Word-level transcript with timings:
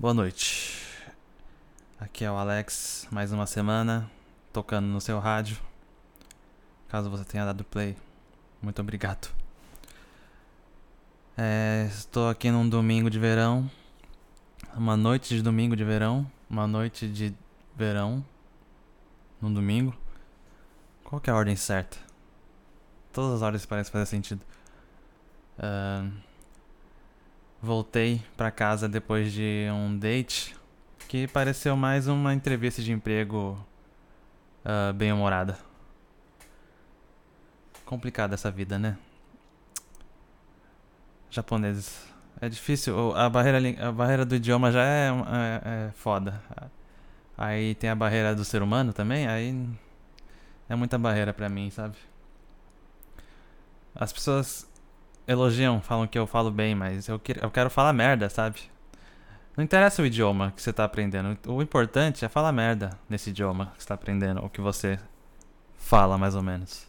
Boa 0.00 0.14
noite. 0.14 0.80
Aqui 1.98 2.24
é 2.24 2.30
o 2.30 2.36
Alex, 2.36 3.08
mais 3.10 3.32
uma 3.32 3.46
semana 3.46 4.08
tocando 4.52 4.86
no 4.86 5.00
seu 5.00 5.18
rádio. 5.18 5.58
Caso 6.86 7.10
você 7.10 7.24
tenha 7.24 7.44
dado 7.44 7.64
play, 7.64 7.96
muito 8.62 8.80
obrigado. 8.80 9.28
É, 11.36 11.88
estou 11.90 12.28
aqui 12.28 12.48
num 12.48 12.68
domingo 12.68 13.10
de 13.10 13.18
verão, 13.18 13.68
uma 14.72 14.96
noite 14.96 15.34
de 15.34 15.42
domingo 15.42 15.74
de 15.74 15.82
verão, 15.82 16.30
uma 16.48 16.68
noite 16.68 17.08
de 17.08 17.34
verão, 17.74 18.24
num 19.42 19.52
domingo. 19.52 19.92
Qual 21.02 21.20
que 21.20 21.28
é 21.28 21.32
a 21.32 21.36
ordem 21.36 21.56
certa? 21.56 21.98
Todas 23.12 23.34
as 23.34 23.42
ordens 23.42 23.66
parecem 23.66 23.90
fazer 23.90 24.06
sentido. 24.06 24.46
Uh, 25.58 26.27
voltei 27.60 28.22
para 28.36 28.50
casa 28.50 28.88
depois 28.88 29.32
de 29.32 29.66
um 29.72 29.98
date 29.98 30.56
que 31.08 31.26
pareceu 31.26 31.76
mais 31.76 32.06
uma 32.06 32.34
entrevista 32.34 32.82
de 32.82 32.92
emprego 32.92 33.58
uh, 34.64 34.92
bem-humorada. 34.92 35.58
Complicada 37.84 38.34
essa 38.34 38.50
vida, 38.50 38.78
né? 38.78 38.98
Japoneses. 41.30 42.06
É 42.40 42.48
difícil. 42.48 43.16
A 43.16 43.28
barreira, 43.28 43.88
a 43.88 43.90
barreira 43.90 44.24
do 44.24 44.34
idioma 44.36 44.70
já 44.70 44.84
é, 44.84 45.08
é, 45.08 45.88
é 45.88 45.90
foda. 45.92 46.40
Aí 47.36 47.74
tem 47.74 47.88
a 47.90 47.94
barreira 47.94 48.34
do 48.34 48.44
ser 48.44 48.62
humano 48.62 48.92
também. 48.92 49.26
Aí 49.26 49.68
é 50.68 50.76
muita 50.76 50.98
barreira 50.98 51.32
pra 51.32 51.48
mim, 51.48 51.70
sabe? 51.70 51.96
As 53.94 54.12
pessoas 54.12 54.67
elogiam, 55.28 55.80
falam 55.82 56.06
que 56.06 56.18
eu 56.18 56.26
falo 56.26 56.50
bem, 56.50 56.74
mas 56.74 57.06
eu, 57.06 57.18
que, 57.18 57.36
eu 57.40 57.50
quero 57.50 57.68
falar 57.68 57.92
merda, 57.92 58.30
sabe? 58.30 58.62
Não 59.54 59.62
interessa 59.62 60.00
o 60.00 60.06
idioma 60.06 60.52
que 60.56 60.62
você 60.62 60.72
tá 60.72 60.84
aprendendo. 60.84 61.36
O 61.46 61.60
importante 61.60 62.24
é 62.24 62.28
falar 62.28 62.50
merda 62.50 62.98
nesse 63.08 63.30
idioma 63.30 63.72
que 63.76 63.82
você 63.82 63.88
tá 63.88 63.94
aprendendo, 63.94 64.42
ou 64.42 64.48
que 64.48 64.60
você 64.60 64.98
fala 65.76 66.16
mais 66.16 66.34
ou 66.34 66.42
menos. 66.42 66.86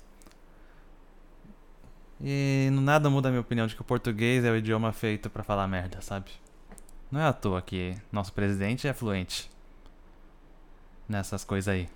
E 2.21 2.69
nada 2.71 3.09
muda 3.09 3.27
a 3.27 3.31
minha 3.31 3.41
opinião 3.41 3.67
de 3.67 3.75
que 3.75 3.81
o 3.81 3.85
português 3.85 4.45
é 4.45 4.51
o 4.51 4.55
idioma 4.55 4.93
feito 4.93 5.29
para 5.29 5.43
falar 5.43 5.67
merda, 5.67 5.99
sabe? 6.01 6.31
Não 7.11 7.19
é 7.19 7.25
à 7.25 7.33
toa 7.33 7.61
que 7.61 7.97
nosso 8.11 8.31
presidente 8.31 8.87
é 8.87 8.93
fluente 8.93 9.49
nessas 11.07 11.43
coisas 11.43 11.73
aí. 11.73 11.89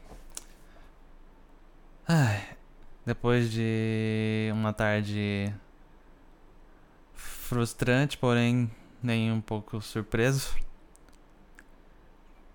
Ai, 2.08 2.58
depois 3.06 3.52
de 3.52 4.50
uma 4.54 4.74
tarde 4.74 5.54
frustrante, 7.54 8.18
porém 8.18 8.70
nem 9.02 9.32
um 9.32 9.40
pouco 9.40 9.80
surpreso. 9.80 10.56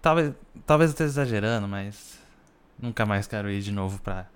Talvez, 0.02 0.34
talvez 0.66 0.90
eu 0.90 0.92
esteja 0.92 1.10
exagerando, 1.10 1.68
mas 1.68 2.18
nunca 2.76 3.06
mais 3.06 3.26
quero 3.26 3.48
ir 3.48 3.62
de 3.62 3.70
novo 3.70 4.00
pra 4.00 4.26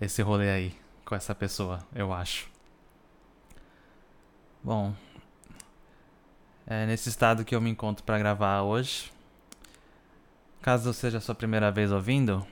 esse 0.00 0.20
rolê 0.20 0.50
aí 0.50 0.76
com 1.04 1.14
essa 1.14 1.32
pessoa, 1.34 1.78
eu 1.94 2.12
acho. 2.12 2.50
Bom, 4.62 4.94
é 6.66 6.86
nesse 6.86 7.08
estado 7.08 7.44
que 7.44 7.54
eu 7.54 7.60
me 7.60 7.70
encontro 7.70 8.02
para 8.04 8.18
gravar 8.18 8.62
hoje. 8.62 9.12
Caso 10.60 10.92
seja 10.92 11.18
a 11.18 11.20
sua 11.20 11.34
primeira 11.34 11.70
vez 11.70 11.92
ouvindo, 11.92 12.44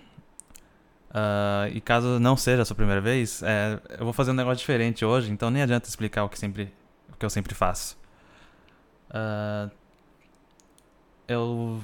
Uh, 1.10 1.72
e 1.72 1.80
caso 1.80 2.18
não 2.20 2.36
seja 2.36 2.62
a 2.62 2.64
sua 2.64 2.76
primeira 2.76 3.00
vez, 3.00 3.42
é, 3.42 3.80
eu 3.98 4.04
vou 4.04 4.12
fazer 4.12 4.30
um 4.30 4.34
negócio 4.34 4.58
diferente 4.58 5.04
hoje, 5.04 5.30
então 5.32 5.50
nem 5.50 5.62
adianta 5.62 5.88
explicar 5.88 6.24
o 6.24 6.28
que, 6.28 6.38
sempre, 6.38 6.70
o 7.10 7.16
que 7.16 7.24
eu 7.24 7.30
sempre 7.30 7.54
faço. 7.54 7.96
Uh, 9.08 9.70
eu 11.26 11.82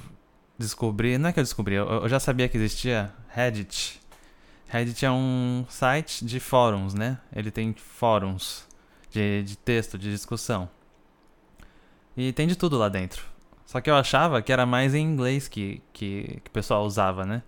descobri, 0.57 1.17
não 1.17 1.29
é 1.29 1.33
que 1.33 1.39
eu 1.39 1.43
descobri, 1.43 1.73
eu, 1.73 1.87
eu, 1.87 2.09
já 2.09 2.19
sabia 2.19 2.47
que 2.47 2.57
existia 2.57 3.11
Reddit. 3.29 3.99
Reddit 4.67 5.05
é 5.05 5.11
um 5.11 5.65
site 5.69 6.23
de 6.23 6.39
fóruns, 6.39 6.93
né? 6.93 7.19
Ele 7.35 7.49
tem 7.49 7.73
fóruns 7.73 8.67
de, 9.09 9.43
de 9.43 9.57
texto, 9.57 9.97
de 9.97 10.11
discussão. 10.11 10.69
E 12.15 12.31
tem 12.31 12.47
de 12.47 12.55
tudo 12.55 12.77
lá 12.77 12.89
dentro. 12.89 13.25
Só 13.65 13.81
que 13.81 13.89
eu 13.89 13.95
achava 13.95 14.41
que 14.41 14.53
era 14.53 14.65
mais 14.65 14.93
em 14.93 15.03
inglês 15.03 15.47
que, 15.47 15.81
que, 15.91 16.39
que 16.43 16.49
o 16.49 16.51
pessoal 16.51 16.85
usava, 16.85 17.25
né? 17.25 17.41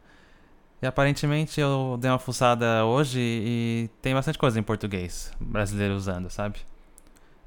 E 0.81 0.85
aparentemente 0.85 1.59
eu 1.59 1.97
dei 1.99 2.09
uma 2.11 2.19
fuçada 2.19 2.85
hoje 2.85 3.19
e 3.19 3.89
tem 4.01 4.13
bastante 4.13 4.37
coisa 4.37 4.59
em 4.59 4.63
português 4.63 5.31
brasileiro 5.39 5.95
usando, 5.95 6.29
sabe? 6.29 6.59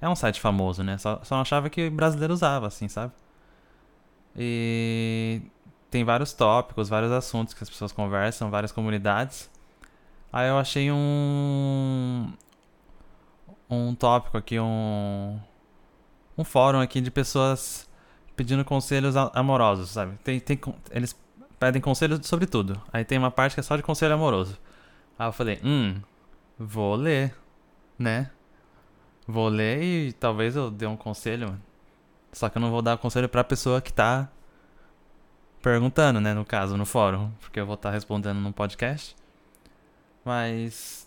É 0.00 0.08
um 0.08 0.16
site 0.16 0.40
famoso, 0.40 0.82
né? 0.82 0.98
Só, 0.98 1.20
só 1.22 1.36
achava 1.40 1.70
que 1.70 1.88
brasileiro 1.90 2.32
usava, 2.32 2.66
assim, 2.66 2.88
sabe? 2.88 3.12
E 4.36 5.42
tem 5.90 6.04
vários 6.04 6.32
tópicos, 6.32 6.88
vários 6.88 7.12
assuntos 7.12 7.54
que 7.54 7.62
as 7.62 7.70
pessoas 7.70 7.92
conversam, 7.92 8.50
várias 8.50 8.72
comunidades. 8.72 9.50
Aí 10.32 10.48
eu 10.48 10.58
achei 10.58 10.90
um 10.92 12.32
um 13.68 13.94
tópico 13.94 14.36
aqui, 14.36 14.58
um 14.58 15.38
um 16.36 16.44
fórum 16.44 16.80
aqui 16.80 17.00
de 17.00 17.10
pessoas 17.10 17.88
pedindo 18.34 18.64
conselhos 18.64 19.14
amorosos, 19.16 19.90
sabe? 19.90 20.16
Tem, 20.24 20.40
tem 20.40 20.58
eles 20.90 21.14
pedem 21.60 21.80
conselho 21.80 22.18
sobre 22.24 22.46
tudo. 22.46 22.80
Aí 22.90 23.04
tem 23.04 23.18
uma 23.18 23.30
parte 23.30 23.54
que 23.54 23.60
é 23.60 23.62
só 23.62 23.76
de 23.76 23.82
conselho 23.82 24.14
amoroso. 24.14 24.58
Aí 25.18 25.28
eu 25.28 25.32
falei, 25.32 25.60
hum, 25.62 26.00
vou 26.58 26.96
ler, 26.96 27.36
né? 27.98 28.30
Vou 29.28 29.48
ler 29.48 29.82
e 29.82 30.12
talvez 30.14 30.56
eu 30.56 30.70
dê 30.70 30.86
um 30.86 30.96
conselho. 30.96 31.60
Só 32.32 32.48
que 32.48 32.56
eu 32.56 32.62
não 32.62 32.70
vou 32.70 32.80
dar 32.80 32.96
conselho 32.96 33.28
pra 33.28 33.44
pessoa 33.44 33.80
que 33.82 33.92
tá 33.92 34.28
perguntando, 35.60 36.18
né? 36.20 36.32
No 36.32 36.44
caso, 36.46 36.76
no 36.78 36.86
fórum. 36.86 37.30
Porque 37.40 37.60
eu 37.60 37.66
vou 37.66 37.74
estar 37.74 37.90
tá 37.90 37.94
respondendo 37.94 38.38
no 38.38 38.52
podcast. 38.52 39.14
Mas. 40.24 41.06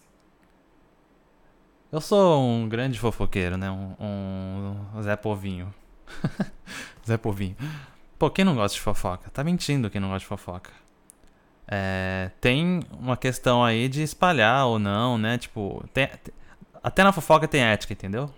Eu 1.92 2.02
sou 2.02 2.42
um 2.42 2.69
grande 2.69 3.00
fofoqueiro, 3.00 3.58
né? 3.58 3.69
Um, 3.72 3.96
um 4.96 5.02
Zé 5.02 5.16
Povinho. 5.16 5.74
Zé 7.06 7.18
Povinho. 7.18 7.56
Pô, 8.18 8.29
quem 8.29 8.46
não 8.46 8.56
gosta 8.56 8.75
de 8.75 8.81
fofoca? 8.81 9.29
Tá 9.31 9.44
mentindo 9.44 9.90
quem 9.90 10.00
não 10.00 10.09
gosta 10.09 10.19
de 10.19 10.28
fofoca. 10.28 10.72
É, 11.68 12.31
tem 12.41 12.81
uma 13.00 13.18
questão 13.18 13.63
aí 13.63 13.88
de 13.88 14.03
espalhar 14.03 14.68
ou 14.68 14.78
não, 14.78 15.18
né? 15.18 15.38
Tipo, 15.38 15.84
tem, 15.94 16.09
até 16.81 17.03
na 17.03 17.12
fofoca 17.12 17.47
tem 17.47 17.62
ética, 17.62 17.94
entendeu? 17.94 18.29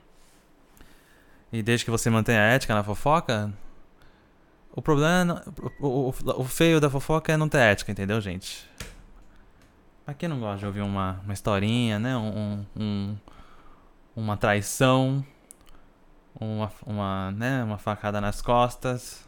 E 1.51 1.61
desde 1.63 1.85
que 1.85 1.91
você 1.91 2.09
mantenha 2.09 2.39
a 2.39 2.45
ética 2.45 2.73
na 2.73 2.83
fofoca, 2.83 3.51
o 4.71 4.81
problema, 4.81 5.43
é 5.45 5.49
o, 5.79 6.09
o, 6.09 6.13
o, 6.41 6.43
feio 6.43 6.79
da 6.79 6.89
fofoca 6.89 7.31
é 7.31 7.37
não 7.37 7.49
ter 7.49 7.59
ética, 7.59 7.91
entendeu, 7.91 8.19
gente? 8.21 8.69
Mas 10.05 10.15
quem 10.17 10.29
não 10.29 10.39
gosta 10.39 10.59
de 10.59 10.65
ouvir 10.65 10.81
uma, 10.81 11.19
uma 11.23 11.33
historinha, 11.33 11.97
né? 11.97 12.15
Um, 12.15 12.65
um, 12.75 13.17
uma 14.15 14.37
traição, 14.37 15.25
uma, 16.39 16.71
uma, 16.85 17.31
né? 17.31 17.63
uma 17.63 17.77
facada 17.77 18.21
nas 18.21 18.41
costas 18.41 19.24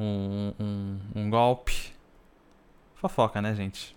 um, 0.00 0.54
um, 0.58 1.00
um 1.14 1.30
golpe. 1.30 1.92
Fofoca, 2.94 3.40
né, 3.40 3.54
gente? 3.54 3.96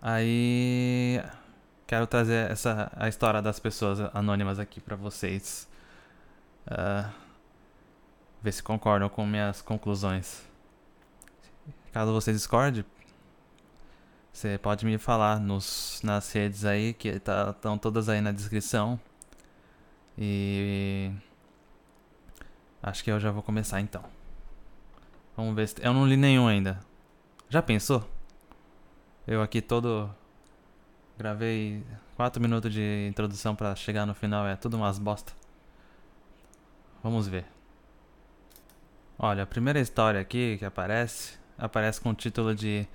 Aí 0.00 1.22
quero 1.86 2.06
trazer 2.06 2.50
essa 2.50 2.90
a 2.96 3.08
história 3.08 3.42
das 3.42 3.58
pessoas 3.58 4.00
anônimas 4.14 4.58
aqui 4.58 4.80
para 4.80 4.96
vocês. 4.96 5.68
Uh, 6.66 7.10
ver 8.42 8.52
se 8.52 8.62
concordam 8.62 9.08
com 9.08 9.26
minhas 9.26 9.60
conclusões. 9.60 10.42
Caso 11.92 12.12
vocês 12.12 12.36
discordem, 12.36 12.84
você 14.32 14.58
pode 14.58 14.86
me 14.86 14.98
falar 14.98 15.40
nos, 15.40 16.00
nas 16.04 16.30
redes 16.30 16.64
aí, 16.64 16.92
que 16.92 17.08
estão 17.08 17.52
tá, 17.54 17.78
todas 17.78 18.08
aí 18.08 18.20
na 18.20 18.30
descrição. 18.30 19.00
E 20.16 21.10
Acho 22.82 23.02
que 23.02 23.10
eu 23.10 23.18
já 23.18 23.30
vou 23.30 23.42
começar 23.42 23.80
então. 23.80 24.02
Vamos 25.36 25.54
ver 25.54 25.68
se. 25.68 25.76
Eu 25.80 25.92
não 25.92 26.06
li 26.06 26.16
nenhum 26.16 26.46
ainda. 26.46 26.80
Já 27.48 27.62
pensou? 27.62 28.08
Eu 29.26 29.42
aqui 29.42 29.60
todo. 29.60 30.10
Gravei 31.18 31.84
4 32.16 32.40
minutos 32.40 32.72
de 32.72 33.06
introdução 33.08 33.54
para 33.54 33.74
chegar 33.74 34.06
no 34.06 34.14
final, 34.14 34.46
é 34.46 34.56
tudo 34.56 34.76
umas 34.76 34.98
bosta. 34.98 35.32
Vamos 37.02 37.26
ver. 37.28 37.44
Olha, 39.18 39.42
a 39.42 39.46
primeira 39.46 39.80
história 39.80 40.20
aqui 40.20 40.56
que 40.58 40.64
aparece, 40.64 41.38
aparece 41.56 42.00
com 42.00 42.10
o 42.10 42.14
título 42.14 42.54
de 42.54 42.86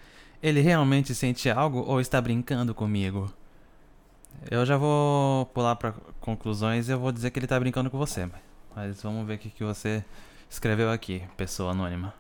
Ele 0.42 0.62
realmente 0.62 1.14
sente 1.14 1.50
algo 1.50 1.80
ou 1.80 2.00
está 2.00 2.22
brincando 2.22 2.74
comigo? 2.74 3.34
Eu 4.50 4.66
já 4.66 4.78
vou 4.78 5.46
pular 5.48 5.76
para 5.76 5.94
conclusões 6.20 6.88
e 6.88 6.92
eu 6.92 7.00
vou 7.00 7.12
dizer 7.12 7.32
que 7.32 7.40
ele 7.40 7.46
está 7.46 7.60
brincando 7.60 7.90
com 7.90 7.98
você. 7.98 8.26
Mas 8.26 8.42
vamos 9.02 9.28
ver 9.28 9.36
o 9.36 9.38
que, 9.38 9.50
que 9.50 9.64
você 9.64 10.04
escreveu 10.50 10.92
aqui, 10.92 11.24
pessoa 11.38 11.72
anônima. 11.72 12.14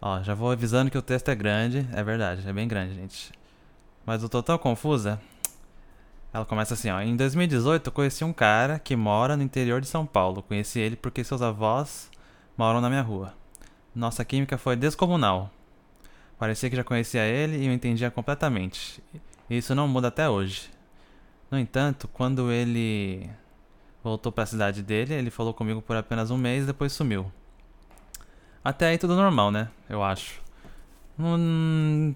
Ó, 0.00 0.20
já 0.22 0.34
vou 0.34 0.50
avisando 0.50 0.90
que 0.90 0.98
o 0.98 1.02
texto 1.02 1.28
é 1.28 1.34
grande. 1.34 1.86
É 1.92 2.02
verdade, 2.02 2.46
é 2.46 2.52
bem 2.52 2.66
grande, 2.66 2.94
gente. 2.94 3.32
Mas 4.04 4.28
tô 4.28 4.42
tão 4.42 4.58
confusa 4.58 5.20
Ela 6.32 6.44
começa 6.44 6.74
assim, 6.74 6.90
ó. 6.90 7.00
Em 7.00 7.14
2018 7.14 7.86
eu 7.86 7.92
conheci 7.92 8.24
um 8.24 8.32
cara 8.32 8.78
que 8.80 8.96
mora 8.96 9.36
no 9.36 9.44
interior 9.44 9.80
de 9.80 9.86
São 9.86 10.04
Paulo. 10.04 10.42
Conheci 10.42 10.80
ele 10.80 10.96
porque 10.96 11.22
seus 11.22 11.40
avós 11.40 12.10
moram 12.56 12.80
na 12.80 12.88
minha 12.88 13.02
rua. 13.02 13.32
Nossa 13.94 14.24
química 14.24 14.58
foi 14.58 14.74
descomunal. 14.74 15.50
Parecia 16.38 16.68
que 16.68 16.76
já 16.76 16.82
conhecia 16.82 17.22
ele 17.24 17.58
e 17.58 17.66
eu 17.66 17.72
entendia 17.72 18.10
completamente. 18.10 19.00
Isso 19.48 19.74
não 19.74 19.86
muda 19.86 20.08
até 20.08 20.28
hoje. 20.28 20.68
No 21.50 21.58
entanto, 21.58 22.08
quando 22.08 22.50
ele 22.50 23.30
voltou 24.02 24.32
para 24.32 24.44
a 24.44 24.46
cidade 24.46 24.82
dele, 24.82 25.14
ele 25.14 25.30
falou 25.30 25.54
comigo 25.54 25.80
por 25.80 25.96
apenas 25.96 26.30
um 26.30 26.36
mês 26.36 26.64
e 26.64 26.66
depois 26.66 26.92
sumiu. 26.92 27.30
Até 28.64 28.86
aí 28.88 28.98
tudo 28.98 29.16
normal, 29.16 29.50
né? 29.50 29.68
Eu 29.88 30.02
acho. 30.02 30.40
Hum, 31.18 32.14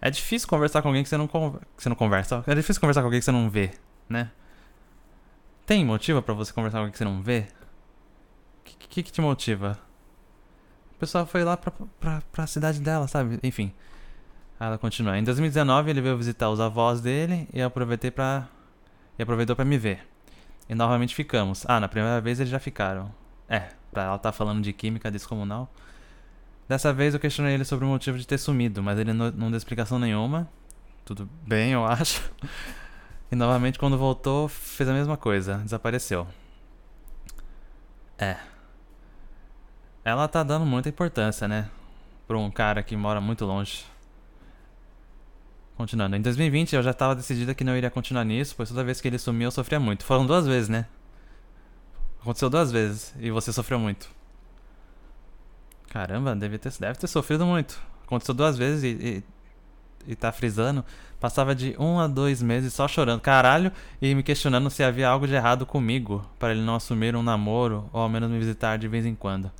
é 0.00 0.10
difícil 0.10 0.48
conversar 0.48 0.82
com 0.82 0.88
alguém 0.88 1.02
que 1.02 1.08
você 1.08 1.16
não, 1.16 1.28
que 1.28 1.82
você 1.82 1.88
não 1.88 1.96
conversa. 1.96 2.42
É 2.46 2.54
difícil 2.54 2.80
conversar 2.80 3.00
com 3.00 3.06
alguém 3.06 3.20
que 3.20 3.24
você 3.24 3.32
não 3.32 3.48
vê, 3.48 3.70
né? 4.08 4.30
Tem 5.64 5.84
motivo 5.84 6.20
para 6.20 6.34
você 6.34 6.52
conversar 6.52 6.78
com 6.78 6.80
alguém 6.80 6.92
que 6.92 6.98
você 6.98 7.04
não 7.04 7.22
vê? 7.22 7.46
O 8.60 8.64
que, 8.64 8.76
que, 8.88 9.02
que, 9.04 9.12
te 9.12 9.20
motiva? 9.20 9.78
A 10.96 10.98
pessoa 10.98 11.24
foi 11.24 11.44
lá 11.44 11.56
pra, 11.56 11.72
pra, 12.00 12.22
pra 12.32 12.46
cidade 12.46 12.80
dela, 12.80 13.06
sabe? 13.06 13.38
Enfim. 13.42 13.72
Ela 14.58 14.78
continua. 14.78 15.18
Em 15.18 15.24
2019 15.24 15.90
ele 15.90 16.00
veio 16.00 16.16
visitar 16.16 16.48
os 16.50 16.60
avós 16.60 17.00
dele 17.00 17.48
e 17.52 17.60
aproveitei 17.60 18.10
para 18.10 18.48
e 19.18 19.22
aproveitou 19.22 19.56
para 19.56 19.64
me 19.64 19.78
ver. 19.78 20.11
E 20.68 20.74
novamente 20.74 21.14
ficamos. 21.14 21.64
Ah, 21.68 21.80
na 21.80 21.88
primeira 21.88 22.20
vez 22.20 22.40
eles 22.40 22.50
já 22.50 22.58
ficaram. 22.58 23.12
É, 23.48 23.68
pra 23.90 24.04
ela 24.04 24.18
tá 24.18 24.32
falando 24.32 24.62
de 24.62 24.72
química 24.72 25.10
descomunal. 25.10 25.72
Dessa 26.68 26.92
vez 26.92 27.12
eu 27.12 27.20
questionei 27.20 27.54
ele 27.54 27.64
sobre 27.64 27.84
o 27.84 27.88
motivo 27.88 28.16
de 28.18 28.26
ter 28.26 28.38
sumido, 28.38 28.82
mas 28.82 28.98
ele 28.98 29.12
não, 29.12 29.30
deu 29.30 29.56
explicação 29.56 29.98
nenhuma. 29.98 30.48
Tudo 31.04 31.28
bem, 31.46 31.72
eu 31.72 31.84
acho. 31.86 32.22
E 33.30 33.36
novamente, 33.36 33.78
quando 33.78 33.98
voltou, 33.98 34.48
fez 34.48 34.88
a 34.88 34.92
mesma 34.92 35.16
coisa, 35.16 35.58
desapareceu. 35.58 36.26
É. 38.18 38.36
Ela 40.04 40.26
tá 40.28 40.42
dando 40.42 40.64
muita 40.64 40.88
importância, 40.88 41.46
né? 41.46 41.68
Pra 42.26 42.38
um 42.38 42.50
cara 42.50 42.82
que 42.82 42.96
mora 42.96 43.20
muito 43.20 43.44
longe. 43.44 43.84
Continuando. 45.82 46.14
Em 46.14 46.22
2020 46.22 46.76
eu 46.76 46.82
já 46.84 46.92
estava 46.92 47.12
decidida 47.12 47.56
que 47.56 47.64
não 47.64 47.76
iria 47.76 47.90
continuar 47.90 48.24
nisso, 48.24 48.54
pois 48.56 48.68
toda 48.68 48.84
vez 48.84 49.00
que 49.00 49.08
ele 49.08 49.18
sumiu 49.18 49.48
eu 49.48 49.50
sofria 49.50 49.80
muito. 49.80 50.04
Foram 50.04 50.24
duas 50.24 50.46
vezes, 50.46 50.68
né? 50.68 50.86
Aconteceu 52.20 52.48
duas 52.48 52.70
vezes 52.70 53.12
e 53.18 53.32
você 53.32 53.52
sofreu 53.52 53.80
muito. 53.80 54.08
Caramba, 55.90 56.36
deve 56.36 56.56
ter, 56.56 56.72
deve 56.78 57.00
ter 57.00 57.08
sofrido 57.08 57.44
muito. 57.44 57.82
Aconteceu 58.04 58.32
duas 58.32 58.56
vezes 58.56 58.84
e, 58.84 59.24
e, 60.06 60.12
e 60.12 60.14
tá 60.14 60.30
frisando. 60.30 60.84
Passava 61.18 61.52
de 61.52 61.74
um 61.76 61.98
a 61.98 62.06
dois 62.06 62.40
meses 62.40 62.72
só 62.72 62.86
chorando, 62.86 63.20
caralho, 63.20 63.72
e 64.00 64.14
me 64.14 64.22
questionando 64.22 64.70
se 64.70 64.84
havia 64.84 65.08
algo 65.08 65.26
de 65.26 65.34
errado 65.34 65.66
comigo 65.66 66.24
para 66.38 66.52
ele 66.52 66.62
não 66.62 66.76
assumir 66.76 67.16
um 67.16 67.24
namoro 67.24 67.90
ou 67.92 68.02
ao 68.02 68.08
menos 68.08 68.30
me 68.30 68.38
visitar 68.38 68.78
de 68.78 68.86
vez 68.86 69.04
em 69.04 69.16
quando. 69.16 69.50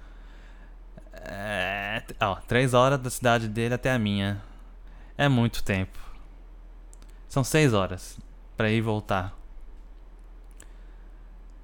É, 1.12 2.00
ó, 2.20 2.36
três 2.36 2.74
horas 2.74 3.00
da 3.00 3.10
cidade 3.10 3.48
dele 3.48 3.74
até 3.74 3.90
a 3.90 3.98
minha. 3.98 4.40
É 5.18 5.28
muito 5.28 5.64
tempo. 5.64 6.11
São 7.32 7.42
seis 7.42 7.72
horas 7.72 8.18
para 8.58 8.70
ir 8.70 8.76
e 8.76 8.80
voltar. 8.82 9.34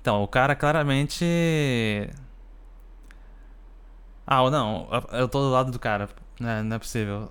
Então, 0.00 0.22
o 0.22 0.26
cara 0.26 0.56
claramente. 0.56 1.26
Ah, 4.26 4.48
não, 4.48 4.88
eu 5.12 5.28
tô 5.28 5.42
do 5.42 5.50
lado 5.50 5.70
do 5.70 5.78
cara. 5.78 6.08
Né? 6.40 6.62
Não 6.62 6.76
é 6.76 6.78
possível. 6.78 7.30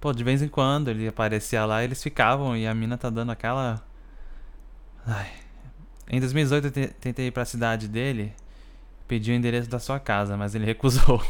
Pô, 0.00 0.12
de 0.12 0.22
vez 0.22 0.40
em 0.40 0.46
quando 0.46 0.86
ele 0.86 1.08
aparecia 1.08 1.64
lá 1.64 1.82
eles 1.82 2.00
ficavam 2.00 2.56
e 2.56 2.64
a 2.64 2.72
mina 2.72 2.96
tá 2.96 3.10
dando 3.10 3.32
aquela. 3.32 3.84
Ai. 5.04 5.32
Em 6.08 6.20
2018 6.20 6.66
eu 6.66 6.88
tentei 7.00 7.26
ir 7.26 7.32
pra 7.32 7.44
cidade 7.44 7.88
dele, 7.88 8.32
pedi 9.08 9.32
o 9.32 9.34
endereço 9.34 9.68
da 9.68 9.80
sua 9.80 9.98
casa, 9.98 10.36
mas 10.36 10.54
ele 10.54 10.62
recusou. 10.64 11.20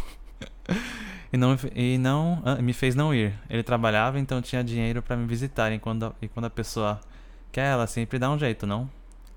E 1.35 1.37
não, 1.37 1.57
e 1.75 1.99
não 1.99 2.41
ah, 2.45 2.55
me 2.63 2.73
fez 2.73 2.95
não 2.95 3.13
ir. 3.13 3.35
Ele 3.51 3.65
trabalhava, 3.65 4.21
então 4.21 4.41
tinha 4.41 4.63
dinheiro 4.63 5.03
para 5.03 5.17
me 5.17 5.27
visitar. 5.27 5.73
E 5.73 5.81
quando, 5.81 6.15
e 6.23 6.29
quando 6.29 6.45
a 6.45 6.51
pessoa 6.51 7.01
quer, 7.51 7.73
ela 7.73 7.89
sempre 7.89 8.21
dá 8.21 8.31
um 8.31 8.39
jeito, 8.39 8.69
não? 8.69 8.89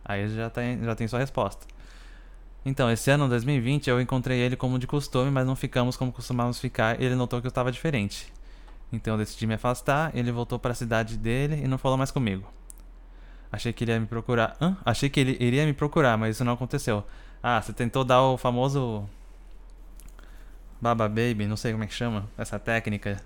Aí 0.06 0.30
já 0.30 0.48
tem, 0.48 0.80
já 0.84 0.94
tem 0.94 1.08
sua 1.08 1.18
resposta. 1.18 1.66
Então, 2.64 2.92
esse 2.92 3.10
ano, 3.10 3.28
2020, 3.28 3.90
eu 3.90 4.00
encontrei 4.00 4.38
ele 4.38 4.56
como 4.56 4.78
de 4.78 4.86
costume, 4.86 5.32
mas 5.32 5.48
não 5.48 5.56
ficamos 5.56 5.98
como 5.98 6.12
costumávamos 6.12 6.60
ficar. 6.60 7.02
Ele 7.02 7.16
notou 7.16 7.42
que 7.42 7.48
eu 7.48 7.50
estava 7.50 7.72
diferente. 7.72 8.32
Então 8.94 9.16
eu 9.16 9.18
decidi 9.18 9.48
me 9.48 9.56
afastar. 9.56 10.16
Ele 10.16 10.32
voltou 10.32 10.60
para 10.60 10.74
a 10.74 10.76
cidade 10.76 11.18
dele 11.18 11.64
e 11.64 11.68
não 11.68 11.80
falou 11.80 11.98
mais 11.98 12.12
comigo. 12.12 12.48
Achei 13.52 13.74
que 13.74 13.84
ele 13.84 13.92
ia 13.94 14.00
me 14.00 14.06
procurar. 14.06 14.56
Hã? 14.62 14.78
Achei 14.86 15.10
que 15.10 15.20
ele 15.20 15.36
iria 15.40 15.66
me 15.66 15.74
procurar, 15.74 16.16
mas 16.16 16.36
isso 16.36 16.46
não 16.46 16.54
aconteceu. 16.54 17.04
Ah, 17.42 17.60
você 17.60 17.74
tentou 17.74 18.04
dar 18.04 18.22
o 18.22 18.38
famoso 18.38 19.10
Baba 20.80 21.08
Baby, 21.08 21.48
não 21.48 21.58
sei 21.58 21.72
como 21.72 21.84
é 21.84 21.88
que 21.88 21.94
chama 21.94 22.30
essa 22.38 22.60
técnica 22.60 23.22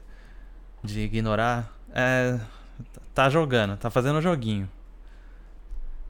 de 0.83 1.01
ignorar. 1.01 1.71
É. 1.93 2.39
Tá 3.13 3.29
jogando, 3.29 3.77
tá 3.77 3.89
fazendo 3.89 4.17
um 4.17 4.21
joguinho. 4.21 4.69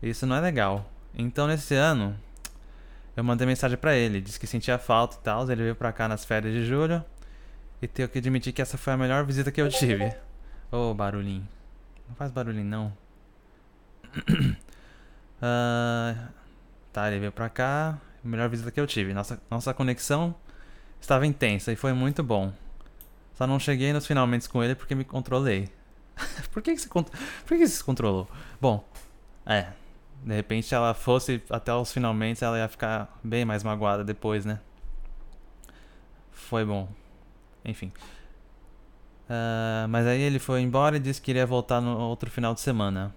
Isso 0.01 0.25
não 0.25 0.35
é 0.35 0.39
legal. 0.39 0.89
Então 1.13 1.47
nesse 1.47 1.75
ano, 1.75 2.15
eu 3.15 3.23
mandei 3.23 3.45
mensagem 3.45 3.77
para 3.77 3.95
ele, 3.95 4.21
disse 4.21 4.39
que 4.39 4.47
sentia 4.47 4.77
falta 4.77 5.17
e 5.17 5.19
tal. 5.19 5.49
Ele 5.49 5.63
veio 5.63 5.75
pra 5.75 5.91
cá 5.91 6.07
nas 6.07 6.23
férias 6.23 6.53
de 6.53 6.65
julho. 6.65 7.03
E 7.81 7.87
tenho 7.87 8.07
que 8.07 8.19
admitir 8.19 8.53
que 8.53 8.61
essa 8.61 8.77
foi 8.77 8.94
a 8.94 8.97
melhor 8.97 9.25
visita 9.25 9.51
que 9.51 9.59
eu 9.59 9.67
tive. 9.67 10.05
Ô, 10.71 10.91
oh, 10.91 10.94
barulhinho. 10.94 11.47
Não 12.07 12.15
faz 12.15 12.31
barulhinho, 12.31 12.65
não. 12.65 12.94
uh, 15.41 16.15
tá, 16.94 17.09
ele 17.09 17.19
veio 17.19 17.31
pra 17.31 17.49
cá. 17.49 17.97
Melhor 18.23 18.47
visita 18.47 18.69
que 18.69 18.79
eu 18.79 18.85
tive. 18.85 19.13
Nossa, 19.13 19.41
nossa 19.49 19.73
conexão 19.73 20.35
estava 21.01 21.25
intensa 21.25 21.71
e 21.71 21.75
foi 21.75 21.92
muito 21.92 22.24
bom. 22.24 22.53
Só 23.33 23.48
não 23.48 23.59
cheguei 23.59 23.92
nos 23.92 24.06
finalmente 24.06 24.48
com 24.48 24.63
ele 24.63 24.75
porque 24.75 24.95
me 24.95 25.03
controlei. 25.03 25.68
Por 26.53 26.62
que, 26.62 26.75
que, 26.75 26.81
você, 26.81 26.88
Por 26.88 27.03
que, 27.03 27.57
que 27.57 27.68
você 27.68 27.77
se 27.77 27.83
controlou? 27.83 28.30
Bom, 28.59 28.88
é. 29.45 29.68
De 30.24 30.36
repente, 30.36 30.68
se 30.68 30.75
ela 30.75 30.94
fosse 30.94 31.42
até 31.50 31.74
os 31.74 31.92
finalmente, 31.92 32.44
ela 32.44 32.57
ia 32.57 32.68
ficar 32.68 33.19
bem 33.24 33.44
mais 33.44 33.63
magoada 33.63 34.03
depois, 34.03 34.45
né? 34.45 34.59
Foi 36.30 36.63
bom. 36.63 36.88
Enfim. 37.65 37.92
Uh, 39.27 39.88
mas 39.89 40.06
aí 40.06 40.21
ele 40.21 40.38
foi 40.38 40.62
embora 40.62 40.97
e 40.97 41.00
disse 41.00 41.21
que 41.21 41.31
iria 41.31 41.45
voltar 41.45 41.81
no 41.81 41.97
outro 41.97 42.30
final 42.30 42.54
de 42.54 42.62
semana. 42.62 43.15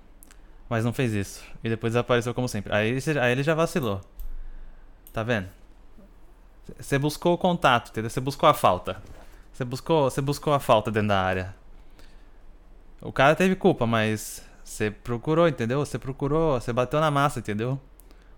Mas 0.68 0.84
não 0.84 0.92
fez 0.92 1.12
isso. 1.12 1.44
E 1.62 1.68
depois 1.68 1.92
desapareceu 1.92 2.32
como 2.32 2.48
sempre. 2.48 2.72
Aí, 2.74 2.96
aí 3.20 3.32
ele 3.32 3.42
já 3.42 3.54
vacilou. 3.54 4.00
Tá 5.12 5.22
vendo? 5.22 5.48
Você 6.78 6.98
buscou 6.98 7.34
o 7.34 7.38
contato, 7.38 7.90
entendeu? 7.90 8.10
Você 8.10 8.20
buscou 8.20 8.48
a 8.48 8.54
falta. 8.54 9.02
Você 9.52 9.64
buscou, 9.64 10.10
você 10.10 10.20
buscou 10.20 10.52
a 10.52 10.60
falta 10.60 10.90
dentro 10.90 11.08
da 11.08 11.20
área. 11.20 11.54
O 13.00 13.12
cara 13.12 13.36
teve 13.36 13.54
culpa, 13.54 13.86
mas 13.86 14.42
você 14.64 14.90
procurou, 14.90 15.46
entendeu? 15.46 15.84
Você 15.84 15.98
procurou, 15.98 16.58
você 16.60 16.72
bateu 16.72 17.00
na 17.00 17.10
massa, 17.10 17.38
entendeu? 17.38 17.78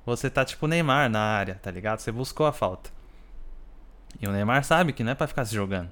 Você 0.04 0.28
tá 0.28 0.45
tipo 0.45 0.66
Neymar 0.66 1.09
na 1.09 1.21
área, 1.21 1.54
tá 1.56 1.71
ligado? 1.71 2.00
Você 2.00 2.11
buscou 2.12 2.47
a 2.47 2.52
falta. 2.52 2.90
E 4.21 4.26
o 4.26 4.33
Neymar 4.33 4.64
sabe 4.64 4.92
que 4.92 5.04
não 5.04 5.12
é 5.12 5.14
pra 5.14 5.26
ficar 5.26 5.45
se 5.45 5.54
jogando. 5.54 5.90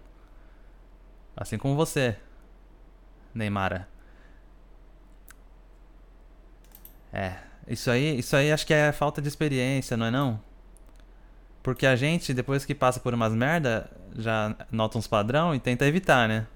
Assim 1.37 1.59
como 1.59 1.75
você, 1.77 2.17
Neymara. 3.35 3.89
É, 7.13 7.37
isso 7.69 7.91
aí, 7.91 8.19
isso 8.19 8.37
aí 8.37 8.51
acho 8.53 8.67
que 8.67 8.75
é 8.75 8.91
falta 8.93 9.23
de 9.23 9.29
experiência, 9.29 9.97
não 9.97 10.07
é 10.07 10.11
não? 10.11 10.41
Porque 11.65 11.87
a 11.87 11.97
gente, 11.97 12.35
depois 12.35 12.63
que 12.67 12.75
passa 12.75 13.01
por 13.01 13.15
umas 13.15 13.33
merda, 13.33 13.91
já 14.15 14.55
nota 14.71 14.99
uns 14.99 15.07
padrão 15.07 15.55
e 15.55 15.59
tenta 15.59 15.87
evitar, 15.87 16.29
né? 16.29 16.47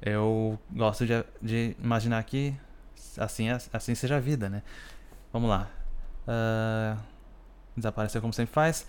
Eu 0.00 0.58
gosto 0.72 1.06
de, 1.06 1.22
de 1.42 1.76
imaginar 1.78 2.24
que 2.24 2.54
assim, 3.18 3.48
assim 3.70 3.94
seja 3.94 4.16
a 4.16 4.18
vida, 4.18 4.48
né? 4.48 4.62
Vamos 5.30 5.50
lá. 5.50 5.68
Uh, 6.26 6.98
desapareceu 7.76 8.22
como 8.22 8.32
sempre 8.32 8.54
faz. 8.54 8.88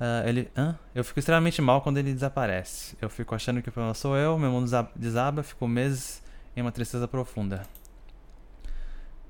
Uh, 0.00 0.28
ele, 0.28 0.50
hã? 0.56 0.76
Eu 0.92 1.04
fico 1.04 1.20
extremamente 1.20 1.62
mal 1.62 1.80
quando 1.80 1.98
ele 1.98 2.12
desaparece. 2.12 2.96
Eu 3.00 3.08
fico 3.08 3.36
achando 3.36 3.62
que 3.62 3.68
o 3.68 3.72
problema 3.72 3.94
sou 3.94 4.16
eu, 4.16 4.36
meu 4.36 4.50
mundo 4.50 4.68
desaba, 4.96 5.44
fico 5.44 5.68
meses 5.68 6.20
em 6.56 6.60
uma 6.60 6.72
tristeza 6.72 7.06
profunda. 7.06 7.62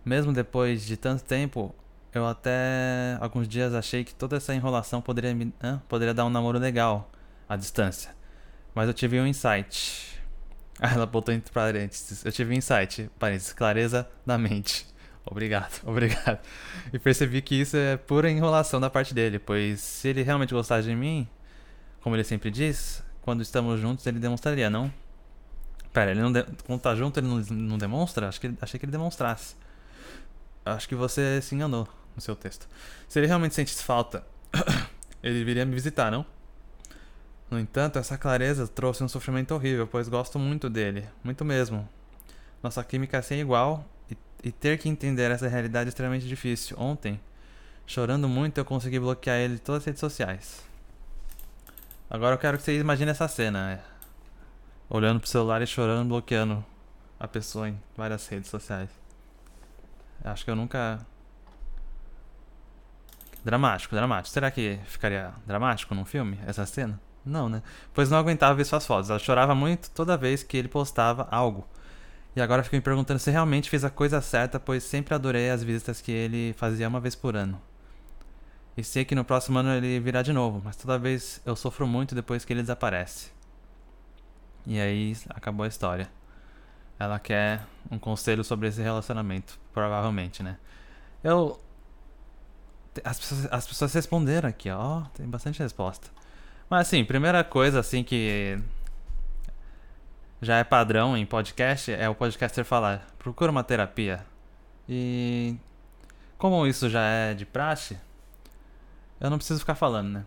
Mesmo 0.02 0.32
depois 0.32 0.82
de 0.82 0.96
tanto 0.96 1.23
tempo, 1.25 1.75
eu 2.18 2.26
até 2.26 3.16
alguns 3.21 3.49
dias 3.49 3.75
achei 3.75 4.04
que 4.04 4.14
toda 4.14 4.37
essa 4.37 4.54
enrolação 4.54 5.00
poderia, 5.00 5.35
me, 5.35 5.52
poderia 5.88 6.14
dar 6.14 6.25
um 6.25 6.30
namoro 6.30 6.59
legal 6.59 7.11
à 7.49 7.56
distância. 7.56 8.14
Mas 8.75 8.88
eu 8.88 8.94
tive 8.94 9.21
um 9.21 9.26
insight. 9.26 10.21
Ela 10.80 11.06
botou 11.06 11.35
entre 11.35 11.52
parênteses. 11.52 12.25
Eu 12.25 12.33
tive 12.33 12.52
um 12.54 12.56
insight, 12.56 13.11
parênteses, 13.18 13.52
clareza 13.52 14.09
da 14.25 14.38
mente. 14.38 14.87
Obrigado, 15.26 15.80
obrigado. 15.87 16.38
E 16.92 16.99
percebi 16.99 17.40
que 17.40 17.54
isso 17.54 17.76
é 17.76 17.97
pura 17.97 18.30
enrolação 18.30 18.80
da 18.80 18.90
parte 18.90 19.14
dele, 19.14 19.38
pois 19.38 19.80
se 19.80 20.09
ele 20.09 20.23
realmente 20.23 20.52
gostasse 20.52 20.87
de 20.87 20.94
mim, 20.94 21.26
como 22.00 22.14
ele 22.14 22.25
sempre 22.25 22.50
diz, 22.50 23.02
quando 23.23 23.42
estamos 23.42 23.80
juntos 23.80 24.06
ele 24.06 24.18
demonstraria, 24.18 24.68
não? 24.68 24.92
Pera, 25.92 26.11
ele 26.11 26.21
não 26.21 26.33
de... 26.33 26.44
quando 26.66 26.80
tá 26.80 26.94
junto 26.94 27.18
ele 27.18 27.26
não, 27.26 27.38
não 27.38 27.78
demonstra? 27.78 28.28
Acho 28.28 28.40
que 28.40 28.52
achei 28.61 28.78
que 28.78 28.85
ele 28.85 28.92
demonstrasse. 28.92 29.56
acho 30.64 30.88
que 30.88 30.94
você 30.94 31.40
se 31.40 31.54
enganou 31.54 31.88
no 32.14 32.23
seu 32.23 32.37
texto. 32.37 32.68
Se 33.09 33.18
ele 33.18 33.26
realmente 33.26 33.54
sentisse 33.54 33.83
falta, 33.83 34.25
ele 35.23 35.44
viria 35.44 35.64
me 35.64 35.75
visitar, 35.75 36.11
não? 36.11 36.25
No 37.50 37.59
entanto, 37.59 37.99
essa 37.99 38.16
clareza 38.16 38.66
trouxe 38.66 39.04
um 39.04 39.09
sofrimento 39.09 39.54
horrível, 39.54 39.87
pois 39.87 40.09
gosto 40.09 40.38
muito 40.38 40.68
dele, 40.71 41.06
muito 41.23 41.44
mesmo. 41.44 41.88
Nossa 42.62 42.83
química 42.83 43.18
é 43.18 43.23
sem 43.23 43.40
igual 43.40 43.85
e, 44.11 44.16
e 44.42 44.50
ter 44.50 44.78
que 44.78 44.88
entender 44.88 45.30
essa 45.30 45.47
realidade 45.47 45.88
é 45.88 45.90
extremamente 45.90 46.26
difícil. 46.26 46.76
Ontem, 46.78 47.21
chorando 47.87 48.28
muito, 48.28 48.59
eu 48.59 48.64
consegui 48.64 48.99
bloquear 48.99 49.37
ele 49.38 49.54
de 49.54 49.61
todas 49.61 49.83
as 49.83 49.87
redes 49.87 50.00
sociais. 50.00 50.64
Agora 52.09 52.35
eu 52.35 52.38
quero 52.38 52.56
que 52.56 52.64
você 52.64 52.78
imagine 52.78 53.11
essa 53.11 53.28
cena, 53.28 53.73
é. 53.73 53.80
olhando 54.88 55.21
pro 55.21 55.28
celular 55.28 55.62
e 55.62 55.66
chorando, 55.66 56.09
bloqueando 56.09 56.64
a 57.18 57.28
pessoa 57.28 57.68
em 57.68 57.80
várias 57.97 58.26
redes 58.26 58.50
sociais. 58.50 58.90
Acho 60.25 60.44
que 60.44 60.50
eu 60.50 60.56
nunca 60.56 61.04
Dramático, 63.44 63.94
dramático. 63.94 64.32
Será 64.32 64.50
que 64.50 64.78
ficaria 64.86 65.32
dramático 65.46 65.94
num 65.94 66.04
filme, 66.04 66.40
essa 66.46 66.64
cena? 66.64 66.98
Não, 67.24 67.48
né? 67.48 67.62
Pois 67.92 68.10
não 68.10 68.18
aguentava 68.18 68.54
ver 68.54 68.64
suas 68.64 68.86
fotos. 68.86 69.10
Ela 69.10 69.18
chorava 69.18 69.54
muito 69.54 69.90
toda 69.90 70.16
vez 70.16 70.42
que 70.42 70.56
ele 70.56 70.68
postava 70.68 71.28
algo. 71.30 71.66
E 72.34 72.40
agora 72.40 72.62
fico 72.64 72.76
me 72.76 72.82
perguntando 72.82 73.20
se 73.20 73.30
realmente 73.30 73.70
fiz 73.70 73.84
a 73.84 73.90
coisa 73.90 74.20
certa, 74.20 74.58
pois 74.58 74.82
sempre 74.82 75.14
adorei 75.14 75.50
as 75.50 75.62
visitas 75.62 76.00
que 76.00 76.10
ele 76.10 76.54
fazia 76.56 76.88
uma 76.88 77.00
vez 77.00 77.14
por 77.14 77.36
ano. 77.36 77.60
E 78.76 78.82
sei 78.82 79.04
que 79.04 79.14
no 79.14 79.24
próximo 79.24 79.58
ano 79.58 79.72
ele 79.72 80.00
virá 80.00 80.20
de 80.20 80.32
novo, 80.32 80.60
mas 80.64 80.74
toda 80.74 80.98
vez 80.98 81.40
eu 81.46 81.54
sofro 81.54 81.86
muito 81.86 82.14
depois 82.14 82.44
que 82.44 82.52
ele 82.52 82.62
desaparece. 82.62 83.30
E 84.66 84.80
aí 84.80 85.16
acabou 85.30 85.64
a 85.64 85.68
história. 85.68 86.10
Ela 86.98 87.18
quer 87.18 87.64
um 87.90 87.98
conselho 87.98 88.42
sobre 88.42 88.68
esse 88.68 88.82
relacionamento, 88.82 89.58
provavelmente, 89.72 90.42
né? 90.42 90.56
Eu 91.22 91.60
as 93.02 93.18
pessoas, 93.18 93.48
as 93.50 93.66
pessoas 93.66 93.94
responderam 93.94 94.48
aqui, 94.48 94.70
ó. 94.70 95.02
Tem 95.14 95.26
bastante 95.26 95.58
resposta. 95.60 96.08
Mas 96.68 96.88
assim, 96.88 97.04
primeira 97.04 97.42
coisa 97.42 97.80
assim 97.80 98.02
que 98.02 98.58
já 100.40 100.58
é 100.58 100.64
padrão 100.64 101.16
em 101.16 101.24
podcast 101.24 101.92
é 101.92 102.08
o 102.08 102.14
podcaster 102.14 102.64
falar: 102.64 103.06
procura 103.18 103.50
uma 103.50 103.64
terapia. 103.64 104.24
E 104.88 105.56
como 106.36 106.66
isso 106.66 106.88
já 106.90 107.02
é 107.02 107.34
de 107.34 107.46
praxe, 107.46 107.98
eu 109.20 109.30
não 109.30 109.38
preciso 109.38 109.60
ficar 109.60 109.74
falando, 109.74 110.10
né? 110.10 110.24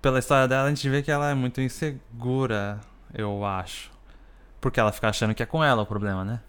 Pela 0.00 0.18
história 0.18 0.48
dela, 0.48 0.66
a 0.66 0.68
gente 0.68 0.88
vê 0.88 1.02
que 1.02 1.10
ela 1.10 1.30
é 1.30 1.34
muito 1.34 1.60
insegura, 1.60 2.80
eu 3.14 3.44
acho. 3.44 3.90
Porque 4.60 4.78
ela 4.78 4.92
fica 4.92 5.08
achando 5.08 5.34
que 5.34 5.42
é 5.42 5.46
com 5.46 5.62
ela 5.62 5.82
o 5.82 5.86
problema, 5.86 6.24
né? 6.24 6.40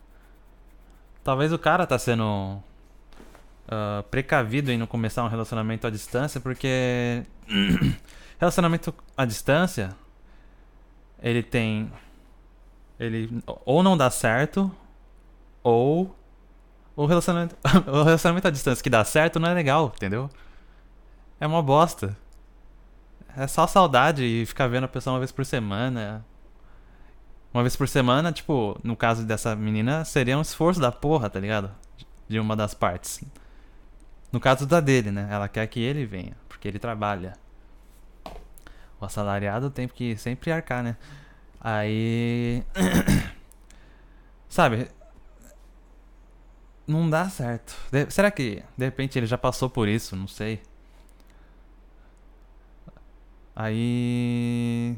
Talvez 1.24 1.54
o 1.54 1.60
cara 1.60 1.86
tá 1.86 1.98
sendo 1.98 2.62
uh, 3.68 4.04
precavido 4.04 4.72
em 4.72 4.78
não 4.78 4.88
começar 4.88 5.24
um 5.24 5.28
relacionamento 5.28 5.88
à 5.88 5.90
distância, 5.90 6.40
porque 6.40 7.24
relacionamento 8.40 8.94
à 9.16 9.26
distância 9.26 9.96
ele 11.22 11.42
tem 11.42 11.92
ele 13.00 13.42
ou 13.66 13.82
não 13.82 13.98
dá 13.98 14.10
certo 14.10 14.72
ou 15.62 16.16
o 16.96 17.06
relacionamento 17.06 17.56
o 17.88 18.04
relacionamento 18.04 18.48
à 18.48 18.52
distância 18.52 18.84
que 18.84 18.90
dá 18.90 19.04
certo 19.04 19.40
não 19.40 19.50
é 19.50 19.54
legal, 19.54 19.92
entendeu? 19.96 20.30
É 21.40 21.48
uma 21.48 21.62
bosta. 21.62 22.16
É 23.36 23.48
só 23.48 23.66
saudade 23.66 24.24
e 24.24 24.46
ficar 24.46 24.68
vendo 24.68 24.84
a 24.84 24.88
pessoa 24.88 25.14
uma 25.16 25.20
vez 25.20 25.32
por 25.32 25.46
semana. 25.46 26.24
Uma 27.54 27.64
vez 27.64 27.76
por 27.76 27.88
semana, 27.88 28.32
tipo, 28.32 28.80
no 28.84 28.96
caso 28.96 29.26
dessa 29.26 29.56
menina, 29.56 30.06
seria 30.06 30.38
um 30.38 30.42
esforço 30.42 30.80
da 30.80 30.92
porra, 30.92 31.30
tá 31.30 31.40
ligado? 31.40 31.72
De 32.28 32.40
uma 32.40 32.56
das 32.56 32.74
partes. 32.74 33.24
No 34.34 34.40
caso 34.40 34.66
da 34.66 34.80
dele, 34.80 35.12
né? 35.12 35.28
Ela 35.30 35.48
quer 35.48 35.68
que 35.68 35.80
ele 35.80 36.08
venha, 36.08 36.36
porque 36.50 36.68
ele 36.68 36.80
trabalha. 36.80 37.34
O 39.00 39.06
assalariado 39.06 39.70
tem 39.70 39.88
que 39.88 40.18
sempre 40.18 40.52
arcar, 40.52 40.84
né? 40.84 40.98
Aí. 41.62 42.64
Sabe? 44.50 44.90
Não 46.88 47.08
dá 47.08 47.30
certo. 47.30 47.76
De... 47.92 48.10
Será 48.10 48.32
que 48.32 48.64
de 48.76 48.86
repente 48.86 49.20
ele 49.20 49.28
já 49.28 49.38
passou 49.38 49.70
por 49.70 49.88
isso? 49.88 50.16
Não 50.16 50.28
sei. 50.28 50.64
Aí. 53.56 54.98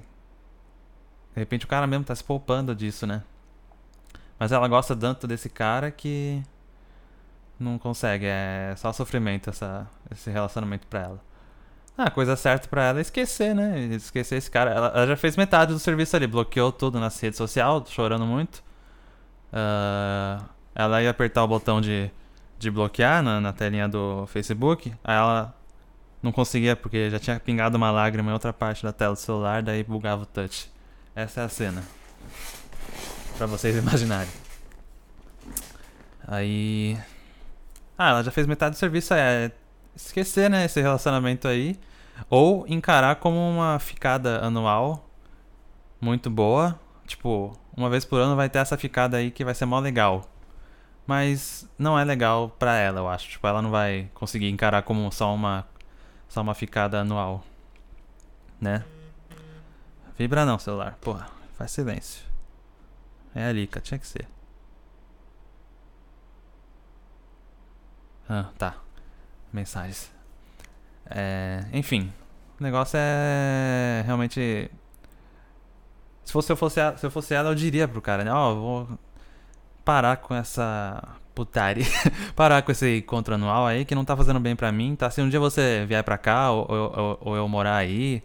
De 1.33 1.39
repente 1.41 1.65
o 1.65 1.67
cara 1.67 1.85
mesmo 1.85 2.05
tá 2.05 2.15
se 2.15 2.23
poupando 2.23 2.73
disso, 2.73 3.05
né? 3.05 3.21
Mas 4.39 4.53
ela 4.53 4.67
gosta 4.69 4.95
tanto 4.95 5.27
desse 5.27 5.49
cara 5.49 5.91
que 5.91 6.41
não 7.59 7.77
consegue, 7.77 8.25
é 8.25 8.73
só 8.77 8.91
sofrimento 8.91 9.49
essa, 9.49 9.87
esse 10.11 10.29
relacionamento 10.29 10.87
pra 10.87 11.01
ela. 11.01 11.21
Ah, 11.97 12.05
a 12.05 12.11
coisa 12.11 12.35
certa 12.35 12.67
pra 12.67 12.83
ela 12.83 12.99
é 12.99 13.01
esquecer, 13.01 13.55
né? 13.55 13.79
Esquecer 13.91 14.35
esse 14.35 14.51
cara. 14.51 14.71
Ela, 14.71 14.87
ela 14.87 15.07
já 15.07 15.15
fez 15.15 15.37
metade 15.37 15.71
do 15.71 15.79
serviço 15.79 16.15
ali, 16.15 16.27
bloqueou 16.27 16.71
tudo 16.71 16.99
nas 16.99 17.17
redes 17.19 17.37
sociais, 17.37 17.89
chorando 17.89 18.25
muito. 18.25 18.57
Uh, 19.53 20.43
ela 20.73 21.01
ia 21.01 21.09
apertar 21.09 21.43
o 21.43 21.47
botão 21.47 21.79
de, 21.79 22.11
de 22.59 22.69
bloquear 22.69 23.23
na, 23.23 23.39
na 23.39 23.53
telinha 23.53 23.87
do 23.87 24.27
Facebook. 24.27 24.93
Aí 25.03 25.15
ela 25.15 25.55
não 26.21 26.33
conseguia 26.33 26.75
porque 26.75 27.09
já 27.09 27.19
tinha 27.19 27.39
pingado 27.39 27.77
uma 27.77 27.91
lágrima 27.91 28.29
em 28.29 28.33
outra 28.33 28.51
parte 28.51 28.83
da 28.83 28.91
tela 28.91 29.13
do 29.13 29.19
celular, 29.19 29.63
daí 29.63 29.81
bugava 29.83 30.23
o 30.23 30.25
touch. 30.25 30.69
Essa 31.15 31.41
é 31.41 31.43
a 31.45 31.49
cena. 31.49 31.83
Pra 33.37 33.47
vocês 33.47 33.75
imaginarem. 33.77 34.31
Aí. 36.27 36.97
Ah, 37.97 38.09
ela 38.09 38.23
já 38.23 38.31
fez 38.31 38.45
metade 38.45 38.75
do 38.75 38.79
serviço, 38.79 39.13
é 39.13 39.51
esquecer, 39.95 40.49
né, 40.49 40.65
esse 40.65 40.81
relacionamento 40.81 41.47
aí. 41.47 41.79
Ou 42.29 42.65
encarar 42.67 43.15
como 43.17 43.37
uma 43.37 43.79
ficada 43.79 44.39
anual 44.45 45.09
muito 45.99 46.29
boa. 46.29 46.79
Tipo, 47.05 47.57
uma 47.75 47.89
vez 47.89 48.05
por 48.05 48.19
ano 48.19 48.35
vai 48.35 48.49
ter 48.49 48.59
essa 48.59 48.77
ficada 48.77 49.17
aí 49.17 49.31
que 49.31 49.43
vai 49.45 49.53
ser 49.53 49.65
mó 49.65 49.79
legal. 49.79 50.23
Mas 51.07 51.69
não 51.77 51.97
é 51.97 52.03
legal 52.03 52.49
pra 52.49 52.75
ela, 52.77 52.99
eu 52.99 53.07
acho. 53.07 53.29
Tipo, 53.29 53.47
ela 53.47 53.61
não 53.61 53.69
vai 53.69 54.09
conseguir 54.13 54.49
encarar 54.49 54.81
como 54.83 55.11
só 55.11 55.33
uma 55.33 55.65
só 56.27 56.41
uma 56.41 56.53
ficada 56.53 57.01
anual. 57.01 57.43
Né? 58.59 58.83
Vibra 60.17 60.45
não, 60.45 60.57
celular. 60.57 60.97
Porra, 61.01 61.27
faz 61.57 61.71
silêncio. 61.71 62.23
É 63.33 63.47
ali, 63.47 63.67
cara, 63.67 63.81
tinha 63.83 63.99
que 63.99 64.07
ser. 64.07 64.27
Ah, 68.29 68.49
tá. 68.57 68.75
Mensagens. 69.53 70.11
É, 71.09 71.63
enfim, 71.71 72.11
o 72.59 72.63
negócio 72.63 72.97
é 72.99 74.03
realmente. 74.05 74.69
Se 76.23 76.33
fosse 76.33 76.51
eu 76.51 76.57
fosse, 76.57 76.79
se 76.97 77.05
eu 77.05 77.11
fosse 77.11 77.33
ela, 77.33 77.49
eu 77.49 77.55
diria 77.55 77.87
pro 77.87 78.01
cara, 78.01 78.23
né? 78.23 78.31
Ó, 78.33 78.51
oh, 78.51 78.55
vou 78.55 78.99
parar 79.83 80.17
com 80.17 80.33
essa 80.33 81.03
putaria. 81.35 81.85
parar 82.35 82.61
com 82.63 82.71
esse 82.71 82.97
encontro 82.97 83.35
anual 83.35 83.67
aí 83.67 83.85
que 83.85 83.93
não 83.93 84.03
tá 84.03 84.17
fazendo 84.17 84.39
bem 84.39 84.55
pra 84.55 84.71
mim, 84.71 84.95
tá? 84.95 85.09
Se 85.11 85.21
um 85.21 85.29
dia 85.29 85.39
você 85.39 85.85
vier 85.87 86.03
pra 86.03 86.17
cá 86.17 86.51
ou, 86.51 86.67
ou, 86.69 87.17
ou 87.21 87.35
eu 87.35 87.47
morar 87.47 87.75
aí, 87.75 88.23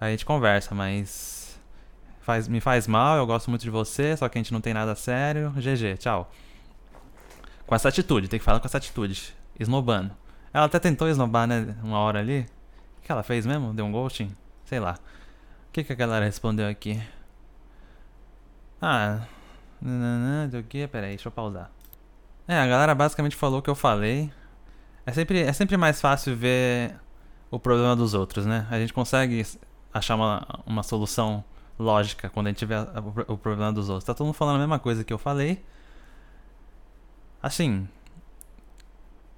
aí 0.00 0.08
a 0.08 0.10
gente 0.10 0.26
conversa, 0.26 0.74
mas. 0.74 1.36
Faz, 2.20 2.48
me 2.48 2.60
faz 2.60 2.88
mal, 2.88 3.16
eu 3.18 3.26
gosto 3.26 3.48
muito 3.50 3.62
de 3.62 3.70
você, 3.70 4.16
só 4.16 4.28
que 4.28 4.36
a 4.36 4.40
gente 4.42 4.52
não 4.52 4.60
tem 4.60 4.74
nada 4.74 4.96
sério. 4.96 5.52
GG, 5.56 5.96
tchau. 5.98 6.28
Com 7.66 7.74
essa 7.74 7.88
atitude, 7.88 8.28
tem 8.28 8.38
que 8.38 8.44
falar 8.44 8.60
com 8.60 8.66
essa 8.66 8.78
atitude. 8.78 9.34
Esnobando. 9.58 10.12
Ela 10.52 10.66
até 10.66 10.78
tentou 10.78 11.08
esnobar, 11.08 11.46
né? 11.46 11.74
Uma 11.82 11.98
hora 11.98 12.20
ali. 12.20 12.46
O 12.98 13.02
que 13.02 13.10
ela 13.10 13.22
fez 13.22 13.44
mesmo? 13.44 13.74
Deu 13.74 13.84
um 13.84 13.92
ghosting? 13.92 14.30
Sei 14.64 14.78
lá. 14.78 14.98
O 15.68 15.72
que, 15.72 15.82
que 15.84 15.92
a 15.92 15.96
galera 15.96 16.24
respondeu 16.24 16.68
aqui? 16.68 17.02
Ah. 18.80 19.26
Do 20.50 20.62
que? 20.62 20.86
Pera 20.86 21.06
aí, 21.06 21.14
deixa 21.14 21.28
eu 21.28 21.32
pausar. 21.32 21.70
É, 22.48 22.58
a 22.58 22.66
galera 22.66 22.94
basicamente 22.94 23.34
falou 23.34 23.58
o 23.58 23.62
que 23.62 23.70
eu 23.70 23.74
falei. 23.74 24.30
É 25.04 25.12
sempre, 25.12 25.40
é 25.40 25.52
sempre 25.52 25.76
mais 25.76 26.00
fácil 26.00 26.36
ver 26.36 26.94
o 27.50 27.58
problema 27.58 27.96
dos 27.96 28.14
outros, 28.14 28.46
né? 28.46 28.66
A 28.70 28.78
gente 28.78 28.92
consegue 28.92 29.44
achar 29.92 30.14
uma, 30.14 30.46
uma 30.64 30.82
solução 30.82 31.44
lógica 31.78 32.30
quando 32.30 32.46
a 32.46 32.50
gente 32.50 32.64
vê 32.64 32.74
o, 32.76 33.34
o 33.34 33.38
problema 33.38 33.72
dos 33.72 33.88
outros. 33.88 34.04
Tá 34.04 34.14
todo 34.14 34.26
mundo 34.26 34.34
falando 34.34 34.56
a 34.56 34.58
mesma 34.60 34.78
coisa 34.78 35.04
que 35.04 35.12
eu 35.12 35.18
falei. 35.18 35.64
Assim, 37.46 37.86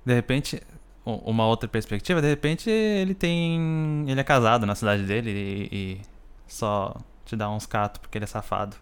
de 0.02 0.14
repente, 0.14 0.62
uma 1.04 1.46
outra 1.46 1.68
perspectiva, 1.68 2.22
de 2.22 2.26
repente 2.26 2.70
ele 2.70 3.14
tem. 3.14 4.06
Ele 4.08 4.18
é 4.18 4.24
casado 4.24 4.64
na 4.64 4.74
cidade 4.74 5.02
dele 5.02 5.30
e, 5.30 5.76
e 5.76 6.00
só 6.46 6.96
te 7.26 7.36
dá 7.36 7.50
uns 7.50 7.66
catos 7.66 8.00
porque 8.00 8.16
ele 8.16 8.24
é 8.24 8.26
safado. 8.26 8.78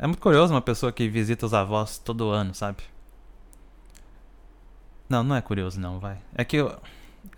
É 0.00 0.06
muito 0.08 0.20
curioso 0.20 0.52
uma 0.52 0.60
pessoa 0.60 0.90
que 0.90 1.08
visita 1.08 1.46
os 1.46 1.54
avós 1.54 1.96
todo 1.96 2.28
ano, 2.28 2.52
sabe? 2.56 2.82
Não, 5.08 5.22
não 5.22 5.36
é 5.36 5.40
curioso 5.40 5.78
não, 5.78 6.00
vai. 6.00 6.18
É 6.34 6.44
que 6.44 6.56
eu, 6.56 6.76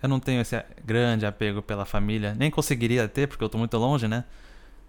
eu 0.01 0.09
não 0.09 0.19
tenho 0.19 0.41
esse 0.41 0.65
grande 0.83 1.27
apego 1.27 1.61
pela 1.61 1.85
família. 1.85 2.33
Nem 2.33 2.49
conseguiria 2.49 3.07
ter, 3.07 3.27
porque 3.27 3.43
eu 3.43 3.49
tô 3.49 3.59
muito 3.59 3.77
longe, 3.77 4.07
né? 4.07 4.23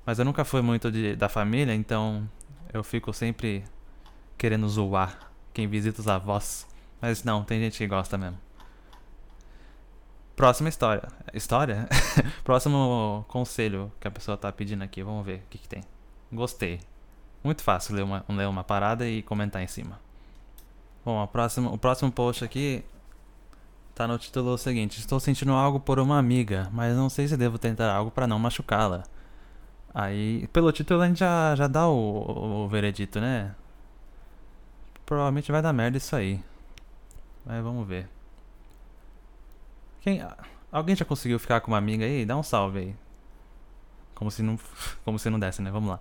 Mas 0.07 0.19
eu 0.19 0.25
nunca 0.25 0.43
fui 0.43 0.63
muito 0.63 0.91
de, 0.91 1.15
da 1.17 1.29
família, 1.29 1.75
então 1.75 2.27
eu 2.73 2.83
fico 2.83 3.13
sempre 3.13 3.63
querendo 4.37 4.69
zoar 4.69 5.33
quem 5.53 5.67
visita 5.67 6.01
os 6.01 6.09
avós. 6.09 6.67
Mas 7.01 7.25
não, 7.25 7.45
tem 7.45 7.61
gente 7.61 7.79
que 7.79 7.87
gosta 7.87 8.17
mesmo. 8.17 8.39
Próxima 10.37 10.69
história. 10.69 11.09
História? 11.35 11.89
Próximo 12.43 13.25
conselho 13.29 13.93
que 14.01 14.09
a 14.09 14.11
pessoa 14.11 14.37
tá 14.37 14.51
pedindo 14.51 14.83
aqui. 14.83 15.03
Vamos 15.03 15.25
ver 15.25 15.41
o 15.41 15.51
que, 15.51 15.59
que 15.59 15.69
tem. 15.69 15.83
Gostei. 16.33 16.81
Muito 17.45 17.63
fácil 17.63 17.95
ler 17.95 18.03
uma, 18.03 18.25
ler 18.29 18.49
uma 18.49 18.65
parada 18.65 19.07
e 19.07 19.23
comentar 19.23 19.63
em 19.63 19.67
cima. 19.67 20.01
Bom, 21.05 21.27
próxima, 21.27 21.71
o 21.73 21.77
próximo 21.77 22.11
post 22.13 22.45
aqui 22.45 22.85
tá 23.95 24.07
no 24.07 24.17
título 24.19 24.57
seguinte: 24.57 25.01
Estou 25.01 25.19
sentindo 25.19 25.53
algo 25.53 25.81
por 25.81 25.99
uma 25.99 26.19
amiga, 26.19 26.69
mas 26.73 26.97
não 26.97 27.11
sei 27.11 27.27
se 27.29 27.37
devo 27.37 27.59
tentar 27.59 27.93
algo 27.93 28.11
para 28.11 28.27
não 28.27 28.39
machucá-la. 28.39 29.03
Aí, 29.93 30.47
pelo 30.53 30.73
título 30.73 31.03
a 31.03 31.09
gente 31.09 31.19
já, 31.19 31.55
já 31.55 31.67
dá 31.67 31.87
o, 31.89 32.65
o 32.65 32.69
veredito, 32.69 33.21
né? 33.21 33.55
Provavelmente 35.13 35.53
vai 35.53 35.61
dar 35.61 35.75
merda 35.75 35.99
isso 35.99 36.17
aí. 36.17 36.43
Mas 37.45 37.63
vamos 37.63 37.87
ver. 37.87 38.09
Quem, 40.01 40.27
alguém 40.73 40.97
já 40.97 41.05
conseguiu 41.05 41.39
ficar 41.39 41.61
com 41.61 41.71
uma 41.71 41.77
amiga 41.77 42.03
aí? 42.03 42.25
Dá 42.25 42.35
um 42.35 42.43
salve 42.43 42.79
aí. 42.79 42.97
Como 44.15 44.31
se 44.31 44.43
não, 44.43 44.59
como 45.05 45.19
se 45.19 45.29
não 45.29 45.39
desse, 45.39 45.61
né? 45.61 45.71
Vamos 45.71 45.91
lá. 45.91 46.01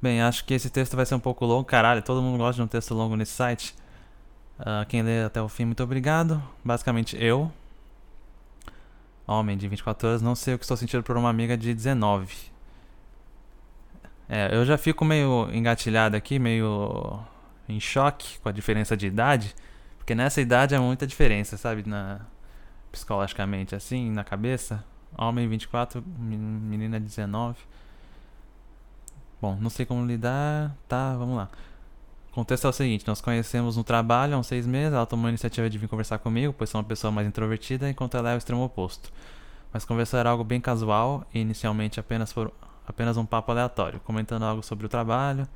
Bem, 0.00 0.22
acho 0.22 0.44
que 0.44 0.54
esse 0.54 0.70
texto 0.70 0.94
vai 0.94 1.04
ser 1.04 1.16
um 1.16 1.18
pouco 1.18 1.44
longo. 1.44 1.64
Caralho, 1.64 2.00
todo 2.00 2.22
mundo 2.22 2.38
gosta 2.38 2.54
de 2.54 2.62
um 2.62 2.68
texto 2.68 2.94
longo 2.94 3.16
nesse 3.16 3.32
site. 3.32 3.74
Uh, 4.60 4.86
quem 4.86 5.02
lê 5.02 5.24
até 5.24 5.42
o 5.42 5.48
fim, 5.48 5.64
muito 5.64 5.82
obrigado. 5.82 6.40
Basicamente, 6.64 7.20
eu, 7.20 7.50
homem 9.26 9.58
de 9.58 9.66
24 9.66 10.06
anos, 10.06 10.22
não 10.22 10.36
sei 10.36 10.54
o 10.54 10.58
que 10.58 10.64
estou 10.64 10.76
sentindo 10.76 11.02
por 11.02 11.16
uma 11.16 11.28
amiga 11.28 11.56
de 11.56 11.74
19. 11.74 12.36
É, 14.28 14.54
eu 14.54 14.64
já 14.64 14.78
fico 14.78 15.04
meio 15.04 15.52
engatilhado 15.52 16.16
aqui, 16.16 16.38
meio 16.38 17.20
em 17.68 17.80
choque 17.80 18.38
com 18.40 18.48
a 18.48 18.52
diferença 18.52 18.96
de 18.96 19.06
idade, 19.06 19.54
porque 19.98 20.14
nessa 20.14 20.40
idade 20.40 20.74
há 20.74 20.80
muita 20.80 21.06
diferença, 21.06 21.56
sabe, 21.56 21.88
na 21.88 22.20
psicologicamente 22.90 23.74
assim, 23.74 24.10
na 24.10 24.22
cabeça. 24.22 24.84
Homem 25.16 25.48
24, 25.48 26.04
menina 26.18 27.00
19. 27.00 27.56
Bom, 29.40 29.56
não 29.60 29.70
sei 29.70 29.84
como 29.84 30.06
lidar. 30.06 30.76
Tá, 30.88 31.16
vamos 31.16 31.36
lá. 31.36 31.48
O 32.30 32.34
contexto 32.34 32.66
é 32.66 32.70
o 32.70 32.72
seguinte: 32.72 33.06
nós 33.06 33.20
conhecemos 33.20 33.76
no 33.76 33.84
trabalho 33.84 34.34
há 34.34 34.38
uns 34.38 34.46
seis 34.46 34.66
meses. 34.66 34.94
Ela 34.94 35.04
tomou 35.04 35.26
a 35.26 35.28
iniciativa 35.30 35.68
de 35.68 35.78
vir 35.78 35.88
conversar 35.88 36.18
comigo, 36.18 36.54
pois 36.56 36.70
sou 36.70 36.80
uma 36.80 36.86
pessoa 36.86 37.10
mais 37.10 37.26
introvertida, 37.26 37.90
enquanto 37.90 38.16
ela 38.16 38.30
é 38.30 38.34
o 38.34 38.38
extremo 38.38 38.64
oposto. 38.64 39.12
Mas 39.72 39.84
conversar 39.84 40.18
era 40.18 40.30
algo 40.30 40.44
bem 40.44 40.60
casual 40.60 41.26
e 41.34 41.40
inicialmente 41.40 41.98
apenas 41.98 42.32
por 42.32 42.52
apenas 42.86 43.16
um 43.16 43.24
papo 43.24 43.50
aleatório, 43.50 44.00
comentando 44.00 44.44
algo 44.44 44.62
sobre 44.62 44.86
o 44.86 44.88
trabalho, 44.88 45.46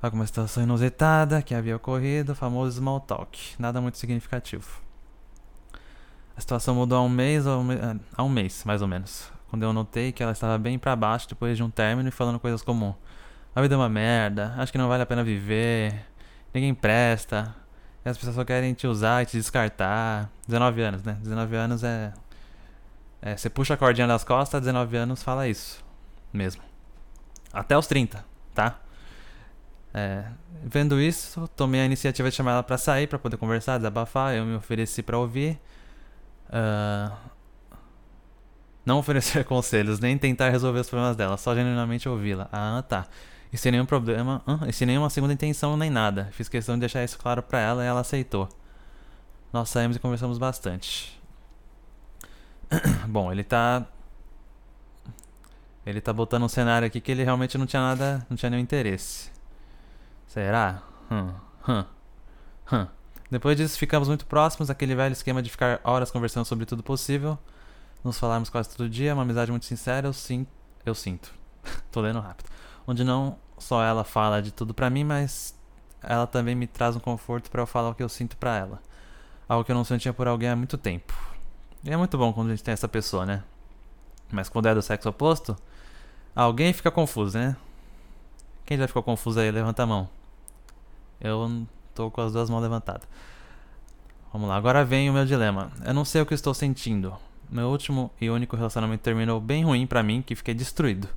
alguma 0.00 0.26
situação 0.26 0.62
inusitada 0.62 1.42
que 1.42 1.54
havia 1.54 1.76
ocorrido, 1.76 2.34
famoso 2.34 2.78
small 2.78 3.00
talk, 3.00 3.38
nada 3.58 3.80
muito 3.80 3.98
significativo. 3.98 4.80
A 6.36 6.40
situação 6.40 6.74
mudou 6.74 6.98
há 6.98 7.02
um 7.02 7.08
mês, 7.08 7.44
há 7.46 8.22
um 8.22 8.28
mês, 8.28 8.62
mais 8.64 8.80
ou 8.80 8.88
menos, 8.88 9.30
quando 9.50 9.64
eu 9.64 9.72
notei 9.72 10.12
que 10.12 10.22
ela 10.22 10.32
estava 10.32 10.56
bem 10.56 10.78
para 10.78 10.94
baixo 10.94 11.28
depois 11.28 11.56
de 11.56 11.62
um 11.62 11.70
término 11.70 12.08
e 12.08 12.12
falando 12.12 12.38
coisas 12.38 12.62
como 12.62 12.96
a 13.54 13.60
vida 13.60 13.74
é 13.74 13.78
uma 13.78 13.88
merda, 13.88 14.54
acho 14.56 14.70
que 14.70 14.78
não 14.78 14.88
vale 14.88 15.02
a 15.02 15.06
pena 15.06 15.24
viver, 15.24 16.06
ninguém 16.54 16.74
presta, 16.74 17.54
as 18.08 18.16
pessoas 18.16 18.36
só 18.36 18.44
querem 18.44 18.72
te 18.74 18.86
usar 18.86 19.22
e 19.22 19.26
te 19.26 19.36
descartar. 19.36 20.30
19 20.46 20.82
anos, 20.82 21.02
né? 21.02 21.18
19 21.20 21.56
anos 21.56 21.84
é. 21.84 22.12
é 23.20 23.36
você 23.36 23.50
puxa 23.50 23.74
a 23.74 23.76
cordinha 23.76 24.06
das 24.06 24.24
costas, 24.24 24.60
19 24.60 24.96
anos 24.96 25.22
fala 25.22 25.48
isso 25.48 25.84
mesmo. 26.32 26.62
Até 27.52 27.76
os 27.76 27.86
30, 27.86 28.24
tá? 28.54 28.78
É, 29.98 30.24
vendo 30.62 31.00
isso, 31.00 31.48
tomei 31.56 31.80
a 31.80 31.84
iniciativa 31.84 32.30
de 32.30 32.36
chamar 32.36 32.52
ela 32.52 32.62
para 32.62 32.78
sair, 32.78 33.08
para 33.08 33.18
poder 33.18 33.36
conversar, 33.36 33.78
desabafar. 33.78 34.34
Eu 34.34 34.44
me 34.44 34.54
ofereci 34.54 35.02
para 35.02 35.18
ouvir. 35.18 35.58
Uh, 36.48 37.14
não 38.86 38.98
oferecer 38.98 39.44
conselhos, 39.44 39.98
nem 39.98 40.16
tentar 40.16 40.50
resolver 40.50 40.80
os 40.80 40.88
problemas 40.88 41.16
dela, 41.16 41.36
só 41.36 41.54
genuinamente 41.54 42.08
ouvi-la. 42.08 42.48
Ah, 42.52 42.82
tá. 42.88 43.06
E 43.52 43.58
sem 43.58 43.72
nenhum 43.72 43.86
problema, 43.86 44.42
uh, 44.46 44.68
e 44.68 44.72
sem 44.72 44.86
nenhuma 44.86 45.10
segunda 45.10 45.32
intenção 45.32 45.76
nem 45.76 45.90
nada. 45.90 46.28
Fiz 46.32 46.48
questão 46.48 46.76
de 46.76 46.80
deixar 46.80 47.02
isso 47.02 47.18
claro 47.18 47.42
para 47.42 47.60
ela 47.60 47.82
e 47.82 47.86
ela 47.86 48.00
aceitou. 48.00 48.48
Nós 49.52 49.68
saímos 49.68 49.96
e 49.96 50.00
conversamos 50.00 50.38
bastante. 50.38 51.20
Bom, 53.08 53.32
ele 53.32 53.42
tá 53.42 53.86
ele 55.84 56.02
tá 56.02 56.12
botando 56.12 56.42
um 56.42 56.48
cenário 56.48 56.86
aqui 56.86 57.00
que 57.00 57.10
ele 57.10 57.24
realmente 57.24 57.56
não 57.56 57.64
tinha 57.66 57.80
nada, 57.80 58.26
não 58.28 58.36
tinha 58.36 58.50
nenhum 58.50 58.62
interesse. 58.62 59.37
Será? 60.28 60.82
Hum, 61.10 61.32
hum, 61.68 61.84
hum. 62.72 62.86
Depois 63.30 63.56
disso, 63.56 63.76
ficamos 63.76 64.06
muito 64.06 64.24
próximos, 64.26 64.70
aquele 64.70 64.94
velho 64.94 65.12
esquema 65.12 65.42
de 65.42 65.50
ficar 65.50 65.80
horas 65.82 66.10
conversando 66.10 66.44
sobre 66.44 66.64
tudo 66.64 66.82
possível. 66.82 67.36
Nos 68.04 68.18
falarmos 68.18 68.48
quase 68.48 68.70
todo 68.70 68.88
dia, 68.88 69.12
uma 69.12 69.22
amizade 69.22 69.50
muito 69.50 69.66
sincera, 69.66 70.06
eu, 70.06 70.12
sim, 70.12 70.46
eu 70.86 70.94
sinto. 70.94 71.34
Tô 71.90 72.00
lendo 72.00 72.20
rápido. 72.20 72.48
Onde 72.86 73.02
não 73.02 73.36
só 73.58 73.82
ela 73.82 74.04
fala 74.04 74.40
de 74.40 74.52
tudo 74.52 74.72
pra 74.72 74.88
mim, 74.88 75.02
mas 75.02 75.54
ela 76.00 76.26
também 76.26 76.54
me 76.54 76.68
traz 76.68 76.94
um 76.94 77.00
conforto 77.00 77.50
para 77.50 77.60
eu 77.60 77.66
falar 77.66 77.90
o 77.90 77.94
que 77.94 78.02
eu 78.02 78.08
sinto 78.08 78.36
pra 78.36 78.56
ela. 78.56 78.80
Algo 79.48 79.64
que 79.64 79.72
eu 79.72 79.76
não 79.76 79.84
sentia 79.84 80.12
por 80.12 80.28
alguém 80.28 80.48
há 80.48 80.56
muito 80.56 80.78
tempo. 80.78 81.12
E 81.82 81.90
é 81.90 81.96
muito 81.96 82.16
bom 82.16 82.32
quando 82.32 82.48
a 82.48 82.50
gente 82.50 82.62
tem 82.62 82.72
essa 82.72 82.88
pessoa, 82.88 83.26
né? 83.26 83.42
Mas 84.30 84.48
quando 84.48 84.66
é 84.66 84.74
do 84.74 84.82
sexo 84.82 85.08
oposto, 85.08 85.56
Alguém 86.38 86.72
fica 86.72 86.88
confuso, 86.88 87.36
né? 87.36 87.56
Quem 88.64 88.78
já 88.78 88.86
ficou 88.86 89.02
confuso 89.02 89.40
aí? 89.40 89.50
Levanta 89.50 89.82
a 89.82 89.86
mão. 89.86 90.08
Eu 91.20 91.66
tô 91.94 92.10
com 92.10 92.20
as 92.20 92.32
duas 92.32 92.48
mãos 92.48 92.60
levantadas. 92.60 93.08
Vamos 94.32 94.48
lá, 94.48 94.56
agora 94.56 94.84
vem 94.84 95.08
o 95.08 95.12
meu 95.12 95.24
dilema. 95.24 95.72
Eu 95.84 95.94
não 95.94 96.04
sei 96.04 96.20
o 96.20 96.26
que 96.26 96.34
estou 96.34 96.52
sentindo. 96.52 97.16
Meu 97.50 97.68
último 97.68 98.10
e 98.20 98.28
único 98.28 98.56
relacionamento 98.56 99.02
terminou 99.02 99.40
bem 99.40 99.64
ruim 99.64 99.86
para 99.86 100.02
mim, 100.02 100.22
que 100.22 100.34
fiquei 100.34 100.54
destruído. 100.54 101.08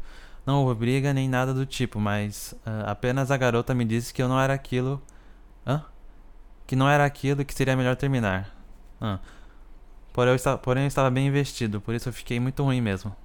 Não 0.45 0.63
houve 0.63 0.79
briga 0.79 1.13
nem 1.13 1.29
nada 1.29 1.53
do 1.53 1.65
tipo, 1.65 1.99
mas 1.99 2.53
uh, 2.65 2.89
apenas 2.89 3.29
a 3.29 3.37
garota 3.37 3.75
me 3.75 3.85
disse 3.85 4.13
que 4.13 4.23
eu 4.23 4.29
não 4.29 4.39
era 4.39 4.53
aquilo. 4.53 5.01
Hã? 5.67 5.83
Que 6.65 6.75
não 6.75 6.89
era 6.89 7.05
aquilo 7.05 7.41
e 7.41 7.45
que 7.45 7.53
seria 7.53 7.75
melhor 7.75 7.95
terminar. 7.95 8.49
Hã? 9.01 9.19
Porém 10.13 10.31
eu, 10.31 10.35
estava, 10.35 10.57
porém, 10.57 10.83
eu 10.83 10.87
estava 10.87 11.09
bem 11.09 11.27
investido, 11.27 11.79
por 11.79 11.95
isso 11.95 12.09
eu 12.09 12.13
fiquei 12.13 12.39
muito 12.39 12.63
ruim 12.63 12.81
mesmo. 12.81 13.15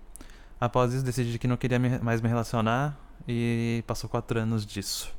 Após 0.61 0.93
isso, 0.93 1.05
decidi 1.05 1.39
que 1.39 1.49
não 1.49 1.57
queria 1.57 1.79
mais 1.79 2.21
me 2.21 2.29
relacionar 2.29 2.97
e 3.27 3.83
passou 3.87 4.09
quatro 4.09 4.39
anos 4.39 4.65
disso. 4.65 5.13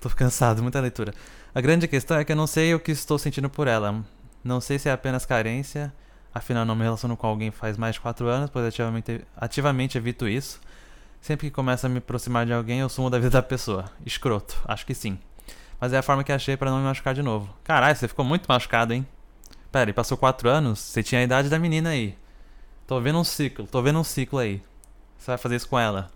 Tô 0.00 0.10
cansado, 0.10 0.62
muita 0.62 0.80
leitura. 0.80 1.14
A 1.54 1.60
grande 1.60 1.86
questão 1.86 2.16
é 2.16 2.24
que 2.24 2.32
eu 2.32 2.36
não 2.36 2.46
sei 2.46 2.74
o 2.74 2.80
que 2.80 2.90
estou 2.90 3.18
sentindo 3.18 3.48
por 3.48 3.68
ela. 3.68 4.04
Não 4.42 4.60
sei 4.60 4.78
se 4.78 4.88
é 4.88 4.92
apenas 4.92 5.24
carência, 5.24 5.92
afinal 6.34 6.64
não 6.64 6.74
me 6.74 6.82
relaciono 6.82 7.16
com 7.16 7.26
alguém 7.26 7.50
faz 7.50 7.76
mais 7.76 7.94
de 7.94 8.00
quatro 8.00 8.26
anos, 8.26 8.50
pois 8.50 8.66
ativamente, 8.66 9.24
ativamente 9.36 9.96
evito 9.96 10.26
isso. 10.26 10.60
Sempre 11.20 11.46
que 11.48 11.54
começo 11.54 11.86
a 11.86 11.88
me 11.88 11.98
aproximar 11.98 12.44
de 12.44 12.52
alguém, 12.52 12.80
eu 12.80 12.88
sumo 12.88 13.08
da 13.08 13.18
vida 13.18 13.30
da 13.30 13.42
pessoa. 13.42 13.84
Escroto, 14.04 14.60
acho 14.66 14.84
que 14.84 14.94
sim. 14.94 15.18
Mas 15.80 15.92
é 15.92 15.98
a 15.98 16.02
forma 16.02 16.24
que 16.24 16.32
achei 16.32 16.56
para 16.56 16.70
não 16.70 16.78
me 16.78 16.84
machucar 16.84 17.14
de 17.14 17.22
novo. 17.22 17.54
Caralho, 17.62 17.94
você 17.94 18.08
ficou 18.08 18.24
muito 18.24 18.46
machucado, 18.48 18.92
hein? 18.92 19.06
Pera, 19.70 19.84
ele 19.84 19.92
passou 19.92 20.18
4 20.18 20.48
anos? 20.48 20.80
Você 20.80 21.02
tinha 21.02 21.20
a 21.20 21.24
idade 21.24 21.48
da 21.48 21.58
menina 21.58 21.90
aí. 21.90 22.18
Tô 22.88 23.00
vendo 23.00 23.20
um 23.20 23.24
ciclo, 23.24 23.66
tô 23.66 23.80
vendo 23.80 24.00
um 24.00 24.04
ciclo 24.04 24.40
aí. 24.40 24.60
Você 25.16 25.30
vai 25.30 25.38
fazer 25.38 25.56
isso 25.56 25.68
com 25.68 25.78
ela. 25.78 26.10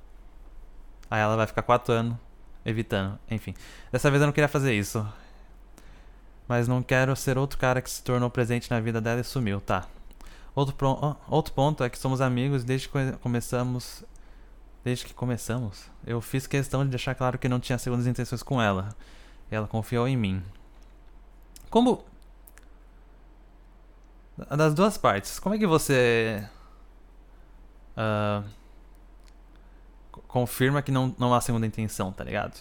Aí 1.11 1.21
ela 1.21 1.37
vai 1.37 1.47
ficar 1.47 1.63
4 1.63 1.93
anos 1.93 2.17
evitando. 2.65 3.19
Enfim. 3.31 3.55
Dessa 3.93 4.11
vez 4.11 4.21
eu 4.21 4.27
não 4.27 4.33
queria 4.33 4.49
fazer 4.49 4.75
isso. 4.75 5.07
Mas 6.49 6.69
não 6.69 6.83
quero 6.83 7.15
ser 7.17 7.39
outro 7.39 7.59
cara 7.59 7.81
que 7.81 7.91
se 7.91 8.03
tornou 8.03 8.31
presente 8.31 8.71
na 8.71 8.81
vida 8.81 9.01
dela 9.01 9.21
e 9.21 9.25
sumiu, 9.25 9.61
tá. 9.61 9.87
Outro, 10.55 10.75
pro... 10.75 11.17
outro 11.29 11.53
ponto 11.53 11.85
é 11.85 11.91
que 11.91 11.99
somos 11.99 12.21
amigos 12.21 12.65
desde 12.65 12.89
que 12.89 13.13
começamos. 13.21 14.05
Desde 14.85 15.05
que 15.05 15.13
começamos. 15.13 15.91
Eu 16.07 16.21
fiz 16.21 16.47
questão 16.47 16.85
de 16.85 16.91
deixar 16.91 17.15
claro 17.15 17.39
que 17.39 17.49
não 17.49 17.59
tinha 17.59 17.79
segundas 17.79 18.07
intenções 18.07 18.43
com 18.43 18.63
ela. 18.63 18.95
E 19.51 19.55
ela 19.55 19.67
confiou 19.67 20.07
em 20.07 20.17
mim. 20.17 20.43
Como 21.69 22.05
das 24.57 24.75
duas 24.75 24.99
partes, 24.99 25.39
como 25.39 25.55
é 25.55 25.59
que 25.59 25.67
você 25.67 26.47
uh, 27.97 28.47
confirma 30.29 30.83
que 30.83 30.93
não, 30.93 31.15
não 31.19 31.35
há 31.35 31.41
segunda 31.41 31.67
intenção, 31.67 32.13
tá 32.13 32.25
ligado? 32.25 32.61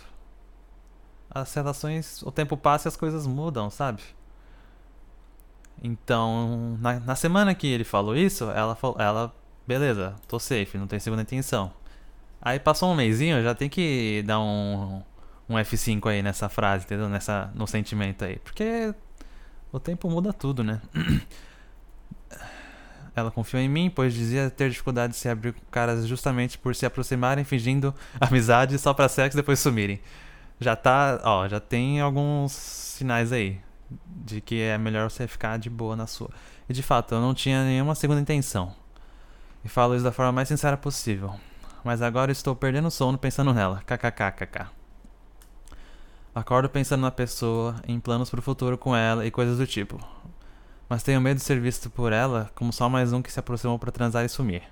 As 1.29 1.53
relações, 1.53 2.21
o 2.23 2.31
tempo 2.31 2.55
passa 2.55 2.87
e 2.87 2.89
as 2.89 2.95
coisas 2.95 3.27
mudam, 3.27 3.69
sabe? 3.69 4.01
Então, 5.83 6.77
na, 6.79 6.99
na 6.99 7.15
semana 7.15 7.53
que 7.53 7.67
ele 7.67 7.83
falou 7.83 8.15
isso, 8.15 8.45
ela 8.51 8.75
falou, 8.75 8.97
ela, 8.99 9.35
beleza, 9.67 10.15
tô 10.27 10.39
safe, 10.39 10.77
não 10.77 10.87
tem 10.87 10.99
segunda 10.99 11.21
intenção. 11.21 11.71
Aí 12.41 12.59
passou 12.59 12.91
um 12.91 12.95
mêsinho, 12.95 13.43
já 13.43 13.53
tem 13.55 13.69
que 13.69 14.23
dar 14.25 14.39
um, 14.39 15.01
um 15.49 15.55
F5 15.55 16.09
aí 16.09 16.21
nessa 16.21 16.47
frase, 16.47 16.85
entendeu? 16.85 17.09
Nessa, 17.09 17.51
no 17.55 17.67
sentimento 17.67 18.23
aí. 18.23 18.37
Porque 18.37 18.93
o 19.71 19.79
tempo 19.79 20.09
muda 20.09 20.31
tudo, 20.31 20.63
né? 20.63 20.81
ela 23.15 23.31
confiou 23.31 23.61
em 23.61 23.69
mim, 23.69 23.89
pois 23.89 24.13
dizia 24.13 24.49
ter 24.49 24.69
dificuldade 24.69 25.13
de 25.13 25.19
se 25.19 25.29
abrir 25.29 25.53
com 25.53 25.61
caras 25.71 26.05
justamente 26.05 26.57
por 26.57 26.75
se 26.75 26.85
aproximarem 26.85 27.43
fingindo 27.43 27.93
amizade 28.19 28.77
só 28.77 28.93
pra 28.93 29.07
sexo 29.07 29.37
e 29.37 29.41
depois 29.41 29.59
sumirem. 29.59 29.99
Já 30.59 30.75
tá, 30.75 31.21
ó, 31.23 31.47
já 31.47 31.59
tem 31.59 32.01
alguns 32.01 32.51
sinais 32.51 33.31
aí 33.31 33.59
de 34.07 34.41
que 34.41 34.61
é 34.61 34.77
melhor 34.77 35.09
você 35.09 35.27
ficar 35.27 35.57
de 35.57 35.69
boa 35.69 35.95
na 35.95 36.07
sua. 36.07 36.29
E 36.67 36.73
de 36.73 36.81
fato, 36.81 37.13
eu 37.15 37.21
não 37.21 37.33
tinha 37.33 37.63
nenhuma 37.63 37.95
segunda 37.95 38.21
intenção. 38.21 38.73
E 39.63 39.69
falo 39.69 39.95
isso 39.95 40.03
da 40.03 40.11
forma 40.11 40.31
mais 40.31 40.47
sincera 40.47 40.77
possível. 40.77 41.35
Mas 41.83 42.01
agora 42.01 42.31
estou 42.31 42.55
perdendo 42.55 42.89
sono 42.89 43.17
pensando 43.17 43.53
nela. 43.53 43.81
KKKKK. 43.85 44.67
Acordo 46.33 46.67
pensando 46.67 47.01
na 47.01 47.11
pessoa, 47.11 47.75
em 47.87 47.99
planos 47.99 48.29
pro 48.29 48.41
futuro 48.41 48.77
com 48.77 48.95
ela 48.95 49.25
e 49.25 49.31
coisas 49.31 49.57
do 49.57 49.65
tipo. 49.65 49.99
Mas 50.87 51.03
tenho 51.03 51.19
medo 51.19 51.37
de 51.37 51.43
ser 51.43 51.59
visto 51.59 51.89
por 51.89 52.13
ela 52.13 52.51
como 52.55 52.71
só 52.71 52.87
mais 52.87 53.11
um 53.11 53.21
que 53.21 53.31
se 53.31 53.39
aproximou 53.39 53.79
para 53.79 53.91
transar 53.91 54.23
e 54.23 54.29
sumir. 54.29 54.63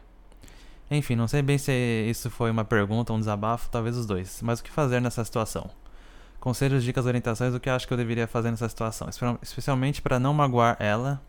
Enfim, 0.91 1.15
não 1.15 1.28
sei 1.28 1.41
bem 1.41 1.58
se 1.58 1.71
isso 2.08 2.30
foi 2.30 2.52
uma 2.52 2.63
pergunta 2.63 3.13
um 3.13 3.19
desabafo, 3.19 3.69
talvez 3.69 3.97
os 3.97 4.06
dois. 4.06 4.41
Mas 4.43 4.60
o 4.60 4.63
que 4.63 4.69
fazer 4.69 4.99
nessa 4.99 5.23
situação? 5.26 5.69
Conselhos, 6.39 6.84
dicas, 6.84 7.06
orientações 7.06 7.54
do 7.54 7.60
que 7.60 7.69
acho 7.69 7.88
que 7.88 7.93
eu 7.93 7.97
deveria 7.97 8.28
fazer 8.28 8.52
nessa 8.52 8.69
situação. 8.69 9.08
Especialmente 9.41 10.02
para 10.02 10.19
não 10.19 10.34
magoar 10.34 10.78
ela, 10.80 11.21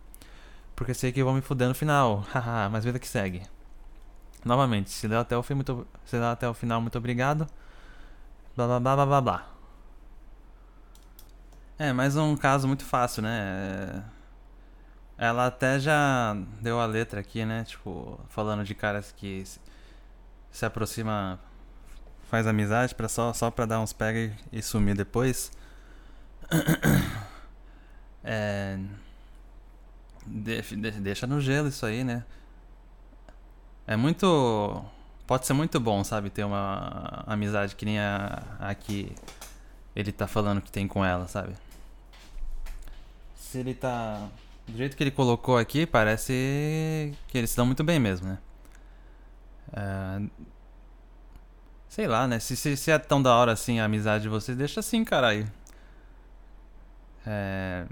porque 0.77 0.93
sei 0.93 1.13
que 1.13 1.23
vou 1.23 1.33
me 1.33 1.41
fuder 1.41 1.69
no 1.69 1.75
final. 1.75 2.25
Haha, 2.35 2.69
mas 2.69 2.85
vida 2.85 2.99
que 2.99 3.09
segue. 3.09 3.43
Novamente, 4.45 4.91
se 4.91 5.09
deu 5.09 5.21
até 5.21 5.37
o 5.37 5.43
fim, 5.43 5.55
muito, 5.55 5.87
se 6.05 6.19
deu 6.19 6.27
até 6.27 6.47
o 6.49 6.53
final, 6.53 6.81
muito 6.81 6.99
obrigado. 6.99 7.47
Blá 8.57 8.67
blá 8.67 8.81
blá 8.81 8.97
blá 8.97 9.07
blá 9.07 9.21
blá. 9.21 9.47
É, 11.79 11.93
mais 11.93 12.17
um 12.17 12.37
caso 12.37 12.69
muito 12.69 12.85
fácil, 12.85 13.23
né? 13.23 14.05
Ela 15.17 15.47
até 15.47 15.79
já 15.79 16.37
deu 16.61 16.81
a 16.81 16.87
letra 16.87 17.21
aqui, 17.21 17.45
né? 17.45 17.65
Tipo, 17.65 18.19
falando 18.29 18.65
de 18.65 18.75
caras 18.75 19.13
que 19.13 19.45
se, 20.51 20.67
aproxima, 20.67 21.39
faz 22.29 22.47
amizade 22.47 22.95
para 22.95 23.09
só 23.09 23.33
só 23.33 23.51
para 23.51 23.67
dar 23.67 23.81
uns 23.81 23.93
pega 23.93 24.19
e, 24.19 24.33
e 24.53 24.63
sumir 24.63 24.97
depois. 24.97 25.53
É, 28.27 28.79
de, 30.27 30.63
de, 30.63 30.91
deixa 30.93 31.27
no 31.27 31.39
gelo 31.39 31.69
isso 31.69 31.85
aí, 31.85 32.03
né? 32.03 32.25
É 33.87 33.97
muito. 33.97 34.83
Pode 35.27 35.47
ser 35.47 35.53
muito 35.53 35.79
bom, 35.79 36.03
sabe? 36.05 36.31
Ter 36.31 36.45
uma 36.45 37.23
amizade 37.27 37.77
que 37.77 37.85
nem 37.85 37.99
a, 37.99 38.43
a 38.59 38.75
que 38.75 39.15
ele 39.95 40.13
tá 40.13 40.27
falando 40.27 40.61
que 40.61 40.73
tem 40.73 40.89
com 40.89 41.05
ela, 41.05 41.29
sabe? 41.29 41.55
Se 43.37 43.59
ele 43.59 43.75
tá. 43.75 44.27
Do 44.67 44.77
jeito 44.77 44.97
que 44.97 45.03
ele 45.03 45.11
colocou 45.11 45.59
aqui, 45.59 45.87
parece 45.87 47.13
que 47.29 47.39
eles 47.39 47.51
se 47.51 47.57
dão 47.57 47.67
muito 47.67 47.85
bem 47.85 47.99
mesmo, 47.99 48.29
né? 48.29 48.39
É... 49.73 50.45
Sei 51.89 52.07
lá, 52.09 52.27
né? 52.27 52.39
Se, 52.39 52.57
se, 52.57 52.77
se, 52.77 52.91
é 52.91 52.99
tão 52.99 53.23
da 53.23 53.35
hora 53.35 53.53
assim 53.53 53.79
a 53.79 53.85
amizade 53.85 54.23
de 54.25 54.29
vocês, 54.29 54.57
deixa 54.57 54.81
assim, 54.81 55.05
caralho. 55.05 55.51
É... 57.27 57.87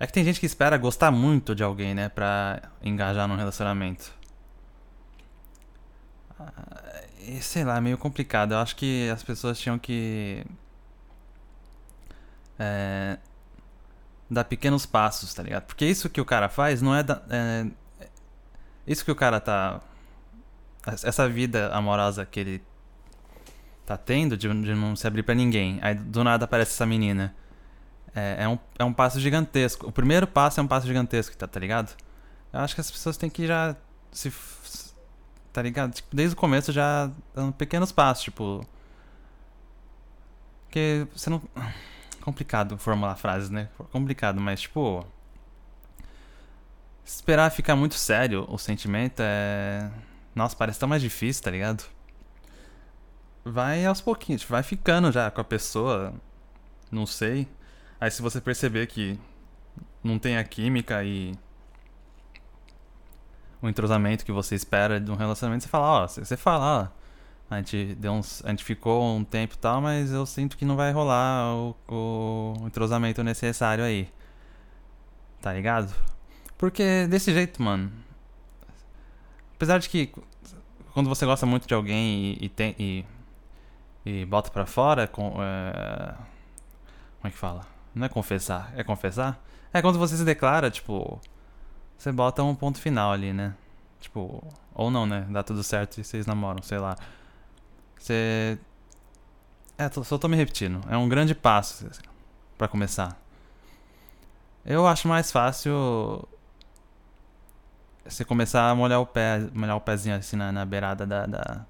é 0.00 0.06
que 0.06 0.12
tem 0.12 0.24
gente 0.24 0.40
que 0.40 0.46
espera 0.46 0.76
gostar 0.76 1.10
muito 1.10 1.54
de 1.54 1.62
alguém, 1.62 1.94
né? 1.94 2.08
Pra 2.08 2.62
engajar 2.82 3.28
num 3.28 3.36
relacionamento. 3.36 4.12
Ah, 6.40 7.04
sei 7.40 7.64
lá, 7.64 7.76
é 7.76 7.80
meio 7.80 7.98
complicado. 7.98 8.52
Eu 8.52 8.58
acho 8.58 8.74
que 8.76 9.08
as 9.10 9.22
pessoas 9.22 9.58
tinham 9.58 9.78
que. 9.78 10.44
É, 12.58 13.18
dar 14.30 14.44
pequenos 14.44 14.84
passos, 14.84 15.32
tá 15.32 15.42
ligado? 15.42 15.64
Porque 15.64 15.84
isso 15.86 16.08
que 16.10 16.20
o 16.20 16.24
cara 16.24 16.48
faz 16.48 16.82
não 16.82 16.94
é, 16.94 17.02
da, 17.02 17.22
é 17.30 17.66
isso 18.86 19.04
que 19.04 19.10
o 19.10 19.16
cara 19.16 19.40
tá 19.40 19.80
essa 20.86 21.28
vida 21.28 21.70
amorosa 21.74 22.24
que 22.24 22.40
ele 22.40 22.62
tá 23.84 23.96
tendo 23.96 24.36
de, 24.36 24.48
de 24.48 24.74
não 24.74 24.96
se 24.96 25.06
abrir 25.06 25.22
para 25.22 25.34
ninguém. 25.34 25.78
Aí 25.82 25.94
do 25.94 26.24
nada 26.24 26.44
aparece 26.44 26.72
essa 26.72 26.86
menina. 26.86 27.34
É, 28.14 28.44
é, 28.44 28.48
um, 28.48 28.58
é 28.78 28.84
um 28.84 28.92
passo 28.92 29.20
gigantesco. 29.20 29.88
O 29.88 29.92
primeiro 29.92 30.26
passo 30.26 30.60
é 30.60 30.62
um 30.62 30.66
passo 30.66 30.86
gigantesco, 30.86 31.36
tá, 31.36 31.46
tá 31.46 31.60
ligado? 31.60 31.94
Eu 32.52 32.60
acho 32.60 32.74
que 32.74 32.80
as 32.80 32.90
pessoas 32.90 33.16
têm 33.16 33.28
que 33.28 33.46
já 33.46 33.76
se. 34.10 34.32
Tá 35.52 35.62
ligado? 35.62 35.92
Tipo, 35.92 36.14
desde 36.14 36.34
o 36.34 36.38
começo 36.38 36.72
já 36.72 37.10
dando 37.34 37.52
pequenos 37.52 37.92
passos, 37.92 38.24
tipo. 38.24 38.66
Porque 40.64 41.06
você 41.14 41.30
não 41.30 41.42
complicado 42.20 42.76
formular 42.78 43.16
frases, 43.16 43.50
né? 43.50 43.68
Complicado, 43.92 44.40
mas 44.40 44.60
tipo. 44.62 45.06
Esperar 47.04 47.50
ficar 47.50 47.74
muito 47.74 47.94
sério 47.94 48.46
o 48.48 48.58
sentimento 48.58 49.20
é. 49.20 49.90
Nossa, 50.34 50.54
parece 50.56 50.78
tão 50.78 50.88
mais 50.88 51.02
difícil, 51.02 51.42
tá 51.42 51.50
ligado? 51.50 51.84
Vai 53.44 53.84
aos 53.86 54.00
pouquinhos, 54.00 54.44
vai 54.44 54.62
ficando 54.62 55.10
já 55.10 55.30
com 55.30 55.40
a 55.40 55.44
pessoa. 55.44 56.12
Não 56.90 57.06
sei. 57.06 57.48
Aí 58.00 58.10
se 58.10 58.22
você 58.22 58.40
perceber 58.40 58.86
que 58.86 59.18
não 60.02 60.18
tem 60.18 60.36
a 60.36 60.44
química 60.44 61.02
e 61.02 61.34
o 63.60 63.68
entrosamento 63.68 64.24
que 64.24 64.32
você 64.32 64.54
espera 64.54 65.00
de 65.00 65.10
um 65.10 65.16
relacionamento, 65.16 65.64
você 65.64 65.68
fala, 65.68 66.04
ó, 66.04 66.06
você 66.06 66.36
fala, 66.36 66.82
ó, 66.82 66.97
a 67.50 67.56
gente, 67.56 67.94
deu 67.94 68.12
uns, 68.12 68.44
a 68.44 68.50
gente 68.50 68.62
ficou 68.62 69.02
um 69.16 69.24
tempo 69.24 69.54
e 69.54 69.58
tal, 69.58 69.80
mas 69.80 70.12
eu 70.12 70.26
sinto 70.26 70.56
que 70.56 70.64
não 70.64 70.76
vai 70.76 70.92
rolar 70.92 71.54
o, 71.54 71.76
o 71.88 72.66
entrosamento 72.66 73.22
necessário 73.22 73.82
aí. 73.82 74.08
Tá 75.40 75.52
ligado? 75.52 75.94
Porque 76.58 77.06
desse 77.06 77.32
jeito, 77.32 77.62
mano. 77.62 77.90
Apesar 79.54 79.78
de 79.78 79.88
que 79.88 80.12
quando 80.92 81.08
você 81.08 81.24
gosta 81.24 81.46
muito 81.46 81.66
de 81.66 81.74
alguém 81.74 82.36
e, 82.40 82.46
e 82.46 82.48
tem. 82.48 82.74
E, 82.78 83.04
e 84.04 84.24
bota 84.26 84.50
pra 84.50 84.66
fora, 84.66 85.06
com, 85.06 85.36
é, 85.42 86.14
como 87.20 87.28
é 87.28 87.30
que 87.30 87.36
fala? 87.36 87.66
Não 87.94 88.04
é 88.04 88.08
confessar, 88.08 88.72
é 88.76 88.84
confessar? 88.84 89.42
É 89.72 89.80
quando 89.80 89.98
você 89.98 90.16
se 90.16 90.24
declara, 90.24 90.70
tipo. 90.70 91.20
Você 91.96 92.12
bota 92.12 92.42
um 92.42 92.54
ponto 92.54 92.78
final 92.78 93.12
ali, 93.12 93.32
né? 93.32 93.54
Tipo, 94.00 94.42
ou 94.74 94.90
não, 94.90 95.06
né? 95.06 95.26
Dá 95.30 95.42
tudo 95.42 95.62
certo 95.62 95.98
e 95.98 96.04
vocês 96.04 96.26
namoram, 96.26 96.62
sei 96.62 96.78
lá. 96.78 96.96
Você. 97.98 98.58
É, 99.76 99.88
só 99.90 100.18
tô 100.18 100.28
me 100.28 100.36
repetindo. 100.36 100.80
É 100.88 100.96
um 100.96 101.08
grande 101.08 101.34
passo 101.34 101.88
para 102.56 102.68
começar. 102.68 103.16
Eu 104.64 104.86
acho 104.86 105.06
mais 105.08 105.30
fácil 105.30 106.26
você 108.04 108.24
começar 108.24 108.70
a 108.70 108.74
molhar 108.74 109.00
o 109.00 109.06
pé, 109.06 109.48
molhar 109.52 109.76
o 109.76 109.80
pezinho 109.80 110.16
assim 110.16 110.36
na, 110.36 110.50
na 110.50 110.64
beirada 110.64 111.06
da, 111.06 111.26
da, 111.26 111.66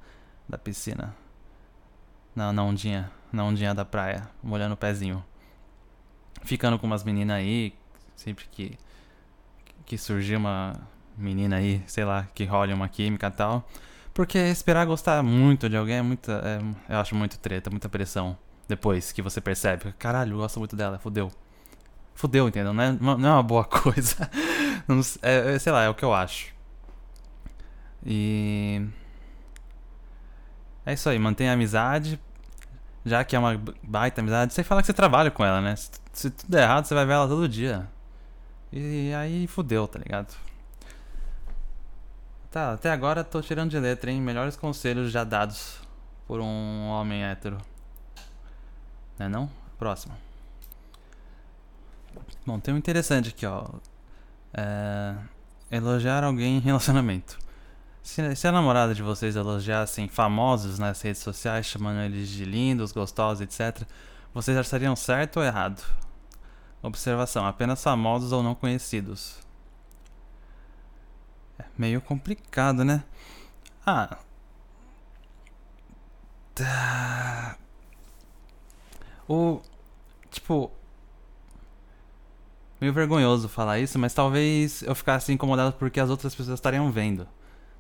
da 0.49 0.59
piscina. 0.59 1.15
Na, 2.35 2.53
na 2.53 2.63
ondinha, 2.63 3.11
na 3.33 3.45
ondinha 3.45 3.75
da 3.75 3.85
praia, 3.85 4.29
molhando 4.43 4.75
o 4.75 4.77
pezinho. 4.77 5.25
Ficando 6.43 6.79
com 6.79 6.87
umas 6.87 7.03
meninas 7.05 7.37
aí, 7.37 7.75
sempre 8.17 8.47
que 8.51 8.79
que 9.89 9.97
surgir 9.97 10.37
uma 10.37 10.77
menina 11.17 11.57
aí, 11.57 11.83
sei 11.87 12.05
lá, 12.05 12.29
que 12.35 12.45
role 12.45 12.75
uma 12.75 12.89
química 12.89 13.29
e 13.29 13.31
tal. 13.31 13.67
Porque 14.19 14.37
esperar 14.37 14.85
gostar 14.85 15.23
muito 15.23 15.69
de 15.69 15.77
alguém 15.77 15.99
é 15.99 16.03
muita. 16.03 16.43
É, 16.45 16.93
eu 16.93 16.99
acho 16.99 17.15
muito 17.15 17.39
treta, 17.39 17.71
muita 17.71 17.89
pressão. 17.89 18.37
Depois 18.67 19.13
que 19.13 19.23
você 19.23 19.41
percebe, 19.41 19.93
caralho, 19.93 20.33
eu 20.33 20.39
gosto 20.39 20.59
muito 20.59 20.75
dela, 20.75 20.99
fudeu. 20.99 21.31
Fudeu, 22.17 22.49
entendeu? 22.49 22.75
Não 22.75 22.83
é, 22.83 22.91
não 22.91 23.29
é 23.29 23.33
uma 23.35 23.43
boa 23.45 23.63
coisa. 23.71 24.29
Não, 24.89 25.01
é, 25.23 25.55
é, 25.55 25.59
sei 25.61 25.71
lá, 25.71 25.85
é 25.85 25.89
o 25.89 25.95
que 25.95 26.05
eu 26.05 26.13
acho. 26.13 26.53
E. 28.05 28.85
É 30.85 30.95
isso 30.95 31.09
aí, 31.09 31.17
mantenha 31.17 31.53
a 31.53 31.55
amizade. 31.55 32.19
Já 33.05 33.23
que 33.23 33.37
é 33.37 33.39
uma 33.39 33.57
baita 33.85 34.21
amizade, 34.21 34.53
você 34.53 34.65
fala 34.65 34.81
que 34.81 34.89
você 34.89 34.93
trabalha 34.93 35.31
com 35.31 35.45
ela, 35.45 35.61
né? 35.61 35.77
Se, 35.77 35.91
se 36.13 36.31
tudo 36.31 36.51
der 36.51 36.65
errado, 36.65 36.87
você 36.87 36.95
vai 36.95 37.07
ver 37.07 37.13
ela 37.13 37.29
todo 37.29 37.49
dia. 37.49 37.89
E 38.73 39.15
aí 39.15 39.47
fudeu, 39.47 39.87
tá 39.87 40.01
ligado? 40.01 40.35
Tá, 42.51 42.73
até 42.73 42.91
agora 42.91 43.23
tô 43.23 43.43
tirando 43.43 43.71
de 43.71 43.79
letra, 43.79 44.11
hein? 44.11 44.23
Melhores 44.23 44.57
conselhos 44.57 45.13
já 45.13 45.23
dados 45.23 45.79
por 46.27 46.41
um 46.41 46.89
homem 46.89 47.23
hétero. 47.23 47.59
Né 49.19 49.29
não? 49.29 49.51
Próximo. 49.79 50.15
Bom, 52.47 52.59
tem 52.59 52.73
um 52.73 52.79
interessante 52.79 53.29
aqui, 53.29 53.45
ó. 53.45 53.67
É... 54.55 55.15
Elogiar 55.71 56.25
alguém 56.25 56.57
em 56.57 56.61
relacionamento. 56.61 57.39
Se, 58.03 58.35
se 58.35 58.49
a 58.49 58.53
namorada 58.53 58.95
de 58.95 59.03
vocês 59.03 59.37
elogiassem 59.37 60.09
famosos 60.09 60.79
nas 60.79 61.03
redes 61.03 61.21
sociais, 61.21 61.67
chamando 61.67 62.01
eles 62.01 62.31
de 62.31 62.47
lindos, 62.47 62.93
gostosos, 62.93 63.43
etc., 63.43 63.87
vocês 64.33 64.57
achariam 64.57 64.97
certo 64.97 65.39
ou 65.39 65.45
errado? 65.45 65.85
Observação: 66.83 67.47
apenas 67.47 67.83
famosos 67.83 68.33
ou 68.33 68.43
não 68.43 68.55
conhecidos. 68.55 69.47
É 71.59 71.65
meio 71.77 72.01
complicado, 72.01 72.85
né? 72.85 73.03
Ah. 73.85 74.19
Tá. 76.55 77.57
O. 79.29 79.61
Tipo. 80.31 80.71
meio 82.81 82.93
vergonhoso 82.93 83.49
falar 83.49 83.79
isso, 83.79 83.99
mas 83.99 84.15
talvez 84.15 84.83
eu 84.83 84.95
ficasse 84.95 85.33
incomodado 85.33 85.75
porque 85.77 86.01
as 86.01 86.11
outras 86.11 86.35
pessoas 86.35 86.59
estariam 86.59 86.91
vendo. 86.91 87.29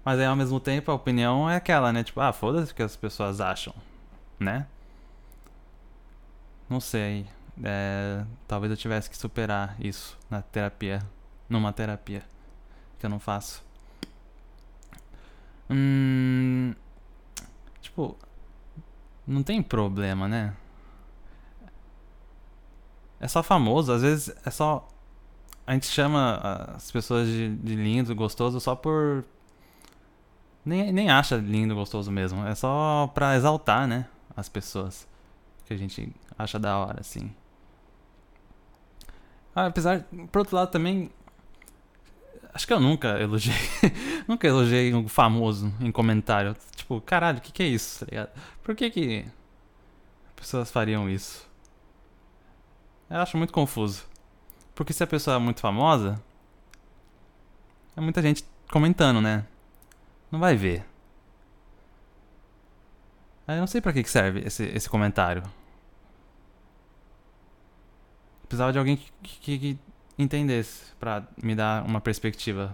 Mas 0.04 0.18
aí 0.18 0.26
ao 0.26 0.36
mesmo 0.36 0.58
tempo 0.60 0.90
a 0.90 0.94
opinião 0.94 1.48
é 1.50 1.56
aquela, 1.56 1.92
né? 1.92 2.02
Tipo, 2.04 2.20
ah, 2.20 2.32
foda-se 2.32 2.72
o 2.72 2.74
que 2.74 2.82
as 2.82 2.96
pessoas 2.96 3.40
acham, 3.40 3.74
né? 4.38 4.66
Não 6.68 6.80
sei. 6.80 7.26
É, 7.62 8.24
talvez 8.46 8.70
eu 8.70 8.76
tivesse 8.76 9.10
que 9.10 9.16
superar 9.16 9.76
isso 9.80 10.16
na 10.30 10.42
terapia. 10.42 11.02
Numa 11.48 11.72
terapia. 11.72 12.22
Que 12.98 13.06
eu 13.06 13.10
não 13.10 13.18
faço. 13.18 13.64
Hum. 15.70 16.74
Tipo. 17.80 18.16
Não 19.26 19.42
tem 19.42 19.62
problema, 19.62 20.26
né? 20.26 20.54
É 23.20 23.26
só 23.26 23.42
famoso, 23.42 23.92
às 23.92 24.02
vezes 24.02 24.34
é 24.44 24.50
só. 24.50 24.88
A 25.66 25.74
gente 25.74 25.86
chama 25.86 26.36
as 26.76 26.90
pessoas 26.90 27.28
de, 27.28 27.54
de 27.56 27.74
lindo, 27.74 28.14
gostoso 28.14 28.60
só 28.60 28.74
por. 28.74 29.24
Nem, 30.64 30.92
nem 30.92 31.10
acha 31.10 31.36
lindo, 31.36 31.74
gostoso 31.74 32.10
mesmo. 32.10 32.46
É 32.46 32.54
só 32.54 33.10
pra 33.14 33.36
exaltar, 33.36 33.86
né? 33.86 34.06
As 34.36 34.48
pessoas. 34.48 35.06
Que 35.66 35.74
a 35.74 35.76
gente 35.76 36.14
acha 36.38 36.58
da 36.58 36.78
hora, 36.78 37.00
assim. 37.00 37.30
Ah, 39.54 39.66
apesar. 39.66 40.04
Por 40.30 40.38
outro 40.38 40.56
lado 40.56 40.70
também. 40.70 41.10
Acho 42.58 42.66
que 42.66 42.72
eu 42.72 42.80
nunca 42.80 43.20
elogiei. 43.20 43.54
nunca 44.26 44.44
elogiei 44.44 44.92
um 44.92 45.06
famoso 45.06 45.72
em 45.80 45.92
comentário. 45.92 46.56
Tipo, 46.74 47.00
caralho, 47.00 47.38
o 47.38 47.40
que, 47.40 47.52
que 47.52 47.62
é 47.62 47.66
isso, 47.66 48.04
tá? 48.04 48.28
Por 48.64 48.74
que 48.74 48.90
que. 48.90 49.24
Pessoas 50.34 50.68
fariam 50.68 51.08
isso? 51.08 51.48
Eu 53.08 53.18
acho 53.20 53.36
muito 53.36 53.52
confuso. 53.52 54.04
Porque 54.74 54.92
se 54.92 55.04
a 55.04 55.06
pessoa 55.06 55.36
é 55.36 55.38
muito 55.38 55.60
famosa, 55.60 56.20
é 57.96 58.00
muita 58.00 58.20
gente 58.20 58.44
comentando, 58.72 59.20
né? 59.20 59.46
Não 60.28 60.40
vai 60.40 60.56
ver. 60.56 60.84
Aí 63.46 63.56
eu 63.56 63.60
não 63.60 63.68
sei 63.68 63.80
para 63.80 63.92
que 63.92 64.02
serve 64.02 64.40
esse, 64.40 64.64
esse 64.64 64.90
comentário. 64.90 65.44
Precisava 68.48 68.72
de 68.72 68.80
alguém 68.80 68.96
que, 68.96 69.12
que, 69.22 69.58
que 69.60 69.78
entendesse 70.18 70.92
para 70.98 71.22
me 71.42 71.54
dar 71.54 71.84
uma 71.84 72.00
perspectiva. 72.00 72.72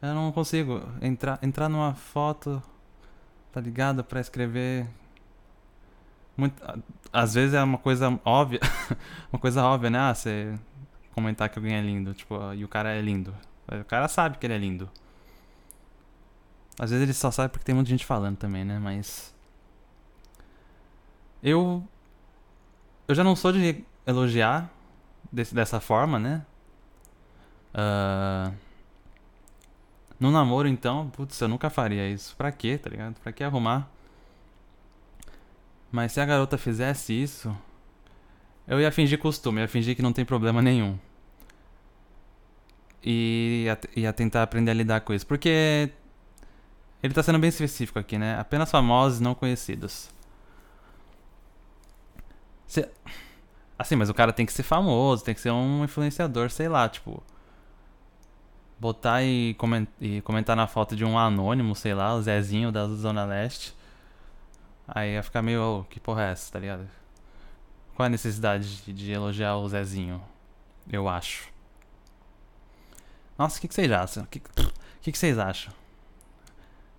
Eu 0.00 0.14
não 0.14 0.30
consigo 0.32 0.82
entrar, 1.00 1.38
entrar 1.42 1.68
numa 1.68 1.94
foto, 1.94 2.62
tá 3.52 3.60
ligado? 3.60 4.04
Pra 4.04 4.20
escrever 4.20 4.86
muito, 6.36 6.62
às 7.12 7.34
vezes 7.34 7.54
é 7.54 7.62
uma 7.62 7.78
coisa 7.78 8.18
óbvia. 8.24 8.60
uma 9.32 9.38
coisa 9.38 9.62
óbvia, 9.64 9.90
né? 9.90 9.98
Ah, 9.98 10.14
você 10.14 10.58
comentar 11.12 11.48
que 11.48 11.58
alguém 11.58 11.74
é 11.74 11.80
lindo. 11.80 12.12
Tipo, 12.12 12.52
e 12.54 12.64
o 12.64 12.68
cara 12.68 12.90
é 12.90 13.00
lindo. 13.00 13.34
O 13.68 13.84
cara 13.84 14.08
sabe 14.08 14.38
que 14.38 14.46
ele 14.46 14.54
é 14.54 14.58
lindo. 14.58 14.90
Às 16.78 16.90
vezes 16.90 17.04
ele 17.04 17.12
só 17.14 17.30
sabe 17.30 17.50
porque 17.50 17.64
tem 17.64 17.74
muita 17.74 17.88
gente 17.88 18.04
falando 18.04 18.36
também, 18.36 18.64
né? 18.64 18.78
Mas. 18.78 19.32
Eu. 21.42 21.86
Eu 23.06 23.14
já 23.14 23.22
não 23.22 23.36
sou 23.36 23.52
de 23.52 23.84
elogiar 24.06 24.70
desse, 25.34 25.54
dessa 25.54 25.80
forma, 25.80 26.18
né? 26.18 26.46
Uh, 27.74 28.54
no 30.18 30.30
namoro, 30.30 30.68
então, 30.68 31.10
putz, 31.10 31.40
eu 31.40 31.48
nunca 31.48 31.68
faria 31.68 32.08
isso. 32.08 32.36
Pra 32.36 32.52
quê, 32.52 32.78
tá 32.78 32.88
ligado? 32.88 33.14
Pra 33.20 33.32
que 33.32 33.42
arrumar? 33.42 33.90
Mas 35.90 36.12
se 36.12 36.20
a 36.20 36.24
garota 36.24 36.56
fizesse 36.56 37.12
isso, 37.12 37.56
eu 38.66 38.80
ia 38.80 38.90
fingir 38.90 39.18
costume, 39.18 39.60
ia 39.60 39.68
fingir 39.68 39.94
que 39.94 40.02
não 40.02 40.12
tem 40.12 40.24
problema 40.24 40.62
nenhum. 40.62 40.98
E 43.02 43.64
ia, 43.66 43.78
ia 43.96 44.12
tentar 44.12 44.42
aprender 44.42 44.70
a 44.70 44.74
lidar 44.74 45.00
com 45.02 45.12
isso. 45.12 45.26
Porque 45.26 45.90
ele 47.02 47.12
tá 47.12 47.22
sendo 47.22 47.38
bem 47.38 47.48
específico 47.48 47.98
aqui, 47.98 48.16
né? 48.16 48.38
Apenas 48.38 48.70
famosos 48.70 49.20
não 49.20 49.34
conhecidos. 49.34 50.10
Se... 52.66 52.88
Assim, 53.78 53.96
mas 53.96 54.08
o 54.08 54.14
cara 54.14 54.32
tem 54.32 54.46
que 54.46 54.52
ser 54.52 54.62
famoso, 54.62 55.24
tem 55.24 55.34
que 55.34 55.40
ser 55.40 55.50
um 55.50 55.84
influenciador, 55.84 56.50
sei 56.50 56.68
lá, 56.68 56.88
tipo. 56.88 57.22
Botar 58.78 59.22
e, 59.22 59.54
coment... 59.54 59.86
comentar 60.24 60.56
na 60.56 60.66
foto 60.66 60.94
de 60.94 61.04
um 61.04 61.18
anônimo, 61.18 61.74
sei 61.74 61.94
lá, 61.94 62.14
o 62.14 62.22
Zezinho 62.22 62.70
da 62.70 62.86
Zona 62.86 63.24
Leste. 63.24 63.74
Aí 64.86 65.14
ia 65.14 65.22
ficar 65.22 65.42
meio, 65.42 65.80
oh, 65.80 65.84
que 65.84 65.98
porra 65.98 66.24
é 66.24 66.32
essa, 66.32 66.52
tá 66.52 66.58
ligado? 66.58 66.86
Qual 67.94 68.04
é 68.04 68.08
a 68.08 68.10
necessidade 68.10 68.82
de, 68.82 68.92
de 68.92 69.12
elogiar 69.12 69.56
o 69.56 69.68
Zezinho? 69.68 70.22
Eu 70.90 71.08
acho. 71.08 71.48
Nossa, 73.38 73.58
o 73.58 73.60
que, 73.60 73.68
que 73.68 73.74
vocês 73.74 73.90
acham? 73.90 74.24
O 74.24 74.26
que, 74.26 74.40
que, 75.00 75.12
que 75.12 75.18
vocês 75.18 75.38
acham? 75.38 75.72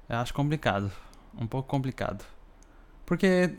Eu 0.10 0.18
acho 0.18 0.34
complicado. 0.34 0.92
Um 1.38 1.48
pouco 1.48 1.68
complicado. 1.68 2.26
Porque. 3.06 3.56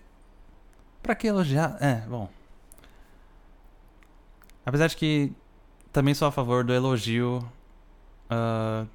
Pra 1.02 1.14
que 1.14 1.26
elogiar? 1.26 1.76
É, 1.80 2.00
bom. 2.06 2.28
Apesar 4.66 4.88
de 4.88 4.96
que 4.96 5.32
também 5.92 6.12
sou 6.12 6.28
a 6.28 6.32
favor 6.32 6.64
do 6.64 6.74
elogio. 6.74 7.38
Uh, 8.28 8.86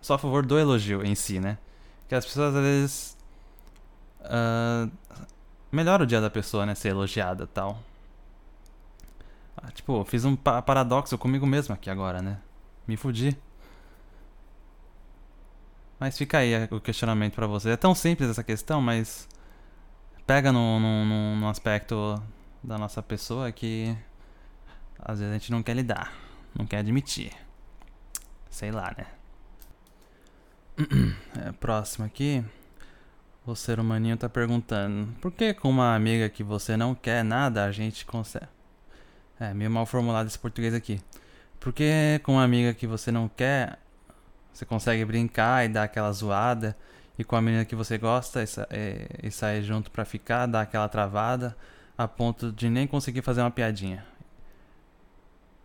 sou 0.00 0.14
a 0.14 0.18
favor 0.18 0.46
do 0.46 0.58
elogio 0.58 1.04
em 1.04 1.14
si, 1.14 1.40
né? 1.40 1.58
Que 2.08 2.14
as 2.14 2.24
pessoas 2.24 2.54
às 2.54 2.62
vezes 2.62 3.16
Uh, 4.22 4.90
melhora 5.70 6.04
o 6.04 6.06
dia 6.06 6.20
da 6.20 6.30
pessoa, 6.30 6.64
né? 6.64 6.74
Ser 6.74 6.88
elogiada 6.88 7.46
tal. 7.46 7.82
Ah, 9.56 9.70
tipo, 9.70 10.04
fiz 10.04 10.24
um 10.24 10.36
pa 10.36 10.62
paradoxo 10.62 11.16
comigo 11.18 11.46
mesmo 11.46 11.74
aqui 11.74 11.90
agora, 11.90 12.22
né? 12.22 12.38
Me 12.86 12.96
fudi. 12.96 13.36
Mas 15.98 16.18
fica 16.18 16.38
aí 16.38 16.52
o 16.70 16.80
questionamento 16.80 17.34
para 17.34 17.46
você. 17.46 17.70
É 17.70 17.76
tão 17.76 17.94
simples 17.94 18.28
essa 18.30 18.42
questão, 18.42 18.80
mas 18.80 19.28
pega 20.26 20.50
no, 20.50 20.80
no, 21.36 21.48
aspecto 21.48 22.20
da 22.62 22.76
nossa 22.76 23.02
pessoa 23.02 23.52
que 23.52 23.96
às 25.02 25.18
vezes 25.18 25.34
a 25.34 25.38
gente 25.38 25.50
não 25.50 25.62
quer 25.62 25.74
lidar, 25.74 26.12
não 26.54 26.66
quer 26.66 26.78
admitir. 26.78 27.32
Sei 28.50 28.70
lá, 28.70 28.94
né? 28.96 29.06
É, 31.44 31.50
próximo 31.52 32.04
aqui. 32.04 32.44
O 33.44 33.54
ser 33.56 33.80
humaninho 33.80 34.16
tá 34.16 34.28
perguntando: 34.28 35.12
por 35.20 35.32
que 35.32 35.54
com 35.54 35.70
uma 35.70 35.94
amiga 35.94 36.28
que 36.28 36.42
você 36.42 36.76
não 36.76 36.94
quer 36.94 37.24
nada 37.24 37.64
a 37.64 37.72
gente 37.72 38.04
consegue. 38.04 38.46
É, 39.40 39.52
meio 39.54 39.70
mal 39.70 39.86
formulado 39.86 40.26
esse 40.26 40.38
português 40.38 40.74
aqui. 40.74 41.00
Por 41.58 41.72
que 41.72 42.20
com 42.22 42.32
uma 42.34 42.44
amiga 42.44 42.74
que 42.74 42.86
você 42.86 43.10
não 43.10 43.28
quer 43.28 43.78
você 44.52 44.66
consegue 44.66 45.04
brincar 45.04 45.64
e 45.64 45.68
dar 45.68 45.84
aquela 45.84 46.12
zoada? 46.12 46.76
E 47.18 47.24
com 47.24 47.36
a 47.36 47.42
menina 47.42 47.64
que 47.64 47.74
você 47.74 47.98
gosta 47.98 48.42
e, 48.42 49.30
sair 49.30 49.62
junto 49.62 49.90
pra 49.90 50.04
ficar, 50.04 50.46
dar 50.46 50.62
aquela 50.62 50.88
travada 50.88 51.56
a 51.96 52.08
ponto 52.08 52.50
de 52.52 52.68
nem 52.70 52.86
conseguir 52.86 53.22
fazer 53.22 53.42
uma 53.42 53.50
piadinha. 53.50 54.04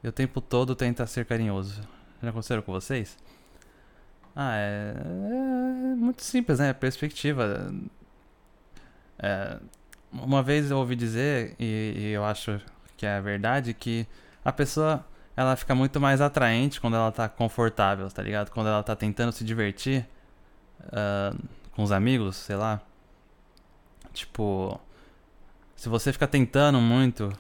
E 0.04 0.08
o 0.08 0.12
tempo 0.12 0.42
todo 0.42 0.76
tenta 0.76 1.06
ser 1.08 1.26
carinhoso. 1.26 1.82
Já 2.22 2.30
aconteceu 2.30 2.64
com 2.64 2.72
vocês? 2.72 3.18
Ah, 4.36 4.56
é, 4.56 4.94
é 4.96 5.96
muito 5.96 6.24
simples, 6.24 6.60
né? 6.60 6.72
Perspectiva. 6.74 7.74
É, 9.18 9.58
uma 10.12 10.44
vez 10.44 10.70
eu 10.70 10.78
ouvi 10.78 10.96
dizer, 10.96 11.56
e, 11.60 11.94
e, 11.98 12.06
eu 12.12 12.24
acho 12.24 12.62
que 12.96 13.06
é 13.06 13.20
verdade, 13.20 13.74
que 13.74 14.08
a 14.46 14.52
pessoa 14.52 15.06
ela 15.36 15.56
fica 15.56 15.76
muito 15.76 16.00
mais 16.00 16.22
atraente 16.22 16.80
quando 16.82 16.96
ela 16.96 17.12
tá 17.12 17.28
confortável, 17.30 18.10
tá 18.10 18.22
ligado? 18.22 18.52
Quando 18.52 18.68
ela 18.68 18.84
tá 18.84 18.96
tentando 18.96 19.32
se 19.32 19.44
divertir 19.44 20.08
uh, 20.82 21.38
com 21.72 21.84
os 21.84 21.92
amigos, 21.92 22.36
sei 22.38 22.56
lá. 22.56 22.82
Tipo, 24.14 24.80
se 25.76 25.90
você 25.90 26.12
fica 26.12 26.28
tentando 26.28 26.80
muito 26.80 27.32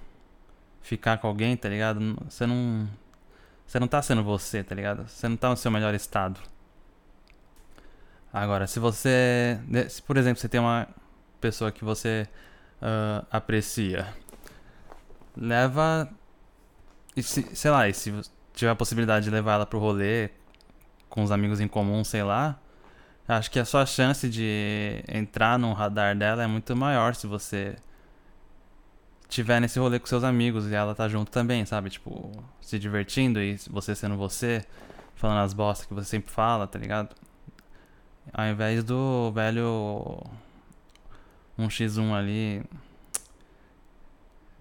ficar 0.88 1.18
com 1.18 1.28
alguém, 1.28 1.56
tá 1.58 1.68
ligado? 1.68 2.18
Você 2.30 2.46
não. 2.46 2.88
Você 3.66 3.80
não 3.80 3.88
tá 3.88 4.02
sendo 4.02 4.24
você, 4.24 4.64
tá 4.64 4.74
ligado? 4.74 5.08
Você 5.08 5.28
não 5.28 5.36
tá 5.36 5.50
no 5.50 5.58
seu 5.58 5.70
melhor 5.70 5.94
estado. 5.94 6.40
Agora, 8.32 8.66
se 8.68 8.80
você. 8.80 9.60
Se, 9.90 10.02
por 10.02 10.16
exemplo, 10.16 10.40
você 10.40 10.48
tem 10.48 10.60
uma 10.60 10.88
pessoa 11.42 11.72
que 11.72 11.84
você 11.84 12.28
uh, 12.82 13.26
aprecia, 13.30 14.08
leva. 15.36 16.10
E 17.16 17.22
se, 17.22 17.44
sei 17.56 17.72
lá, 17.72 17.90
e 17.90 17.94
se 17.94 18.14
tiver 18.54 18.72
a 18.72 18.76
possibilidade 18.76 19.26
de 19.26 19.32
levar 19.32 19.56
ela 19.56 19.66
pro 19.66 19.80
rolê 19.80 20.30
com 21.10 21.24
os 21.24 21.32
amigos 21.32 21.60
em 21.60 21.68
comum, 21.68 22.04
sei 22.04 22.24
lá, 22.24 22.60
acho 23.28 23.52
que 23.52 23.60
a 23.60 23.66
sua 23.66 23.86
chance 23.86 24.30
de 24.30 25.04
entrar 25.08 25.58
no 25.60 25.74
radar 25.74 26.16
dela 26.16 26.44
é 26.44 26.48
muito 26.48 26.76
maior 26.76 27.16
se 27.16 27.28
você 27.28 27.76
tiver 29.28 29.60
nesse 29.60 29.80
rolê 29.80 30.00
com 30.00 30.08
seus 30.08 30.24
amigos 30.24 30.70
e 30.70 30.76
ela 30.76 30.96
tá 30.96 31.08
junto 31.08 31.32
também, 31.32 31.66
sabe? 31.66 31.90
Tipo, 31.90 32.32
se 32.62 32.80
divertindo 32.80 33.42
e 33.42 33.58
você 33.70 33.96
sendo 33.96 34.16
você, 34.18 34.66
falando 35.16 35.40
as 35.40 35.54
bostas 35.54 35.88
que 35.88 35.94
você 35.94 36.08
sempre 36.08 36.32
fala, 36.32 36.68
tá 36.68 36.80
ligado? 36.80 37.16
Ao 38.34 38.46
invés 38.46 38.84
do 38.84 39.32
velho 39.32 40.22
1x1 41.58 42.14
ali. 42.14 42.64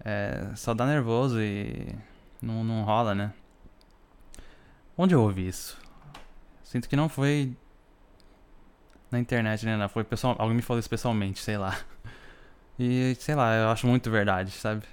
É, 0.03 0.51
só 0.55 0.73
dá 0.73 0.85
nervoso 0.85 1.41
e. 1.41 1.93
Não, 2.41 2.63
não 2.63 2.83
rola, 2.83 3.13
né? 3.13 3.33
Onde 4.97 5.13
eu 5.13 5.21
ouvi 5.21 5.47
isso? 5.47 5.77
Sinto 6.63 6.89
que 6.89 6.95
não 6.95 7.09
foi 7.09 7.55
na 9.11 9.19
internet, 9.19 9.65
né? 9.65 9.77
Não, 9.77 9.89
foi 9.89 10.03
pessoal, 10.03 10.35
alguém 10.39 10.55
me 10.55 10.61
falou 10.61 10.79
isso 10.79 10.89
pessoalmente, 10.89 11.39
sei 11.39 11.57
lá. 11.57 11.77
E 12.79 13.15
sei 13.19 13.35
lá, 13.35 13.55
eu 13.55 13.69
acho 13.69 13.87
muito 13.87 14.09
verdade, 14.11 14.51
sabe? 14.51 14.83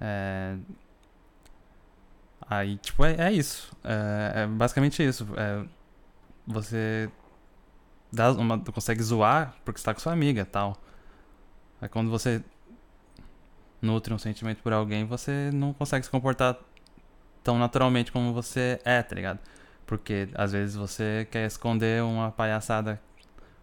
É... 0.00 0.56
Aí, 2.50 2.78
tipo, 2.78 3.04
é, 3.04 3.28
é 3.28 3.32
isso. 3.32 3.70
É, 3.84 4.42
é, 4.42 4.46
basicamente 4.46 5.02
isso. 5.06 5.26
É, 5.36 5.64
você 6.46 7.10
dá 8.12 8.32
uma, 8.32 8.58
consegue 8.58 9.02
zoar 9.02 9.54
porque 9.64 9.78
está 9.78 9.92
com 9.92 10.00
sua 10.00 10.12
amiga 10.12 10.44
tal. 10.46 10.76
Aí 11.80 11.88
quando 11.88 12.10
você 12.10 12.42
nutre 13.82 14.12
um 14.14 14.18
sentimento 14.18 14.62
por 14.62 14.72
alguém, 14.72 15.04
você 15.04 15.50
não 15.52 15.72
consegue 15.72 16.04
se 16.04 16.10
comportar 16.10 16.56
tão 17.44 17.58
naturalmente 17.58 18.10
como 18.10 18.32
você 18.32 18.80
é, 18.84 19.02
tá 19.02 19.14
ligado? 19.14 19.38
Porque 19.86 20.28
às 20.34 20.52
vezes 20.52 20.74
você 20.74 21.26
quer 21.30 21.46
esconder 21.46 22.02
uma 22.02 22.30
palhaçada, 22.32 23.00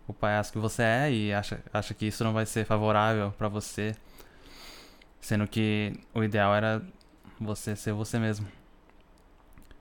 o 0.08 0.14
palhaço 0.14 0.52
que 0.52 0.60
você 0.60 0.84
é 0.84 1.12
e 1.12 1.34
acha, 1.34 1.64
acha 1.74 1.94
que 1.94 2.06
isso 2.06 2.24
não 2.24 2.34
vai 2.34 2.46
ser 2.46 2.66
favorável 2.66 3.32
para 3.32 3.48
você. 3.48 3.96
Sendo 5.20 5.48
que 5.48 5.94
o 6.14 6.24
ideal 6.24 6.54
era 6.54 6.86
você 7.40 7.76
ser 7.76 7.94
você 7.94 8.20
mesmo. 8.20 8.48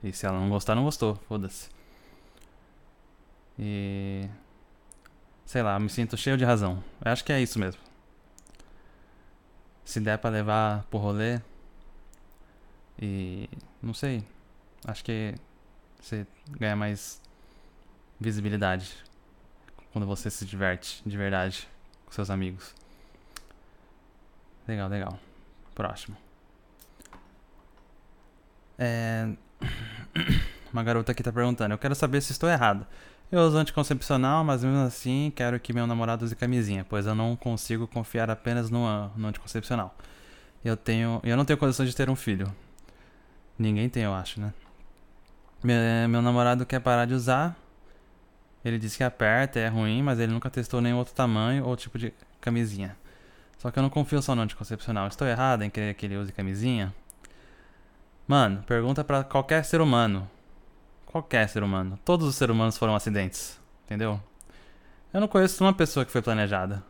E 0.03 0.11
se 0.11 0.25
ela 0.25 0.39
não 0.39 0.49
gostar, 0.49 0.75
não 0.75 0.83
gostou, 0.83 1.15
foda-se. 1.27 1.69
E. 3.57 4.27
Sei 5.45 5.61
lá, 5.61 5.79
me 5.79 5.89
sinto 5.89 6.17
cheio 6.17 6.37
de 6.37 6.43
razão. 6.43 6.83
Eu 7.03 7.11
acho 7.11 7.23
que 7.23 7.31
é 7.31 7.41
isso 7.41 7.59
mesmo. 7.59 7.81
Se 9.83 9.99
der 9.99 10.17
pra 10.17 10.29
levar 10.29 10.83
pro 10.85 10.99
rolê. 10.99 11.39
E. 12.99 13.49
Não 13.81 13.93
sei. 13.93 14.23
Acho 14.87 15.03
que 15.03 15.35
você 15.99 16.25
ganha 16.49 16.75
mais 16.75 17.21
visibilidade 18.19 18.95
quando 19.95 20.05
você 20.05 20.29
se 20.29 20.43
diverte 20.45 21.01
de 21.05 21.15
verdade 21.15 21.65
com 22.05 22.11
seus 22.11 22.29
amigos. 22.29 22.75
Legal, 24.67 24.89
legal. 24.89 25.17
Próximo. 25.73 26.17
É. 28.77 29.29
Uma 30.73 30.83
garota 30.83 31.13
aqui 31.13 31.23
tá 31.23 31.31
perguntando: 31.31 31.73
Eu 31.73 31.77
quero 31.77 31.95
saber 31.95 32.19
se 32.19 32.33
estou 32.33 32.49
errado. 32.49 32.85
Eu 33.31 33.39
uso 33.39 33.55
anticoncepcional, 33.55 34.43
mas 34.43 34.65
mesmo 34.65 34.81
assim 34.81 35.31
quero 35.33 35.57
que 35.61 35.71
meu 35.71 35.87
namorado 35.87 36.25
use 36.25 36.35
camisinha, 36.35 36.85
pois 36.89 37.05
eu 37.05 37.15
não 37.15 37.33
consigo 37.37 37.87
confiar 37.87 38.29
apenas 38.29 38.69
no, 38.69 39.07
no 39.15 39.29
anticoncepcional. 39.29 39.95
Eu 40.63 40.75
tenho, 40.75 41.21
eu 41.23 41.37
não 41.37 41.45
tenho 41.45 41.57
condição 41.57 41.85
de 41.85 41.95
ter 41.95 42.09
um 42.09 42.17
filho. 42.17 42.53
Ninguém 43.57 43.87
tem, 43.87 44.03
eu 44.03 44.13
acho, 44.13 44.41
né? 44.41 44.53
Meu, 45.63 46.09
meu 46.09 46.21
namorado 46.21 46.65
quer 46.65 46.81
parar 46.81 47.05
de 47.05 47.13
usar. 47.13 47.57
Ele 48.65 48.79
disse 48.79 48.97
que 48.97 49.03
aperta, 49.03 49.59
é 49.59 49.67
ruim, 49.69 50.01
mas 50.01 50.19
ele 50.19 50.33
nunca 50.33 50.49
testou 50.49 50.81
nenhum 50.81 50.97
outro 50.97 51.13
tamanho 51.13 51.63
ou 51.65 51.77
tipo 51.77 51.97
de 51.97 52.11
camisinha. 52.41 52.97
Só 53.59 53.71
que 53.71 53.79
eu 53.79 53.83
não 53.83 53.89
confio 53.89 54.21
só 54.21 54.35
no 54.35 54.41
anticoncepcional. 54.41 55.07
Estou 55.07 55.27
errado 55.27 55.61
em 55.61 55.69
querer 55.69 55.93
que 55.93 56.05
ele 56.05 56.17
use 56.17 56.31
camisinha? 56.31 56.93
Mano, 58.27 58.63
pergunta 58.63 59.03
para 59.03 59.23
qualquer 59.23 59.63
ser 59.63 59.79
humano 59.79 60.27
qualquer 61.15 61.47
ser 61.47 61.63
humano. 61.63 61.97
Todos 62.03 62.27
os 62.27 62.35
seres 62.35 62.53
humanos 62.53 62.77
foram 62.77 62.93
acidentes, 62.93 63.57
entendeu? 63.85 64.21
Eu 65.13 65.21
não 65.21 65.29
conheço 65.29 65.63
uma 65.63 65.73
pessoa 65.73 66.05
que 66.05 66.11
foi 66.11 66.21
planejada. 66.21 66.83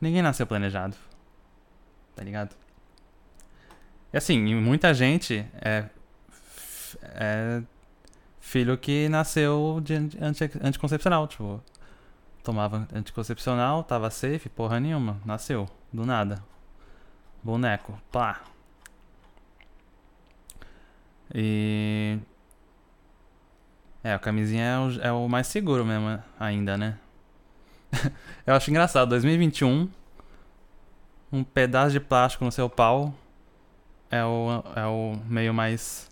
Ninguém 0.00 0.22
nasceu 0.22 0.46
planejado. 0.46 0.96
Tá 2.14 2.22
ligado? 2.22 2.54
E 4.12 4.16
assim, 4.16 4.54
muita 4.54 4.94
gente 4.94 5.44
é, 5.54 5.86
é 7.02 7.62
filho 8.40 8.76
que 8.76 9.08
nasceu 9.08 9.80
de 9.82 9.94
anti, 9.94 10.50
anticoncepcional, 10.62 11.28
tipo, 11.28 11.62
tomava 12.42 12.88
anticoncepcional, 12.92 13.84
tava 13.84 14.10
safe, 14.10 14.48
porra 14.48 14.80
nenhuma, 14.80 15.20
nasceu, 15.24 15.68
do 15.92 16.04
nada. 16.06 16.42
Boneco, 17.42 18.00
pá. 18.10 18.40
E 21.32 22.18
é, 24.02 24.12
a 24.12 24.18
camisinha 24.18 24.64
é 24.64 24.78
o, 24.78 25.00
é 25.02 25.12
o 25.12 25.28
mais 25.28 25.46
seguro 25.46 25.84
mesmo, 25.84 26.22
ainda, 26.38 26.76
né? 26.76 26.98
Eu 28.46 28.54
acho 28.54 28.70
engraçado, 28.70 29.10
2021, 29.10 29.88
um 31.32 31.44
pedaço 31.44 31.92
de 31.92 32.00
plástico 32.00 32.44
no 32.44 32.50
seu 32.50 32.68
pau 32.68 33.14
é 34.10 34.24
o, 34.24 34.64
é 34.74 34.86
o 34.86 35.16
meio 35.26 35.54
mais 35.54 36.09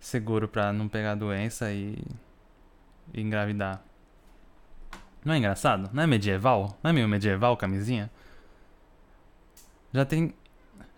seguro 0.00 0.48
pra 0.48 0.72
não 0.72 0.88
pegar 0.88 1.14
doença 1.14 1.72
e, 1.72 1.98
e 3.12 3.20
engravidar. 3.20 3.82
Não 5.24 5.34
é 5.34 5.38
engraçado? 5.38 5.90
Não 5.92 6.02
é 6.02 6.06
medieval? 6.06 6.78
Não 6.82 6.90
é 6.90 6.92
meio 6.92 7.08
medieval 7.08 7.56
camisinha? 7.56 8.10
Já 9.92 10.04
tem. 10.04 10.32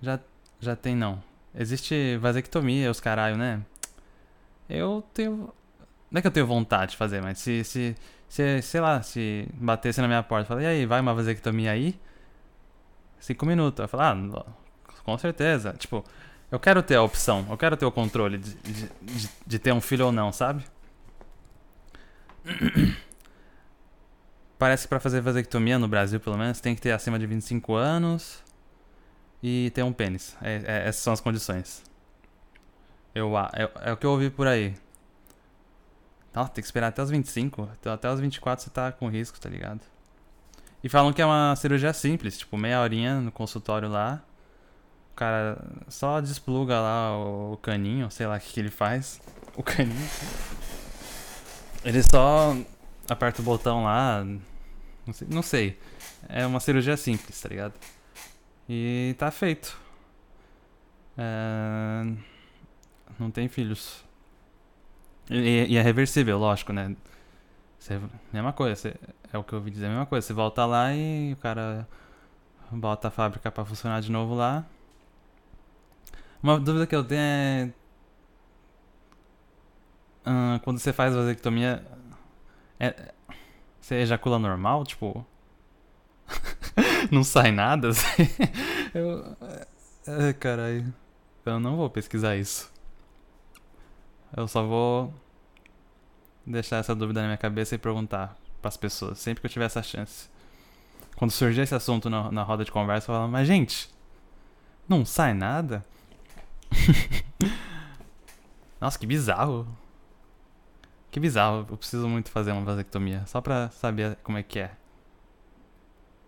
Já, 0.03 0.21
já 0.61 0.77
tem, 0.77 0.95
não. 0.95 1.23
Existe 1.55 2.19
vasectomia, 2.19 2.91
os 2.91 3.01
caralho, 3.01 3.37
né? 3.37 3.63
Eu 4.69 5.03
tenho. 5.15 5.53
Não 6.11 6.19
é 6.19 6.21
que 6.21 6.27
eu 6.27 6.31
tenho 6.31 6.47
vontade 6.47 6.93
de 6.93 6.97
fazer, 6.97 7.23
mas 7.23 7.39
se, 7.39 7.65
se, 7.65 7.97
se 8.29 8.63
sei 8.63 8.81
lá, 8.81 9.03
se 9.03 9.49
batesse 9.55 10.01
na 10.01 10.07
minha 10.09 10.23
porta 10.23 10.45
e 10.45 10.49
falar, 10.49 10.63
e 10.63 10.67
aí, 10.67 10.87
vai 10.87 11.01
uma 11.01 11.15
vasectomia 11.15 11.71
aí? 11.71 11.99
Cinco 13.19 13.47
minutos. 13.47 13.81
Eu 13.81 13.89
falo, 13.89 14.03
ah, 14.35 14.47
com 15.05 15.17
certeza. 15.19 15.73
Tipo, 15.73 16.05
eu 16.51 16.59
quero 16.59 16.83
ter 16.83 16.97
a 16.97 17.03
opção, 17.03 17.47
eu 17.51 17.57
quero 17.57 17.77
ter 17.77 17.85
o 17.85 17.93
controle 17.93 18.39
de, 18.39 18.55
de, 18.55 19.31
de, 19.47 19.59
ter 19.59 19.73
um 19.73 19.81
filho 19.81 20.07
ou 20.07 20.13
não, 20.13 20.33
sabe? 20.33 20.65
Parece 24.59 24.85
que 24.85 24.89
pra 24.89 24.99
fazer 24.99 25.21
vasectomia 25.21 25.79
no 25.79 25.87
Brasil, 25.87 26.19
pelo 26.19 26.37
menos, 26.37 26.61
tem 26.61 26.75
que 26.75 26.81
ter 26.81 26.91
acima 26.93 27.19
de 27.19 27.27
25 27.27 27.75
anos 27.75 28.43
e 29.43 29.71
ter 29.75 29.83
um 29.83 29.93
pênis. 29.93 30.37
É, 30.43 30.55
é, 30.65 30.89
essas 30.89 31.03
são 31.03 31.13
as 31.13 31.21
condições. 31.21 31.85
Eu, 33.15 33.37
é, 33.39 33.71
é 33.83 33.93
o 33.93 33.97
que 33.97 34.07
eu 34.07 34.11
ouvi 34.11 34.31
por 34.31 34.47
aí. 34.47 34.75
Nossa, 36.35 36.51
tem 36.51 36.63
que 36.63 36.67
esperar 36.67 36.89
até 36.89 37.03
os 37.03 37.11
25. 37.11 37.69
Então 37.79 37.93
até 37.93 38.11
os 38.11 38.21
24 38.21 38.65
você 38.65 38.71
tá 38.71 38.91
com 38.91 39.09
risco, 39.09 39.39
tá 39.39 39.49
ligado? 39.49 39.81
E 40.83 40.89
falam 40.89 41.13
que 41.13 41.21
é 41.21 41.27
uma 41.27 41.55
cirurgia 41.57 41.93
simples, 41.93 42.39
tipo, 42.39 42.57
meia 42.57 42.81
horinha 42.81 43.21
no 43.21 43.33
consultório 43.33 43.89
lá. 43.89 44.23
Cara 45.19 45.59
só 45.89 46.21
despluga 46.21 46.79
lá 46.81 47.19
o 47.19 47.57
caninho, 47.57 48.09
sei 48.09 48.25
lá 48.25 48.37
o 48.37 48.41
que, 48.41 48.53
que 48.53 48.61
ele 48.61 48.71
faz. 48.71 49.21
O 49.57 49.65
caninho. 49.65 50.09
Ele 51.85 52.01
só 52.05 52.57
aperta 53.11 53.43
o 53.43 53.45
botão 53.45 53.83
lá. 53.83 54.25
Não 55.05 55.13
sei, 55.13 55.29
não 55.29 55.43
sei. 55.43 55.79
É 56.29 56.47
uma 56.47 56.61
cirurgia 56.61 56.97
simples, 56.97 57.41
tá 57.41 57.49
ligado? 57.49 57.75
E 58.69 59.17
tá 59.19 59.29
feito. 59.33 59.77
É... 61.17 62.13
Não 63.19 63.33
tem 63.33 63.49
filhos. 63.49 64.05
E, 65.29 65.67
e 65.69 65.77
é 65.77 65.83
reversível, 65.83 66.39
lógico, 66.39 66.73
né? 66.73 66.95
Você, 67.77 68.01
mesma 68.33 68.53
coisa, 68.53 68.95
é 69.33 69.37
o 69.37 69.43
que 69.43 69.53
eu 69.53 69.59
ouvi 69.59 69.73
dizer, 69.73 69.87
a 69.87 69.89
mesma 69.89 70.07
coisa. 70.07 70.25
Você 70.25 70.33
volta 70.33 70.65
lá 70.65 70.95
e 70.95 71.33
o 71.33 71.37
cara 71.39 71.89
bota 72.71 73.09
a 73.09 73.11
fábrica 73.11 73.51
para 73.51 73.65
funcionar 73.65 74.01
de 74.01 74.13
novo 74.13 74.37
lá. 74.37 74.65
Uma 76.43 76.59
dúvida 76.61 76.87
que 76.87 76.95
eu 76.95 77.05
tenho 77.05 77.21
é. 77.21 77.71
Quando 80.63 80.79
você 80.79 80.93
faz 80.93 81.15
vasectomia, 81.15 81.85
é, 82.79 83.13
você 83.81 83.97
ejacula 83.97 84.39
normal? 84.39 84.85
Tipo. 84.85 85.27
não 87.11 87.25
sai 87.25 87.51
nada? 87.51 87.89
Assim? 87.89 88.23
eu. 88.95 89.37
É, 90.07 90.33
caralho. 90.33 90.93
Eu 91.45 91.59
não 91.59 91.77
vou 91.77 91.89
pesquisar 91.89 92.37
isso. 92.37 92.71
Eu 94.37 94.47
só 94.47 94.63
vou 94.63 95.13
deixar 96.47 96.77
essa 96.77 96.95
dúvida 96.95 97.21
na 97.21 97.29
minha 97.29 97.39
cabeça 97.39 97.75
e 97.75 97.79
perguntar 97.79 98.37
para 98.61 98.69
as 98.69 98.77
pessoas, 98.77 99.19
sempre 99.19 99.41
que 99.41 99.47
eu 99.47 99.51
tiver 99.51 99.65
essa 99.65 99.83
chance. 99.83 100.29
Quando 101.17 101.31
surgir 101.31 101.63
esse 101.63 101.75
assunto 101.75 102.11
na, 102.11 102.31
na 102.31 102.43
roda 102.43 102.65
de 102.65 102.71
conversa, 102.71 103.11
eu 103.11 103.17
falo, 103.17 103.29
mas 103.29 103.47
gente, 103.47 103.89
não 104.89 105.05
sai 105.05 105.35
nada? 105.35 105.85
Nossa, 108.81 108.99
que 108.99 109.07
bizarro. 109.07 109.67
Que 111.11 111.19
bizarro. 111.19 111.67
Eu 111.69 111.77
preciso 111.77 112.09
muito 112.09 112.31
fazer 112.31 112.53
uma 112.53 112.63
vasectomia. 112.63 113.25
Só 113.27 113.41
pra 113.41 113.71
saber 113.71 114.17
como 114.23 114.39
é 114.39 114.43
que 114.43 114.59
é. 114.59 114.73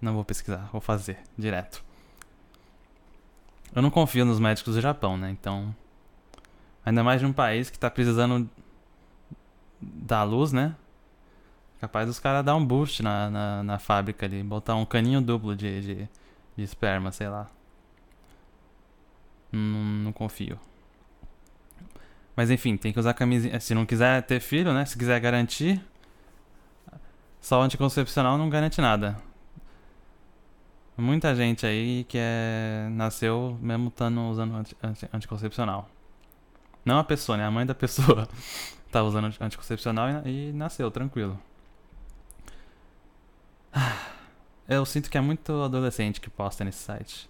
Não 0.00 0.14
vou 0.14 0.24
pesquisar, 0.24 0.68
vou 0.72 0.80
fazer 0.80 1.18
direto. 1.36 1.84
Eu 3.74 3.82
não 3.82 3.90
confio 3.90 4.24
nos 4.24 4.40
médicos 4.40 4.74
do 4.74 4.80
Japão, 4.80 5.16
né? 5.16 5.30
Então 5.30 5.74
Ainda 6.84 7.04
mais 7.04 7.20
de 7.20 7.26
um 7.26 7.32
país 7.32 7.68
que 7.68 7.78
tá 7.78 7.90
precisando 7.90 8.48
da 9.80 10.22
luz, 10.22 10.52
né? 10.52 10.74
Capaz 11.80 12.06
dos 12.06 12.18
caras 12.18 12.44
dar 12.44 12.56
um 12.56 12.64
boost 12.64 13.02
na, 13.02 13.30
na, 13.30 13.62
na, 13.62 13.78
fábrica 13.78 14.26
ali, 14.26 14.42
botar 14.42 14.74
um 14.74 14.84
caninho 14.84 15.20
duplo 15.20 15.56
de, 15.56 15.80
de, 15.80 16.08
de 16.56 16.62
esperma, 16.62 17.12
sei 17.12 17.28
lá. 17.28 17.48
Não, 19.52 19.60
não 19.60 20.12
confio. 20.12 20.58
Mas 22.36 22.50
enfim, 22.50 22.76
tem 22.76 22.92
que 22.92 22.98
usar 22.98 23.14
camisinha. 23.14 23.58
Se 23.60 23.74
não 23.74 23.84
quiser 23.84 24.22
ter 24.22 24.40
filho, 24.40 24.72
né? 24.72 24.84
Se 24.84 24.96
quiser 24.96 25.20
garantir, 25.20 25.82
só 27.40 27.60
o 27.60 27.62
anticoncepcional 27.62 28.36
não 28.36 28.48
garante 28.48 28.80
nada. 28.80 29.16
Muita 30.96 31.34
gente 31.34 31.64
aí 31.64 32.04
que 32.04 32.18
é, 32.20 32.88
nasceu 32.90 33.58
mesmo 33.60 33.88
estando 33.88 34.20
usando 34.28 34.54
anti, 34.54 34.76
anti, 34.82 35.08
anticoncepcional. 35.12 35.88
Não 36.84 36.98
a 36.98 37.04
pessoa, 37.04 37.38
né? 37.38 37.44
A 37.44 37.50
mãe 37.50 37.64
da 37.64 37.74
pessoa 37.74 38.28
tá 38.92 39.02
usando 39.02 39.34
anticoncepcional 39.40 40.26
e, 40.26 40.50
e 40.50 40.52
nasceu, 40.52 40.90
tranquilo. 40.90 41.40
Eu 44.68 44.84
sinto 44.84 45.10
que 45.10 45.16
é 45.16 45.20
muito 45.20 45.62
adolescente 45.62 46.20
que 46.20 46.28
posta 46.28 46.64
nesse 46.64 46.78
site. 46.78 47.29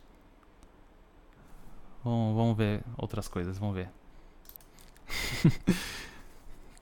Vamos, 2.02 2.56
ver 2.56 2.80
outras 2.96 3.28
coisas, 3.28 3.58
vamos 3.58 3.74
ver. 3.74 3.88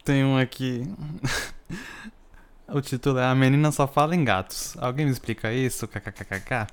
Tem 0.05 0.25
um 0.25 0.39
aqui. 0.39 0.83
o 2.69 2.81
título 2.81 3.19
é 3.19 3.27
A 3.27 3.35
Menina 3.35 3.73
Só 3.73 3.87
Fala 3.87 4.15
em 4.15 4.25
Gatos. 4.25 4.77
Alguém 4.79 5.07
me 5.07 5.13
explica 5.13 5.53
isso? 5.53 5.89
KKKKK. 5.89 6.67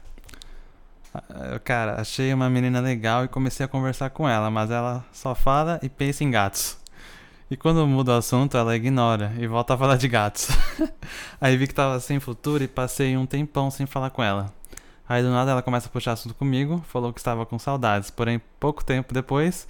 Ah, 1.14 1.60
cara, 1.64 2.02
achei 2.02 2.34
uma 2.34 2.50
menina 2.50 2.82
legal 2.82 3.24
e 3.24 3.28
comecei 3.28 3.66
a 3.66 3.70
conversar 3.70 4.10
com 4.10 4.28
ela, 4.28 4.52
mas 4.52 4.70
ela 4.70 5.06
só 5.14 5.34
fala 5.34 5.80
e 5.82 5.88
pensa 5.88 6.24
em 6.24 6.32
gatos. 6.32 6.78
E 7.50 7.56
quando 7.56 7.86
muda 7.88 8.14
o 8.14 8.18
assunto, 8.18 8.58
ela 8.58 8.76
ignora 8.76 9.32
e 9.38 9.48
volta 9.48 9.76
a 9.76 9.78
falar 9.78 9.98
de 9.98 10.08
gatos. 10.08 10.50
Aí 11.39 11.56
vi 11.56 11.68
que 11.68 11.74
tava 11.74 12.00
sem 12.00 12.20
futuro 12.20 12.64
e 12.64 12.68
passei 12.68 13.16
um 13.16 13.26
tempão 13.26 13.72
sem 13.72 13.86
falar 13.86 14.10
com 14.10 14.24
ela. 14.24 14.52
Aí 15.08 15.22
do 15.22 15.30
nada 15.30 15.51
ela 15.51 15.62
começa 15.62 15.88
a 15.88 15.91
puxar 15.91 16.14
assunto 16.14 16.34
comigo, 16.34 16.84
falou 16.88 17.14
que 17.14 17.20
estava 17.20 17.45
com 17.45 17.60
saudades, 17.60 18.10
porém 18.10 18.41
pouco 18.60 18.84
tempo 18.84 19.14
depois 19.14 19.68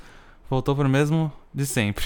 voltou 0.49 0.75
pro 0.75 0.88
mesmo 0.88 1.31
de 1.53 1.65
sempre. 1.65 2.05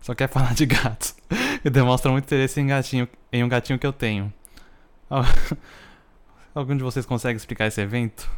Só 0.00 0.14
quer 0.14 0.28
falar 0.28 0.54
de 0.54 0.66
gatos 0.66 1.16
e 1.64 1.70
demonstra 1.70 2.10
muito 2.10 2.24
interesse 2.24 2.60
em 2.60 2.68
gatinho, 2.68 3.08
em 3.32 3.42
um 3.42 3.48
gatinho 3.48 3.78
que 3.78 3.86
eu 3.86 3.92
tenho. 3.92 4.32
Algum 6.54 6.76
de 6.76 6.82
vocês 6.82 7.04
consegue 7.04 7.36
explicar 7.36 7.66
esse 7.66 7.80
evento? 7.80 8.30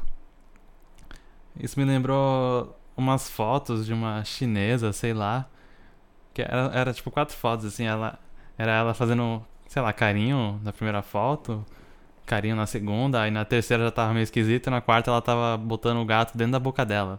Isso 1.60 1.78
me 1.78 1.84
lembrou 1.84 2.76
umas 2.96 3.28
fotos 3.28 3.86
de 3.86 3.92
uma 3.92 4.24
chinesa, 4.24 4.92
sei 4.92 5.12
lá, 5.12 5.48
que 6.32 6.42
era, 6.42 6.70
era 6.74 6.92
tipo 6.92 7.10
quatro 7.10 7.36
fotos, 7.36 7.66
assim, 7.66 7.84
ela. 7.84 8.18
Era 8.56 8.72
ela 8.72 8.94
fazendo, 8.94 9.44
sei 9.68 9.80
lá, 9.80 9.92
carinho 9.92 10.60
na 10.64 10.72
primeira 10.72 11.00
foto, 11.00 11.64
carinho 12.28 12.54
na 12.54 12.66
segunda, 12.66 13.22
aí 13.22 13.30
na 13.30 13.44
terceira 13.44 13.84
já 13.84 13.90
tava 13.90 14.12
meio 14.12 14.22
esquisito, 14.22 14.66
e 14.66 14.70
na 14.70 14.80
quarta 14.80 15.10
ela 15.10 15.22
tava 15.22 15.56
botando 15.56 15.98
o 15.98 16.04
gato 16.04 16.36
dentro 16.36 16.52
da 16.52 16.60
boca 16.60 16.84
dela. 16.84 17.18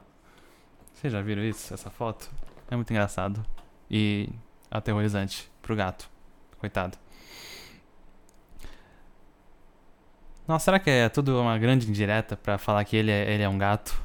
Vocês 0.94 1.12
já 1.12 1.22
viram 1.22 1.44
isso, 1.44 1.74
essa 1.74 1.90
foto? 1.90 2.30
É 2.70 2.76
muito 2.76 2.92
engraçado. 2.92 3.44
E 3.90 4.30
aterrorizante 4.70 5.50
pro 5.62 5.76
gato. 5.76 6.10
Coitado. 6.60 6.98
Nossa, 10.48 10.66
será 10.66 10.80
que 10.80 10.90
é 10.90 11.10
tudo 11.10 11.42
uma 11.42 11.58
grande 11.58 11.90
indireta 11.90 12.38
para 12.38 12.58
falar 12.58 12.84
que 12.84 12.96
ele 12.96 13.12
é, 13.12 13.34
ele 13.34 13.44
é 13.44 13.50
um 13.50 13.58
gato? 13.58 14.00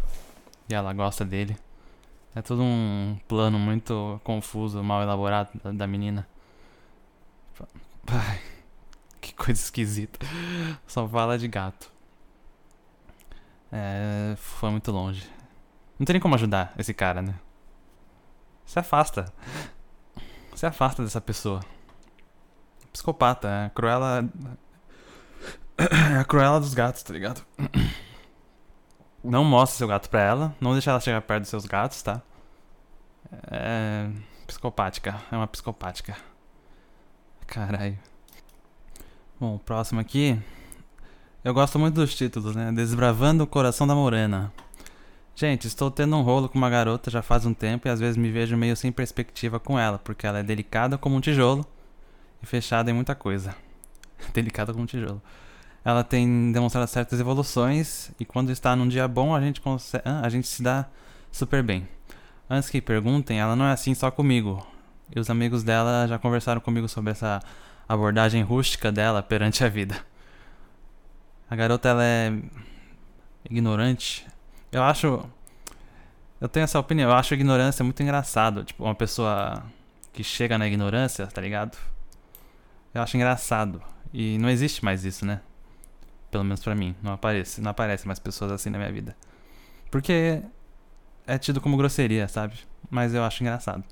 E 0.69 0.75
ela 0.75 0.93
gosta 0.93 1.25
dele? 1.25 1.57
É 2.35 2.41
todo 2.43 2.63
um 2.63 3.19
plano 3.29 3.59
muito 3.59 4.21
confuso, 4.25 4.83
mal 4.83 5.03
elaborado 5.03 5.51
da, 5.63 5.73
da 5.73 5.87
menina. 5.87 6.27
Ai, 8.07 8.41
que 9.25 9.35
coisa 9.35 9.61
esquisita. 9.61 10.19
Só 10.87 11.09
fala 11.09 11.39
de 11.39 11.49
gato. 11.49 11.91
É, 13.73 14.35
foi 14.37 14.71
muito 14.71 14.93
longe. 14.93 15.29
Não 15.99 16.05
tem 16.05 16.15
nem 16.15 16.21
como 16.21 16.35
ajudar 16.35 16.75
esse 16.79 16.93
cara, 16.93 17.23
né? 17.23 17.35
Se 18.67 18.79
afasta. 18.79 19.33
Se 20.55 20.67
afasta 20.67 21.03
dessa 21.03 21.21
pessoa. 21.21 21.61
Psicopata, 22.93 23.49
é 23.49 23.67
a 23.67 23.71
Cruella. 23.71 24.29
É 25.77 26.19
a 26.19 26.25
Cruella 26.25 26.61
dos 26.61 26.75
gatos, 26.75 27.03
tá 27.03 27.13
ligado? 27.13 27.45
Não 29.23 29.43
mostre 29.43 29.79
seu 29.79 29.89
gato 29.89 30.09
pra 30.11 30.21
ela. 30.21 30.55
Não 30.61 30.73
deixe 30.73 30.89
ela 30.89 31.01
chegar 31.01 31.23
perto 31.23 31.43
dos 31.43 31.51
seus 31.51 31.65
gatos, 31.65 32.03
tá? 32.03 32.23
É. 33.51 34.09
Psicopática. 34.47 35.21
É 35.33 35.37
uma 35.37 35.49
psicopática. 35.49 36.17
Caralho. 37.47 37.99
Bom, 39.41 39.59
próximo 39.59 40.01
aqui. 40.01 40.39
Eu 41.43 41.53
gosto 41.53 41.79
muito 41.79 41.95
dos 41.97 42.15
títulos, 42.15 42.55
né? 42.55 42.73
Desbravando 42.73 43.45
o 43.45 43.47
Coração 43.47 43.87
da 43.87 43.95
Morena. 43.95 44.53
Gente, 45.35 45.67
estou 45.67 45.91
tendo 45.91 46.17
um 46.17 46.23
rolo 46.23 46.49
com 46.49 46.57
uma 46.57 46.71
garota 46.71 47.11
já 47.11 47.23
faz 47.23 47.45
um 47.45 47.53
tempo 47.53 47.89
e 47.89 47.91
às 47.91 48.01
vezes 48.01 48.17
me 48.17 48.31
vejo 48.31 48.57
meio 48.57 48.77
sem 48.77 48.93
perspectiva 48.93 49.59
com 49.59 49.79
ela, 49.79 49.99
porque 49.99 50.27
ela 50.27 50.39
é 50.39 50.43
delicada 50.43 50.97
como 50.97 51.17
um 51.17 51.21
tijolo 51.21 51.67
e 52.43 52.47
fechada 52.47 52.91
em 52.91 52.95
muita 52.95 53.15
coisa. 53.15 53.57
delicada 54.33 54.73
como 54.73 54.85
um 54.85 54.87
tijolo 54.87 55.21
ela 55.85 56.03
tem 56.03 56.51
demonstrado 56.51 56.89
certas 56.89 57.21
evoluções 57.21 58.11
e 58.19 58.25
quando 58.25 58.51
está 58.51 58.75
num 58.75 58.89
dia 58.89 59.07
bom 59.07 59.35
a 59.35 59.41
gente 59.41 59.61
consegue, 59.61 60.03
a 60.07 60.29
gente 60.31 60.49
se 60.49 60.63
dá 60.63 60.87
super 61.31 61.63
bem. 61.63 61.87
Antes 62.49 62.71
que 62.71 62.81
perguntem, 62.81 63.39
ela 63.39 63.55
não 63.55 63.67
é 63.67 63.73
assim 63.73 63.95
só 63.95 64.11
comigo. 64.11 64.67
E 65.15 65.21
os 65.21 65.29
amigos 65.29 65.63
dela 65.63 66.07
já 66.09 66.19
conversaram 66.19 66.61
comigo 66.61 66.89
sobre 66.89 67.11
essa 67.11 67.41
abordagem 67.89 68.43
rústica 68.43 68.91
dela 68.91 69.23
perante 69.23 69.65
a 69.65 69.69
vida. 69.69 70.05
A 71.49 71.57
garota 71.57 71.89
ela 71.89 72.05
é 72.05 72.33
ignorante. 73.49 74.27
Eu 74.73 74.83
acho 74.83 75.29
eu 76.41 76.49
tenho 76.49 76.65
essa 76.65 76.79
opinião. 76.79 77.11
Eu 77.11 77.17
acho 77.17 77.33
a 77.33 77.37
ignorância 77.37 77.83
muito 77.83 78.03
engraçado, 78.03 78.65
tipo 78.65 78.85
uma 78.85 78.95
pessoa 78.95 79.63
que 80.13 80.23
chega 80.23 80.59
na 80.59 80.67
ignorância, 80.67 81.27
tá 81.27 81.41
ligado? 81.41 81.79
Eu 82.93 83.01
acho 83.03 83.17
engraçado. 83.17 83.83
E 84.13 84.37
não 84.39 84.51
existe 84.51 84.85
mais 84.85 85.05
isso, 85.05 85.25
né? 85.25 85.41
Pelo 86.31 86.45
menos 86.45 86.63
pra 86.63 86.75
mim. 86.75 86.95
Não 87.03 87.13
aparece, 87.15 87.61
não 87.63 87.71
aparece 87.71 88.07
mais 88.07 88.19
pessoas 88.19 88.53
assim 88.53 88.69
na 88.69 88.77
minha 88.77 88.93
vida. 88.93 89.17
Porque 89.91 90.43
é 91.27 91.39
tido 91.39 91.61
como 91.61 91.77
grosseria, 91.77 92.29
sabe? 92.29 92.59
Mas 92.91 93.15
eu 93.15 93.25
acho 93.25 93.43
engraçado. 93.43 93.83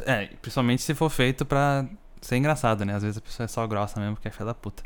É, 0.00 0.26
principalmente 0.40 0.82
se 0.82 0.94
for 0.94 1.10
feito 1.10 1.44
pra 1.44 1.86
ser 2.20 2.36
engraçado, 2.36 2.84
né? 2.84 2.94
Às 2.94 3.02
vezes 3.02 3.18
a 3.18 3.20
pessoa 3.20 3.44
é 3.44 3.48
só 3.48 3.66
grossa 3.66 4.00
mesmo 4.00 4.14
porque 4.14 4.28
é 4.28 4.30
filha 4.30 4.46
da 4.46 4.54
puta. 4.54 4.82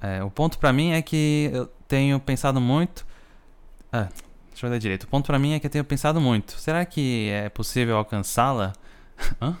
É, 0.00 0.22
o 0.22 0.30
ponto 0.30 0.58
pra 0.58 0.72
mim 0.72 0.92
é 0.92 1.02
que 1.02 1.50
eu 1.52 1.66
tenho 1.88 2.18
pensado 2.20 2.60
muito. 2.60 3.06
Ah, 3.92 4.08
deixa 4.50 4.66
eu 4.66 4.70
ler 4.70 4.78
direito. 4.78 5.04
O 5.04 5.08
ponto 5.08 5.26
pra 5.26 5.38
mim 5.38 5.52
é 5.52 5.60
que 5.60 5.66
eu 5.66 5.70
tenho 5.70 5.84
pensado 5.84 6.20
muito. 6.20 6.52
Será 6.52 6.84
que 6.84 7.28
é 7.30 7.48
possível 7.48 7.96
alcançá-la? 7.96 8.72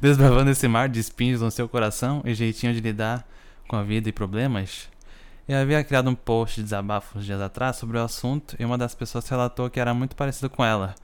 Desbravando 0.00 0.50
esse 0.50 0.68
mar 0.68 0.88
de 0.88 1.00
espinhos 1.00 1.40
no 1.40 1.50
seu 1.50 1.68
coração 1.68 2.22
e 2.24 2.34
jeitinho 2.34 2.74
de 2.74 2.80
lidar 2.80 3.26
com 3.66 3.76
a 3.76 3.82
vida 3.82 4.08
e 4.08 4.12
problemas, 4.12 4.88
eu 5.48 5.56
havia 5.56 5.82
criado 5.82 6.10
um 6.10 6.14
post 6.14 6.56
de 6.56 6.64
desabafo 6.64 7.18
uns 7.18 7.24
dias 7.24 7.40
atrás 7.40 7.76
sobre 7.76 7.96
o 7.96 8.02
assunto 8.02 8.54
e 8.58 8.64
uma 8.64 8.76
das 8.76 8.94
pessoas 8.94 9.26
relatou 9.28 9.70
que 9.70 9.80
era 9.80 9.94
muito 9.94 10.14
parecido 10.14 10.50
com 10.50 10.64
ela. 10.64 10.94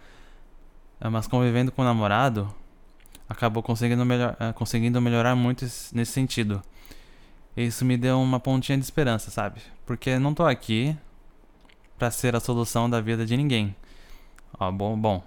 Eh, 1.01 1.09
mas 1.09 1.27
convivendo 1.27 1.73
com 1.73 1.83
o 1.83 1.85
namorado, 1.85 2.53
acabou 3.29 3.63
conseguindo, 3.63 4.05
melhor, 4.05 4.37
eh, 4.39 4.53
conseguindo 4.53 5.01
melhorar 5.01 5.35
muito 5.35 5.65
nesse 5.65 6.13
sentido. 6.13 6.63
Isso 7.57 7.85
me 7.85 7.97
deu 7.97 8.21
uma 8.21 8.41
pontinha 8.41 8.77
de 8.77 8.85
esperança, 8.85 9.31
sabe? 9.31 9.61
Porque 9.87 10.19
não 10.19 10.35
tô 10.35 10.45
aqui 10.45 10.97
para 11.99 12.11
ser 12.11 12.35
a 12.35 12.41
solução 12.41 12.91
da 12.91 13.01
vida 13.01 13.25
de 13.25 13.37
ninguém. 13.37 13.75
Ó, 14.59 14.71
bom, 14.73 14.99
bom. 14.99 15.23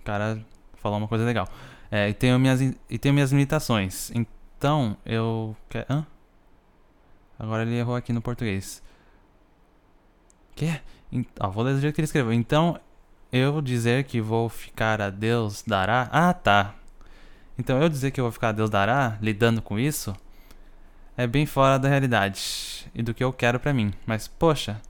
O 0.00 0.04
cara 0.04 0.44
falou 0.76 0.98
uma 0.98 1.08
coisa 1.08 1.24
legal. 1.24 1.46
É, 1.90 2.08
e 2.08 2.14
tenho 2.14 2.38
minhas, 2.38 2.60
e 2.60 2.98
tenho 2.98 3.14
minhas 3.14 3.30
limitações. 3.32 4.10
Então, 4.14 4.96
eu. 5.04 5.56
Hã? 5.88 6.06
Agora 7.38 7.62
ele 7.62 7.76
errou 7.76 7.94
aqui 7.94 8.12
no 8.12 8.20
português. 8.20 8.82
Que? 10.56 10.80
Ah, 11.38 11.48
vou 11.48 11.62
ler 11.62 11.74
do 11.74 11.80
jeito 11.80 11.94
que 11.94 12.00
ele 12.00 12.06
escreveu. 12.06 12.32
Então, 12.32 12.78
eu 13.32 13.60
dizer 13.60 14.04
que 14.04 14.20
vou 14.20 14.48
ficar 14.48 15.00
a 15.00 15.10
Deus 15.10 15.62
dará. 15.66 16.08
Ah, 16.10 16.32
tá. 16.32 16.74
Então, 17.58 17.80
eu 17.82 17.88
dizer 17.88 18.10
que 18.10 18.20
eu 18.20 18.24
vou 18.24 18.32
ficar 18.32 18.50
a 18.50 18.52
Deus 18.52 18.70
dará, 18.70 19.18
lidando 19.20 19.60
com 19.60 19.78
isso, 19.78 20.14
é 21.16 21.26
bem 21.26 21.44
fora 21.44 21.78
da 21.78 21.88
realidade 21.88 22.86
e 22.94 23.02
do 23.02 23.12
que 23.12 23.22
eu 23.22 23.32
quero 23.32 23.58
para 23.58 23.74
mim. 23.74 23.92
Mas, 24.06 24.28
poxa, 24.28 24.80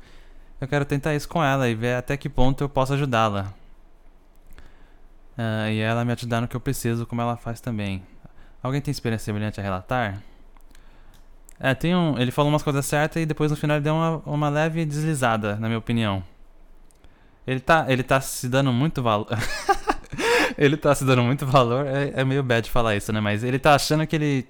eu 0.61 0.68
quero 0.68 0.84
tentar 0.84 1.14
isso 1.14 1.28
com 1.28 1.43
ela 1.43 1.68
e 1.68 1.74
ver 1.74 1.95
até 1.95 2.16
que 2.16 2.28
ponto 2.28 2.62
eu 2.62 2.68
posso 2.68 2.93
ajudá-la. 2.93 3.55
Uh, 5.39 5.70
e 5.70 5.78
ela 5.78 6.05
me 6.05 6.12
ajudar 6.12 6.41
no 6.41 6.49
que 6.49 6.57
eu 6.57 6.61
preciso, 6.61 7.07
como 7.07 7.22
ela 7.22 7.36
faz 7.36 7.61
também. 7.61 8.03
Alguém 8.62 8.80
tem 8.80 8.91
experiência 8.91 9.26
semelhante 9.26 9.61
a 9.61 9.62
relatar? 9.62 10.20
É, 11.61 11.74
tem 11.74 11.95
um. 11.95 12.18
Ele 12.18 12.30
falou 12.30 12.51
umas 12.51 12.62
coisas 12.62 12.84
certas 12.86 13.22
e 13.22 13.26
depois 13.26 13.51
no 13.51 13.57
final 13.57 13.76
ele 13.76 13.84
deu 13.84 13.95
uma, 13.95 14.16
uma 14.26 14.49
leve 14.49 14.84
deslizada, 14.84 15.57
na 15.57 15.68
minha 15.68 15.78
opinião. 15.78 16.22
Ele 17.49 17.61
tá, 17.61 17.86
ele 17.88 18.03
tá 18.03 18.20
se 18.20 18.46
dando 18.46 18.70
muito 18.70 19.03
valor. 19.03 19.26
ele 20.59 20.76
tá 20.76 20.94
se 20.94 21.03
dando 21.03 21.22
muito 21.22 21.46
valor. 21.46 21.86
É, 21.86 22.20
é 22.20 22.22
meio 22.22 22.42
bad 22.42 22.70
falar 22.70 22.94
isso, 22.94 23.11
né? 23.11 23.22
Mas 23.22 23.42
ele 23.42 23.59
tá 23.59 23.74
achando 23.74 24.07
que 24.07 24.14
ele 24.14 24.46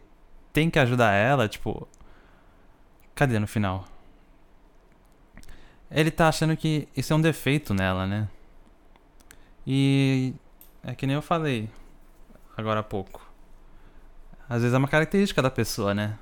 tem 0.53 0.69
que 0.69 0.81
ajudar 0.81 1.13
ela, 1.13 1.49
tipo. 1.49 1.87
Cadê 3.15 3.39
no 3.39 3.47
final? 3.47 3.85
Ele 5.89 6.11
tá 6.11 6.27
achando 6.27 6.57
que 6.57 6.89
isso 6.97 7.13
é 7.13 7.17
um 7.17 7.21
defeito 7.21 7.73
nela, 7.73 8.05
né? 8.05 8.29
E 9.65 10.35
é 10.83 10.93
que 10.93 11.07
nem 11.07 11.15
eu 11.15 11.23
falei 11.23 11.71
agora 12.57 12.81
há 12.81 12.83
pouco. 12.83 13.31
Às 14.49 14.63
vezes 14.63 14.75
é 14.75 14.79
uma 14.79 14.89
característica 14.89 15.41
da 15.41 15.53
pessoa, 15.53 15.95
né? 15.95 16.19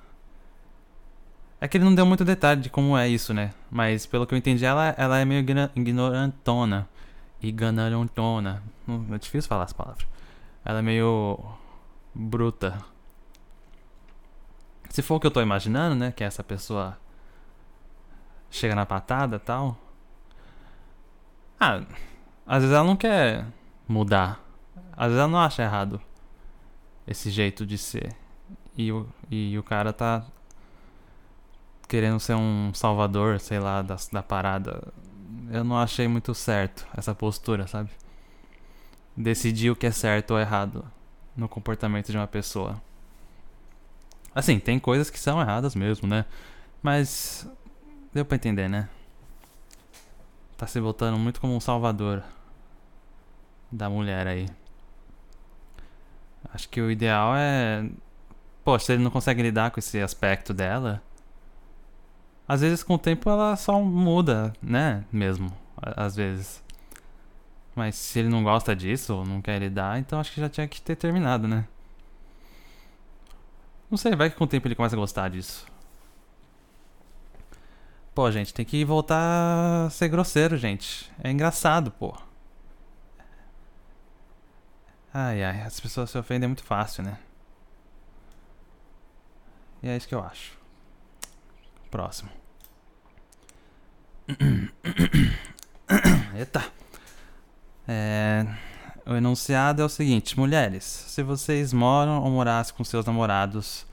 É 1.61 1.67
que 1.67 1.77
ele 1.77 1.85
não 1.85 1.95
deu 1.95 2.05
muito 2.05 2.25
detalhe 2.25 2.61
de 2.61 2.71
como 2.71 2.97
é 2.97 3.09
isso, 3.09 3.33
né? 3.33 3.53
Mas 3.71 4.05
pelo 4.05 4.27
que 4.27 4.35
eu 4.35 4.39
entendi, 4.39 4.65
ela, 4.65 4.95
ela 4.99 5.19
é 5.19 5.25
meio 5.25 5.41
ignorantona. 5.75 6.89
Ignorantona. 7.41 8.63
É 9.13 9.19
difícil 9.19 9.49
falar 9.49 9.65
as 9.65 9.73
palavras. 9.73 10.07
Ela 10.65 10.81
é 10.81 10.83
meio 10.83 11.39
bruta. 12.15 12.79
Se 14.91 15.01
for 15.01 15.17
o 15.17 15.21
que 15.21 15.27
eu 15.27 15.31
tô 15.31 15.41
imaginando, 15.41 15.95
né? 15.95 16.13
Que 16.13 16.25
essa 16.25 16.45
pessoa 16.45 16.99
chega 18.51 18.75
na 18.75 18.85
patada 18.85 19.39
tal. 19.39 19.79
Ah, 21.59 21.83
às 22.47 22.63
vezes 22.63 22.75
ela 22.75 22.85
não 22.85 22.97
quer 22.97 23.47
mudar. 23.89 24.41
Às 24.93 25.09
vezes 25.09 25.19
ela 25.19 25.29
não 25.29 25.41
acha 25.41 25.63
errado 25.63 26.01
esse 27.07 27.31
jeito 27.31 27.65
de 27.65 27.79
ser. 27.79 28.15
E 28.77 28.93
o, 28.93 29.09
e 29.31 29.59
o 29.59 29.63
cara 29.63 29.93
tá 29.93 30.25
querendo 31.89 32.19
ser 32.21 32.35
um 32.35 32.73
salvador, 32.75 33.41
sei 33.41 33.59
lá, 33.59 33.83
da, 33.83 33.97
da 34.13 34.23
parada. 34.23 34.83
Eu 35.51 35.65
não 35.65 35.79
achei 35.79 36.09
muito 36.09 36.35
certo 36.35 36.87
essa 36.97 37.15
postura, 37.15 37.67
sabe? 37.67 37.91
Decidir 39.17 39.71
o 39.71 39.77
que 39.77 39.87
é 39.87 39.91
certo 39.91 40.33
ou 40.33 40.41
errado 40.41 40.85
no 41.37 41.49
comportamento 41.49 42.11
de 42.11 42.17
uma 42.17 42.27
pessoa. 42.27 42.81
Assim, 44.35 44.59
tem 44.59 44.79
coisas 44.79 45.09
que 45.09 45.19
são 45.19 45.41
erradas 45.41 45.75
mesmo, 45.75 46.07
né? 46.09 46.25
Mas 46.83 47.49
deu 48.13 48.25
pra 48.25 48.37
entender, 48.37 48.69
né? 48.69 48.89
Tá 50.57 50.67
se 50.67 50.81
botando 50.81 51.19
muito 51.19 51.41
como 51.41 51.55
um 51.55 51.61
salvador 51.61 52.23
da 53.71 53.89
mulher 53.89 54.27
aí. 54.27 54.49
Acho 56.53 56.69
que 56.69 56.81
o 56.81 56.91
ideal 56.91 57.35
é. 57.37 57.89
Poxa, 58.65 58.87
se 58.87 58.93
ele 58.93 59.03
não 59.03 59.11
consegue 59.11 59.43
lidar 59.43 59.71
com 59.71 59.79
esse 59.79 60.01
aspecto 60.01 60.55
dela. 60.55 61.03
Às 62.49 62.61
vezes 62.61 62.83
com 62.83 62.95
o 62.95 62.99
tempo 62.99 63.29
ela 63.29 63.57
só 63.57 63.81
muda, 63.81 64.53
né? 64.63 65.05
Mesmo. 65.13 65.53
Às 65.77 66.17
vezes. 66.17 66.63
Mas 67.75 67.97
se 67.97 68.19
ele 68.19 68.29
não 68.29 68.43
gosta 68.43 68.75
disso 68.75 69.17
ou 69.17 69.27
não 69.27 69.43
quer 69.43 69.59
lidar, 69.59 69.99
então 69.99 70.19
acho 70.21 70.33
que 70.33 70.41
já 70.41 70.49
tinha 70.49 70.67
que 70.67 70.81
ter 70.81 70.97
terminado, 70.97 71.47
né? 71.47 71.67
Não 73.91 73.99
sei, 73.99 74.17
vai 74.17 74.31
que 74.31 74.37
com 74.37 74.45
o 74.45 74.47
tempo 74.47 74.67
ele 74.67 74.75
começa 74.75 74.97
a 74.97 74.99
gostar 74.99 75.29
disso. 75.29 75.67
Pô, 78.15 78.31
gente, 78.31 78.55
tem 78.55 78.65
que 78.65 78.85
voltar 78.85 79.87
a 79.87 79.91
ser 79.91 80.09
grosseiro, 80.09 80.57
gente. 80.57 81.13
É 81.23 81.31
engraçado, 81.31 81.91
pô. 81.91 82.17
Ai, 85.13 85.43
ai, 85.45 85.63
as 85.63 85.79
pessoas 85.79 86.11
se 86.11 86.19
ofendem 86.19 86.49
muito 86.49 86.65
fácil, 86.65 87.03
né? 87.03 87.19
E 89.83 89.89
é 89.89 89.97
isso 89.97 90.09
que 90.09 90.15
eu 90.15 90.25
acho. 90.25 90.56
Próximo. 91.97 92.29
Eita. 96.37 96.65
É, 97.89 98.47
o 99.07 99.15
enunciado 99.15 99.81
é 99.81 99.85
o 99.87 99.89
seguinte: 99.89 100.39
Mulheres, 100.39 100.85
se 100.85 101.23
vocês 101.23 101.73
moram 101.73 102.23
ou 102.23 102.31
morassem 102.31 102.75
com 102.75 102.85
seus 102.85 103.07
namorados, 103.07 103.87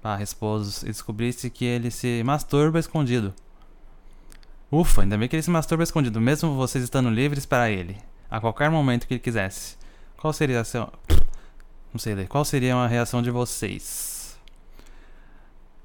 barra 0.00 0.22
esposos, 0.22 0.84
e 0.84 0.86
descobrisse 0.86 1.50
que 1.50 1.64
ele 1.64 1.90
se 1.90 2.22
masturba 2.24 2.78
escondido. 2.78 3.34
Ufa, 4.70 5.02
ainda 5.02 5.18
bem 5.18 5.28
que 5.28 5.34
ele 5.34 5.42
se 5.42 5.50
masturba 5.50 5.82
escondido, 5.82 6.20
mesmo 6.20 6.54
vocês 6.54 6.84
estando 6.84 7.10
livres 7.10 7.44
para 7.44 7.68
ele, 7.68 7.98
a 8.30 8.40
qualquer 8.40 8.70
momento 8.70 9.08
que 9.08 9.14
ele 9.14 9.20
quisesse. 9.20 9.76
Qual 10.16 10.32
seria 10.32 10.60
a 10.60 10.64
seu... 10.64 10.88
Não 11.92 11.98
sei 11.98 12.14
ler. 12.14 12.28
Qual 12.28 12.44
seria 12.44 12.76
a 12.76 12.86
reação 12.86 13.20
de 13.20 13.32
vocês? 13.32 14.38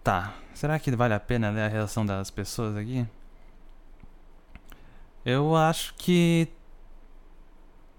Tá. 0.04 0.36
Será 0.54 0.80
que 0.80 0.92
vale 0.96 1.14
a 1.14 1.20
pena 1.20 1.50
ler 1.50 1.62
a 1.62 1.68
reação 1.68 2.06
das 2.06 2.30
pessoas 2.30 2.76
aqui? 2.78 3.06
Eu 5.26 5.56
acho 5.56 5.94
que 5.96 6.48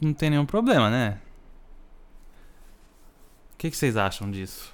não 0.00 0.12
tem 0.12 0.30
nenhum 0.30 0.46
problema, 0.46 0.90
né? 0.90 1.20
O 3.54 3.56
que, 3.56 3.70
que 3.70 3.76
vocês 3.76 3.96
acham 3.96 4.30
disso? 4.30 4.72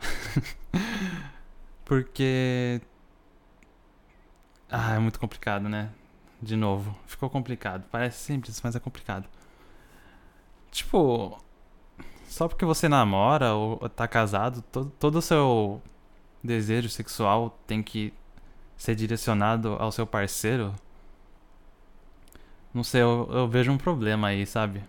Porque. 1.84 2.80
Ah, 4.70 4.94
é 4.94 4.98
muito 4.98 5.18
complicado, 5.20 5.68
né? 5.68 5.90
De 6.40 6.56
novo. 6.56 6.96
Ficou 7.06 7.28
complicado. 7.28 7.84
Parece 7.90 8.18
simples, 8.18 8.60
mas 8.62 8.76
é 8.76 8.80
complicado. 8.80 9.28
Tipo, 10.70 11.38
só 12.28 12.46
porque 12.46 12.64
você 12.64 12.88
namora 12.88 13.54
ou 13.54 13.88
tá 13.88 14.06
casado, 14.06 14.62
todo, 14.62 14.90
todo 14.98 15.16
o 15.16 15.22
seu 15.22 15.82
desejo 16.42 16.88
sexual 16.88 17.58
tem 17.66 17.82
que 17.82 18.12
ser 18.76 18.94
direcionado 18.94 19.74
ao 19.78 19.90
seu 19.90 20.06
parceiro. 20.06 20.74
Não 22.72 22.84
sei, 22.84 23.02
eu, 23.02 23.28
eu 23.32 23.48
vejo 23.48 23.72
um 23.72 23.78
problema 23.78 24.28
aí, 24.28 24.46
sabe? 24.46 24.82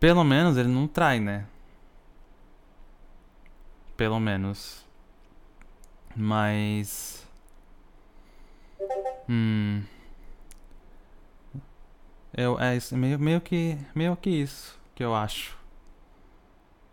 Pelo 0.00 0.24
menos 0.24 0.56
ele 0.56 0.68
não 0.68 0.88
trai, 0.88 1.20
né? 1.20 1.46
Pelo 3.96 4.18
menos. 4.18 4.84
Mas. 6.16 7.26
Hum. 9.28 9.82
Eu, 12.36 12.58
é 12.60 12.76
isso, 12.76 12.96
meio, 12.96 13.18
meio 13.18 13.40
que. 13.40 13.78
Meio 13.94 14.16
que 14.16 14.30
isso 14.30 14.78
que 14.94 15.04
eu 15.04 15.14
acho. 15.14 15.56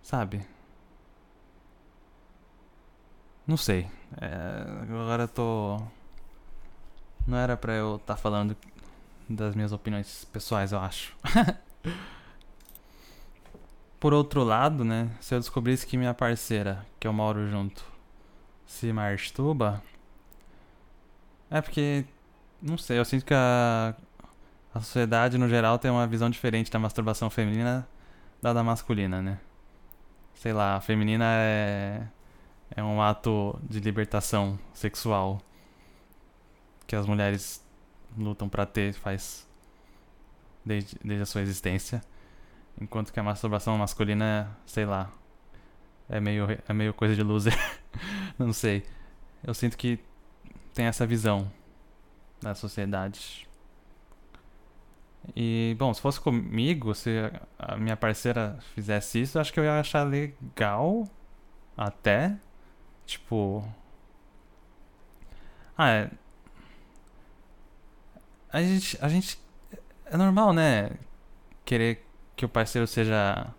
Sabe? 0.03 0.45
Não 3.51 3.57
sei. 3.57 3.85
É, 4.21 4.63
agora 4.83 5.23
eu 5.23 5.27
tô. 5.27 5.81
Não 7.27 7.37
era 7.37 7.57
pra 7.57 7.73
eu 7.73 7.97
estar 7.97 8.15
tá 8.15 8.17
falando 8.17 8.55
das 9.27 9.55
minhas 9.55 9.73
opiniões 9.73 10.23
pessoais, 10.23 10.71
eu 10.71 10.79
acho. 10.79 11.13
Por 13.99 14.13
outro 14.13 14.45
lado, 14.45 14.85
né? 14.85 15.11
Se 15.19 15.35
eu 15.35 15.39
descobrisse 15.39 15.85
que 15.85 15.97
minha 15.97 16.13
parceira, 16.13 16.85
que 16.97 17.05
eu 17.05 17.11
moro 17.11 17.45
junto, 17.49 17.83
se 18.65 18.93
masturba. 18.93 19.83
É 21.49 21.59
porque. 21.59 22.05
Não 22.61 22.77
sei, 22.77 22.99
eu 22.99 23.03
sinto 23.03 23.25
que 23.25 23.33
a, 23.33 23.93
a 24.73 24.79
sociedade 24.79 25.37
no 25.37 25.49
geral 25.49 25.77
tem 25.77 25.91
uma 25.91 26.07
visão 26.07 26.29
diferente 26.29 26.71
da 26.71 26.79
masturbação 26.79 27.29
feminina 27.29 27.85
da 28.41 28.53
da 28.53 28.63
masculina, 28.63 29.21
né? 29.21 29.39
Sei 30.35 30.53
lá, 30.53 30.77
a 30.77 30.81
feminina 30.81 31.25
é 31.27 32.07
é 32.75 32.83
um 32.83 33.01
ato 33.01 33.59
de 33.63 33.79
libertação 33.79 34.57
sexual 34.73 35.41
que 36.87 36.95
as 36.95 37.05
mulheres 37.05 37.65
lutam 38.17 38.49
para 38.49 38.65
ter 38.65 38.93
faz 38.93 39.47
desde, 40.65 40.97
desde 41.03 41.23
a 41.23 41.25
sua 41.25 41.41
existência, 41.41 42.01
enquanto 42.79 43.11
que 43.11 43.19
a 43.19 43.23
masturbação 43.23 43.77
masculina, 43.77 44.57
sei 44.65 44.85
lá, 44.85 45.11
é 46.09 46.19
meio 46.19 46.47
é 46.67 46.73
meio 46.73 46.93
coisa 46.93 47.15
de 47.15 47.23
loser. 47.23 47.57
Não 48.37 48.51
sei. 48.51 48.83
Eu 49.43 49.53
sinto 49.53 49.77
que 49.77 49.99
tem 50.73 50.85
essa 50.85 51.05
visão 51.05 51.51
da 52.41 52.53
sociedade. 52.53 53.47
E, 55.35 55.75
bom, 55.77 55.93
se 55.93 56.01
fosse 56.01 56.19
comigo, 56.19 56.93
se 56.95 57.09
a 57.57 57.77
minha 57.77 57.95
parceira 57.95 58.57
fizesse 58.73 59.21
isso, 59.21 59.39
acho 59.39 59.53
que 59.53 59.59
eu 59.59 59.63
ia 59.63 59.79
achar 59.79 60.03
legal. 60.03 61.07
Até. 61.77 62.37
Tipo. 63.05 63.63
Ah, 65.77 65.89
é. 65.89 66.11
A 68.51 68.61
gente. 68.61 68.97
A 69.01 69.09
gente. 69.09 69.39
É 70.05 70.17
normal, 70.17 70.53
né? 70.53 70.91
Querer 71.65 72.05
que 72.35 72.45
o 72.45 72.49
parceiro 72.49 72.87
seja. 72.87 73.53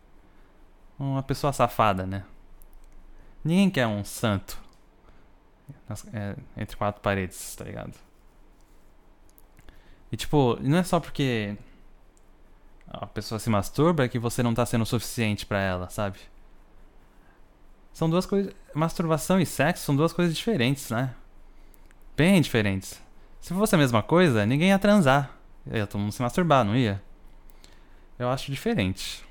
Uma 0.99 1.23
pessoa 1.23 1.53
safada, 1.53 2.07
né? 2.07 2.25
Ninguém 3.45 3.71
quer 3.71 3.87
um 3.87 4.05
santo. 4.05 4.61
É, 6.13 6.37
entre 6.57 6.77
quatro 6.77 7.01
paredes, 7.03 7.57
tá 7.57 7.65
ligado? 7.65 7.95
E 10.11 10.17
tipo, 10.17 10.59
não 10.61 10.79
é 10.79 10.83
só 10.83 11.01
porque 11.01 11.57
a 12.87 13.07
pessoa 13.07 13.39
se 13.39 13.49
masturba 13.49 14.09
que 14.09 14.19
você 14.19 14.43
não 14.43 14.53
tá 14.53 14.67
sendo 14.67 14.85
suficiente 14.85 15.47
para 15.47 15.61
ela, 15.61 15.89
sabe? 15.89 16.19
São 17.93 18.09
duas 18.09 18.27
coisas. 18.27 18.53
Masturbação 18.75 19.41
e 19.41 19.47
sexo 19.47 19.85
são 19.85 19.95
duas 19.95 20.13
coisas 20.13 20.35
diferentes, 20.35 20.91
né? 20.91 21.15
Bem 22.17 22.41
diferentes. 22.41 23.01
Se 23.41 23.53
fosse 23.53 23.75
a 23.75 23.79
mesma 23.79 24.03
coisa, 24.03 24.47
ninguém 24.47 24.69
ia 24.69 24.79
transar. 24.79 25.31
Ia 25.71 25.87
todo 25.87 26.01
mundo 26.01 26.13
se 26.13 26.23
masturbar, 26.23 26.65
não 26.65 26.77
ia? 26.77 27.03
Eu 28.19 28.31
acho 28.31 28.51
diferente. 28.51 29.25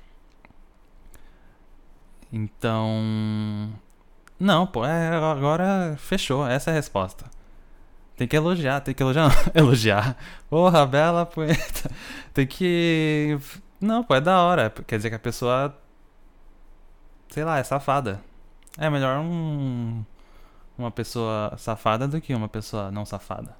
Então. 2.32 3.72
Não, 4.38 4.66
pô, 4.66 4.84
é, 4.84 5.08
agora 5.08 5.96
fechou. 5.98 6.46
Essa 6.46 6.70
é 6.70 6.72
a 6.72 6.76
resposta. 6.76 7.26
Tem 8.16 8.28
que 8.28 8.36
elogiar, 8.36 8.80
tem 8.80 8.94
que 8.94 9.02
elogiar. 9.02 9.30
elogiar. 9.54 10.16
Porra, 10.48 10.86
bela 10.86 11.26
poeta. 11.26 11.90
Tem 12.32 12.46
que. 12.46 13.38
Não, 13.80 14.02
pô, 14.04 14.14
é 14.14 14.20
da 14.20 14.42
hora. 14.42 14.70
Quer 14.86 14.96
dizer 14.96 15.10
que 15.10 15.16
a 15.16 15.18
pessoa. 15.18 15.76
Sei 17.28 17.44
lá, 17.44 17.58
é 17.58 17.64
safada. 17.64 18.20
É 18.78 18.88
melhor 18.88 19.18
um. 19.18 20.04
Uma 20.76 20.90
pessoa 20.90 21.54
safada 21.58 22.08
do 22.08 22.20
que 22.20 22.34
uma 22.34 22.48
pessoa 22.48 22.90
não 22.90 23.04
safada. 23.04 23.54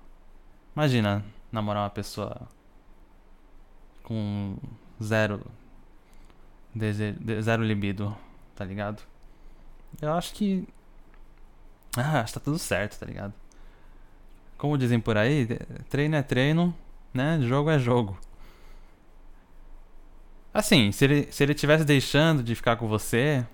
Imagina 0.75 1.25
namorar 1.51 1.83
uma 1.85 1.91
pessoa 1.91 2.49
com 4.03 4.57
zero. 5.03 5.45
Dese... 6.75 7.15
Zero 7.43 7.63
libido, 7.63 8.17
tá 8.57 8.65
ligado? 8.65 9.03
Eu 10.01 10.15
acho 10.15 10.33
que. 10.33 10.67
Ah, 11.97 12.21
acho 12.21 12.33
que 12.33 12.39
tá 12.39 12.45
tudo 12.45 12.59
certo, 12.59 12.99
tá 12.99 13.05
ligado? 13.05 13.35
Como 14.57 14.79
dizem 14.79 14.99
por 15.01 15.17
aí, 15.19 15.47
treino 15.91 16.17
é 16.17 16.23
treino, 16.23 16.75
né? 17.13 17.39
Jogo 17.43 17.69
é 17.69 17.79
jogo. 17.79 18.19
Assim, 20.55 20.93
se 20.93 21.05
ele, 21.05 21.33
se 21.33 21.43
ele 21.43 21.55
tivesse 21.55 21.85
deixando 21.85 22.43
de 22.43 22.55
ficar 22.55 22.77
com 22.77 22.87
você, 22.87 23.47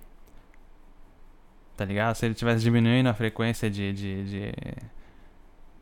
tá 1.78 1.84
ligado? 1.84 2.16
Se 2.16 2.26
ele 2.26 2.34
tivesse 2.34 2.60
diminuindo 2.60 3.08
a 3.08 3.14
frequência 3.14 3.70
de, 3.70 3.92
de, 3.92 4.24
de, 4.24 4.52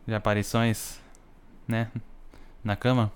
de 0.06 0.14
aparições, 0.14 1.00
né? 1.66 1.90
Na 2.62 2.76
cama. 2.76 3.10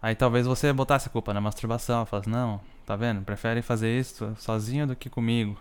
Aí 0.00 0.14
talvez 0.14 0.46
você 0.46 0.72
botasse 0.72 1.06
a 1.06 1.10
culpa 1.10 1.34
na 1.34 1.40
masturbação. 1.40 2.06
Falasse, 2.06 2.30
não, 2.30 2.62
tá 2.86 2.96
vendo? 2.96 3.22
Prefere 3.22 3.60
fazer 3.60 4.00
isso 4.00 4.34
sozinho 4.38 4.86
do 4.86 4.96
que 4.96 5.10
comigo. 5.10 5.54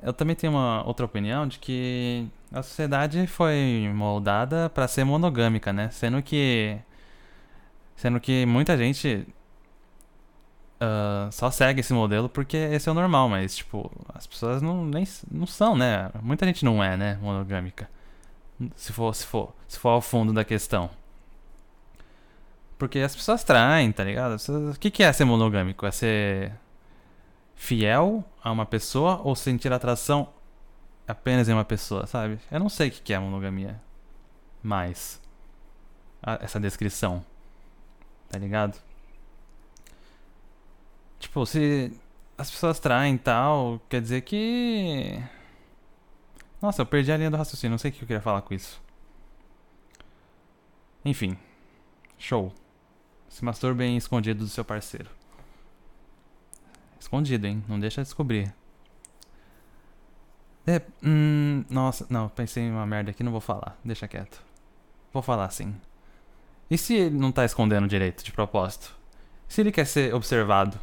Eu 0.00 0.12
também 0.12 0.36
tenho 0.36 0.52
uma 0.52 0.86
outra 0.86 1.04
opinião 1.04 1.46
de 1.46 1.58
que 1.58 2.28
a 2.52 2.62
sociedade 2.62 3.26
foi 3.26 3.90
moldada 3.92 4.70
para 4.70 4.86
ser 4.86 5.02
monogâmica, 5.02 5.72
né? 5.72 5.90
Sendo 5.90 6.22
que 6.22 6.78
sendo 7.96 8.20
que 8.20 8.46
muita 8.46 8.78
gente 8.78 9.26
uh, 10.82 11.30
só 11.30 11.50
segue 11.50 11.80
esse 11.80 11.92
modelo 11.92 12.28
porque 12.28 12.56
esse 12.56 12.88
é 12.88 12.92
o 12.92 12.94
normal, 12.94 13.28
mas 13.28 13.56
tipo 13.56 13.90
as 14.12 14.26
pessoas 14.26 14.60
não 14.60 14.84
nem 14.84 15.06
não 15.30 15.46
são, 15.46 15.76
né? 15.76 16.10
Muita 16.22 16.44
gente 16.46 16.64
não 16.64 16.82
é, 16.82 16.96
né? 16.96 17.18
Monogâmica. 17.22 17.88
Se 18.76 18.92
for 18.92 19.14
se 19.14 19.26
for 19.26 19.54
se 19.68 19.78
for 19.78 19.90
ao 19.90 20.00
fundo 20.00 20.32
da 20.32 20.44
questão. 20.44 20.90
Porque 22.78 22.98
as 22.98 23.14
pessoas 23.14 23.44
traem, 23.44 23.92
tá 23.92 24.02
ligado? 24.02 24.36
O 24.74 24.78
que, 24.78 24.90
que 24.90 25.04
é 25.04 25.12
ser 25.12 25.24
monogâmico? 25.24 25.86
É 25.86 25.92
ser 25.92 26.52
fiel 27.54 28.24
a 28.42 28.50
uma 28.50 28.66
pessoa 28.66 29.20
ou 29.22 29.36
sentir 29.36 29.72
atração 29.72 30.28
apenas 31.06 31.48
em 31.48 31.52
uma 31.52 31.64
pessoa, 31.64 32.06
sabe? 32.06 32.40
Eu 32.50 32.58
não 32.58 32.68
sei 32.68 32.88
o 32.88 32.90
que 32.90 33.14
é 33.14 33.18
monogamia. 33.20 33.80
Mais. 34.62 35.20
Essa 36.40 36.58
descrição. 36.58 37.24
Tá 38.28 38.38
ligado? 38.38 38.76
Tipo, 41.22 41.46
se 41.46 41.92
as 42.36 42.50
pessoas 42.50 42.80
traem 42.80 43.16
tal, 43.16 43.80
quer 43.88 44.02
dizer 44.02 44.22
que. 44.22 45.22
Nossa, 46.60 46.82
eu 46.82 46.86
perdi 46.86 47.12
a 47.12 47.16
linha 47.16 47.30
do 47.30 47.36
raciocínio, 47.36 47.70
não 47.70 47.78
sei 47.78 47.92
o 47.92 47.94
que 47.94 48.02
eu 48.02 48.08
queria 48.08 48.20
falar 48.20 48.42
com 48.42 48.52
isso. 48.52 48.82
Enfim. 51.04 51.38
Show. 52.18 52.52
Se 53.28 53.44
masturbem 53.44 53.96
escondido 53.96 54.40
do 54.40 54.50
seu 54.50 54.64
parceiro. 54.64 55.08
Escondido, 56.98 57.46
hein? 57.46 57.64
Não 57.68 57.78
deixa 57.78 58.02
descobrir. 58.02 58.52
É, 60.66 60.82
hum, 61.04 61.64
nossa, 61.70 62.04
não, 62.10 62.28
pensei 62.28 62.64
em 62.64 62.70
uma 62.72 62.86
merda 62.86 63.12
aqui, 63.12 63.22
não 63.22 63.32
vou 63.32 63.40
falar. 63.40 63.78
Deixa 63.84 64.08
quieto. 64.08 64.42
Vou 65.12 65.22
falar 65.22 65.50
sim. 65.50 65.74
E 66.68 66.76
se 66.76 66.94
ele 66.94 67.16
não 67.16 67.30
tá 67.30 67.44
escondendo 67.44 67.86
direito, 67.86 68.24
de 68.24 68.32
propósito? 68.32 68.94
Se 69.46 69.60
ele 69.60 69.70
quer 69.70 69.86
ser 69.86 70.12
observado? 70.14 70.78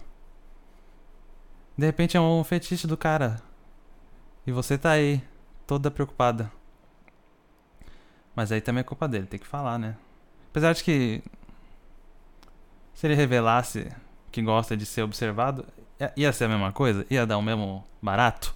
De 1.79 1.85
repente 1.85 2.17
é 2.17 2.19
um 2.19 2.43
fetiche 2.43 2.85
do 2.85 2.97
cara. 2.97 3.41
E 4.45 4.51
você 4.51 4.77
tá 4.77 4.91
aí, 4.91 5.23
toda 5.65 5.89
preocupada. 5.89 6.51
Mas 8.35 8.51
aí 8.51 8.59
também 8.59 8.81
é 8.81 8.83
culpa 8.83 9.07
dele, 9.07 9.25
tem 9.25 9.39
que 9.39 9.47
falar, 9.47 9.79
né? 9.79 9.95
Apesar 10.49 10.73
de 10.73 10.83
que. 10.83 11.23
Se 12.93 13.07
ele 13.07 13.15
revelasse 13.15 13.89
que 14.29 14.41
gosta 14.41 14.75
de 14.75 14.85
ser 14.85 15.03
observado, 15.03 15.65
ia 16.17 16.33
ser 16.33 16.43
a 16.43 16.49
mesma 16.49 16.73
coisa? 16.73 17.05
Ia 17.09 17.25
dar 17.25 17.37
o 17.37 17.41
mesmo 17.41 17.81
barato? 18.01 18.53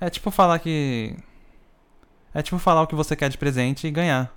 É 0.00 0.10
tipo 0.10 0.32
falar 0.32 0.58
que. 0.58 1.16
É 2.34 2.42
tipo 2.42 2.58
falar 2.58 2.82
o 2.82 2.88
que 2.88 2.96
você 2.96 3.14
quer 3.14 3.28
de 3.28 3.38
presente 3.38 3.86
e 3.86 3.92
ganhar. 3.92 4.36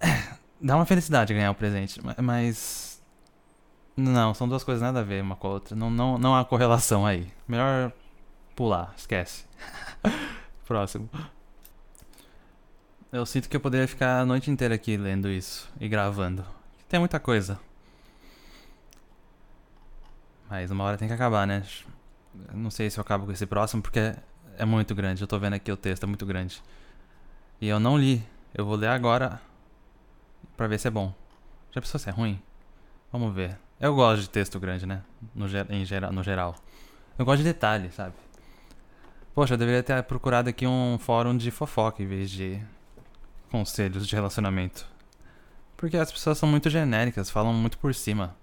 Dá 0.60 0.74
uma 0.74 0.84
felicidade 0.84 1.32
ganhar 1.32 1.52
o 1.52 1.54
presente, 1.54 2.00
mas. 2.20 2.83
Não, 3.96 4.34
são 4.34 4.48
duas 4.48 4.64
coisas 4.64 4.82
nada 4.82 5.00
a 5.00 5.04
ver 5.04 5.22
uma 5.22 5.36
com 5.36 5.46
a 5.46 5.50
outra. 5.50 5.76
Não, 5.76 5.90
não, 5.90 6.18
não 6.18 6.34
há 6.34 6.44
correlação 6.44 7.06
aí. 7.06 7.30
Melhor 7.46 7.92
pular, 8.56 8.92
esquece. 8.96 9.44
Próximo. 10.66 11.08
Eu 13.12 13.24
sinto 13.24 13.48
que 13.48 13.56
eu 13.56 13.60
poderia 13.60 13.86
ficar 13.86 14.20
a 14.20 14.26
noite 14.26 14.50
inteira 14.50 14.74
aqui 14.74 14.96
lendo 14.96 15.28
isso 15.28 15.70
e 15.80 15.88
gravando. 15.88 16.44
Tem 16.88 16.98
muita 16.98 17.20
coisa. 17.20 17.60
Mas 20.50 20.70
uma 20.70 20.82
hora 20.84 20.98
tem 20.98 21.06
que 21.06 21.14
acabar, 21.14 21.46
né? 21.46 21.64
Não 22.52 22.70
sei 22.70 22.90
se 22.90 22.98
eu 22.98 23.02
acabo 23.02 23.26
com 23.26 23.32
esse 23.32 23.46
próximo 23.46 23.80
porque 23.82 24.14
é 24.58 24.64
muito 24.64 24.94
grande. 24.94 25.22
Eu 25.22 25.28
tô 25.28 25.38
vendo 25.38 25.54
aqui 25.54 25.70
o 25.70 25.76
texto, 25.76 26.02
é 26.02 26.06
muito 26.06 26.26
grande. 26.26 26.60
E 27.60 27.68
eu 27.68 27.78
não 27.78 27.96
li. 27.96 28.24
Eu 28.52 28.64
vou 28.64 28.74
ler 28.74 28.88
agora 28.88 29.40
pra 30.56 30.66
ver 30.66 30.78
se 30.78 30.88
é 30.88 30.90
bom. 30.90 31.14
Já 31.70 31.80
pensou 31.80 32.00
se 32.00 32.08
é 32.08 32.12
ruim? 32.12 32.40
Vamos 33.12 33.32
ver. 33.32 33.63
Eu 33.84 33.94
gosto 33.94 34.22
de 34.22 34.30
texto 34.30 34.58
grande, 34.58 34.86
né? 34.86 35.02
No, 35.34 35.46
em 35.68 35.84
geral, 35.84 36.10
no 36.10 36.22
geral. 36.22 36.56
Eu 37.18 37.24
gosto 37.26 37.42
de 37.42 37.44
detalhe, 37.44 37.92
sabe? 37.92 38.14
Poxa, 39.34 39.52
eu 39.52 39.58
deveria 39.58 39.82
ter 39.82 40.02
procurado 40.04 40.48
aqui 40.48 40.66
um 40.66 40.96
fórum 40.98 41.36
de 41.36 41.50
fofoca 41.50 42.02
em 42.02 42.06
vez 42.06 42.30
de 42.30 42.58
conselhos 43.50 44.08
de 44.08 44.14
relacionamento. 44.14 44.86
Porque 45.76 45.98
as 45.98 46.10
pessoas 46.10 46.38
são 46.38 46.48
muito 46.48 46.70
genéricas, 46.70 47.28
falam 47.28 47.52
muito 47.52 47.76
por 47.76 47.94
cima. 47.94 48.34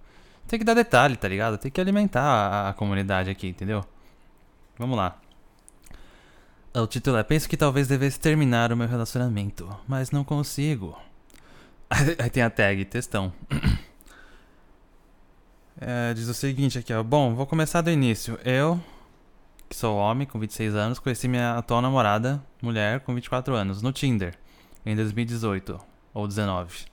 Tem 0.47 0.59
que 0.59 0.63
dar 0.63 0.75
detalhe, 0.75 1.15
tá 1.15 1.27
ligado? 1.27 1.57
Tem 1.57 1.71
que 1.71 1.81
alimentar 1.81 2.21
a, 2.21 2.69
a 2.69 2.73
comunidade 2.73 3.31
aqui, 3.31 3.47
entendeu? 3.47 3.83
Vamos 4.77 4.95
lá. 4.95 5.19
O 6.71 6.85
título 6.85 7.17
é 7.17 7.23
Penso 7.23 7.49
que 7.49 7.57
talvez 7.57 7.87
devesse 7.87 8.19
terminar 8.19 8.71
o 8.71 8.77
meu 8.77 8.87
relacionamento, 8.87 9.75
mas 9.87 10.11
não 10.11 10.23
consigo. 10.23 10.95
Aí 11.89 12.29
tem 12.29 12.43
a 12.43 12.49
tag, 12.51 12.85
textão. 12.85 13.33
É, 15.83 16.13
diz 16.13 16.27
o 16.27 16.33
seguinte 16.35 16.77
aqui, 16.77 16.93
ó. 16.93 17.01
Bom, 17.01 17.33
vou 17.33 17.47
começar 17.47 17.81
do 17.81 17.89
início. 17.89 18.37
Eu, 18.45 18.79
que 19.67 19.75
sou 19.75 19.97
homem, 19.97 20.27
com 20.27 20.37
26 20.37 20.75
anos, 20.75 20.99
conheci 20.99 21.27
minha 21.27 21.57
atual 21.57 21.81
namorada, 21.81 22.39
mulher, 22.61 22.99
com 22.99 23.15
24 23.15 23.55
anos, 23.55 23.81
no 23.81 23.91
Tinder, 23.91 24.37
em 24.85 24.95
2018 24.95 25.79
ou 26.13 26.27
19. 26.27 26.85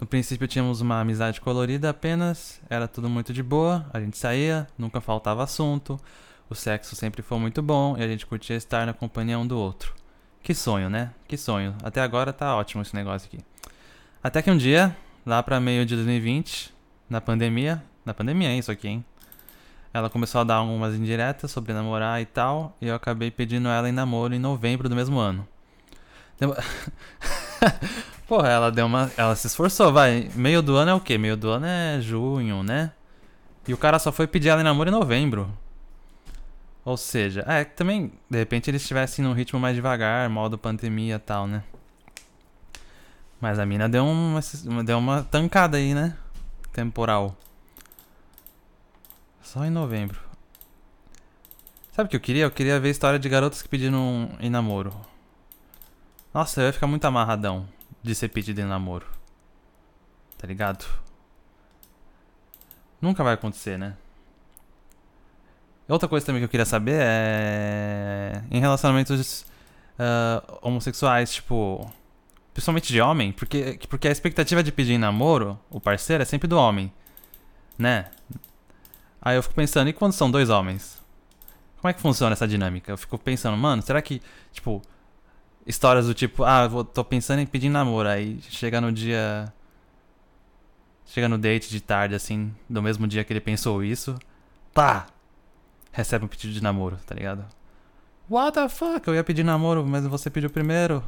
No 0.00 0.06
princípio 0.06 0.48
tínhamos 0.48 0.80
uma 0.80 1.00
amizade 1.00 1.40
colorida 1.40 1.90
apenas, 1.90 2.60
era 2.68 2.88
tudo 2.88 3.08
muito 3.08 3.32
de 3.32 3.42
boa, 3.42 3.88
a 3.94 4.00
gente 4.00 4.18
saía, 4.18 4.66
nunca 4.76 5.00
faltava 5.00 5.44
assunto, 5.44 5.96
o 6.50 6.56
sexo 6.56 6.96
sempre 6.96 7.22
foi 7.22 7.38
muito 7.38 7.62
bom 7.62 7.96
e 7.96 8.02
a 8.02 8.08
gente 8.08 8.26
curtia 8.26 8.56
estar 8.56 8.84
na 8.84 8.92
companhia 8.92 9.38
um 9.38 9.46
do 9.46 9.56
outro. 9.56 9.94
Que 10.42 10.52
sonho, 10.54 10.90
né? 10.90 11.12
Que 11.28 11.36
sonho. 11.36 11.76
Até 11.84 12.00
agora 12.00 12.32
tá 12.32 12.56
ótimo 12.56 12.82
esse 12.82 12.96
negócio 12.96 13.28
aqui. 13.28 13.38
Até 14.20 14.42
que 14.42 14.50
um 14.50 14.56
dia, 14.56 14.96
lá 15.24 15.40
pra 15.40 15.60
meio 15.60 15.86
de 15.86 15.94
2020, 15.94 16.76
na 17.08 17.20
pandemia, 17.20 17.82
na 18.04 18.12
pandemia 18.12 18.50
hein, 18.50 18.58
isso 18.58 18.70
aqui, 18.70 18.88
hein? 18.88 19.04
Ela 19.92 20.10
começou 20.10 20.40
a 20.40 20.44
dar 20.44 20.56
algumas 20.56 20.94
indiretas 20.94 21.50
sobre 21.50 21.72
namorar 21.72 22.20
e 22.20 22.26
tal, 22.26 22.76
e 22.80 22.88
eu 22.88 22.94
acabei 22.94 23.30
pedindo 23.30 23.68
ela 23.68 23.88
em 23.88 23.92
namoro 23.92 24.34
em 24.34 24.38
novembro 24.38 24.88
do 24.88 24.94
mesmo 24.94 25.18
ano. 25.18 25.46
Dem... 26.38 26.52
Porra, 28.28 28.48
ela 28.48 28.70
deu 28.70 28.86
uma. 28.86 29.10
Ela 29.16 29.34
se 29.34 29.46
esforçou, 29.46 29.90
vai. 29.90 30.30
Meio 30.34 30.60
do 30.60 30.76
ano 30.76 30.90
é 30.90 30.94
o 30.94 31.00
quê? 31.00 31.16
Meio 31.16 31.36
do 31.36 31.48
ano 31.48 31.64
é 31.66 31.98
junho, 32.00 32.62
né? 32.62 32.92
E 33.66 33.72
o 33.72 33.76
cara 33.78 33.98
só 33.98 34.12
foi 34.12 34.26
pedir 34.26 34.50
ela 34.50 34.60
em 34.60 34.64
namoro 34.64 34.90
em 34.90 34.92
novembro. 34.92 35.50
Ou 36.84 36.96
seja, 36.96 37.44
é, 37.46 37.64
também, 37.64 38.12
de 38.30 38.38
repente 38.38 38.70
eles 38.70 38.82
estivessem 38.82 39.24
num 39.24 39.32
ritmo 39.32 39.58
mais 39.58 39.74
devagar, 39.74 40.28
modo 40.30 40.56
pandemia 40.56 41.16
e 41.16 41.18
tal, 41.18 41.46
né? 41.46 41.62
Mas 43.40 43.58
a 43.58 43.66
mina 43.66 43.88
deu 43.88 44.04
uma, 44.04 44.40
deu 44.84 44.98
uma 44.98 45.22
tancada 45.22 45.76
aí, 45.76 45.94
né? 45.94 46.16
Temporal. 46.78 47.36
Só 49.42 49.64
em 49.64 49.70
novembro. 49.70 50.20
Sabe 51.90 52.06
o 52.06 52.08
que 52.08 52.14
eu 52.14 52.20
queria? 52.20 52.44
Eu 52.44 52.52
queria 52.52 52.78
ver 52.78 52.86
a 52.86 52.90
história 52.92 53.18
de 53.18 53.28
garotas 53.28 53.60
que 53.60 53.68
pediram 53.68 54.30
em 54.38 54.48
namoro. 54.48 54.94
Nossa, 56.32 56.60
eu 56.60 56.66
ia 56.66 56.72
ficar 56.72 56.86
muito 56.86 57.04
amarradão 57.04 57.68
de 58.00 58.14
ser 58.14 58.28
pedido 58.28 58.60
em 58.60 58.64
namoro. 58.64 59.04
Tá 60.38 60.46
ligado? 60.46 60.86
Nunca 63.02 63.24
vai 63.24 63.34
acontecer, 63.34 63.76
né? 63.76 63.96
Outra 65.88 66.08
coisa 66.08 66.24
também 66.24 66.40
que 66.40 66.44
eu 66.44 66.48
queria 66.48 66.64
saber 66.64 67.00
é. 67.00 68.44
Em 68.52 68.60
relacionamentos 68.60 69.40
uh, 69.98 70.58
homossexuais, 70.62 71.32
tipo. 71.32 71.92
Principalmente 72.58 72.92
de 72.92 73.00
homem, 73.00 73.30
porque, 73.30 73.78
porque 73.88 74.08
a 74.08 74.10
expectativa 74.10 74.64
de 74.64 74.72
pedir 74.72 74.98
namoro, 74.98 75.56
o 75.70 75.78
parceiro, 75.78 76.24
é 76.24 76.26
sempre 76.26 76.48
do 76.48 76.58
homem. 76.58 76.92
Né? 77.78 78.06
Aí 79.22 79.36
eu 79.36 79.42
fico 79.44 79.54
pensando, 79.54 79.88
e 79.88 79.92
quando 79.92 80.12
são 80.12 80.28
dois 80.28 80.50
homens? 80.50 81.00
Como 81.80 81.88
é 81.88 81.92
que 81.92 82.00
funciona 82.00 82.32
essa 82.32 82.48
dinâmica? 82.48 82.90
Eu 82.90 82.98
fico 82.98 83.16
pensando, 83.16 83.56
mano, 83.56 83.80
será 83.80 84.02
que, 84.02 84.20
tipo, 84.50 84.82
histórias 85.64 86.06
do 86.08 86.14
tipo, 86.14 86.42
ah, 86.42 86.68
tô 86.92 87.04
pensando 87.04 87.38
em 87.38 87.46
pedir 87.46 87.68
namoro, 87.68 88.08
aí 88.08 88.40
chega 88.50 88.80
no 88.80 88.90
dia. 88.90 89.52
Chega 91.06 91.28
no 91.28 91.38
date 91.38 91.70
de 91.70 91.80
tarde, 91.80 92.16
assim, 92.16 92.52
do 92.68 92.82
mesmo 92.82 93.06
dia 93.06 93.22
que 93.22 93.32
ele 93.32 93.40
pensou 93.40 93.84
isso, 93.84 94.18
pá! 94.74 95.06
Recebe 95.92 96.24
um 96.24 96.28
pedido 96.28 96.52
de 96.52 96.60
namoro, 96.60 96.98
tá 97.06 97.14
ligado? 97.14 97.46
What 98.28 98.54
the 98.54 98.68
fuck? 98.68 99.06
Eu 99.06 99.14
ia 99.14 99.22
pedir 99.22 99.44
namoro, 99.44 99.86
mas 99.86 100.04
você 100.08 100.28
pediu 100.28 100.50
primeiro. 100.50 101.04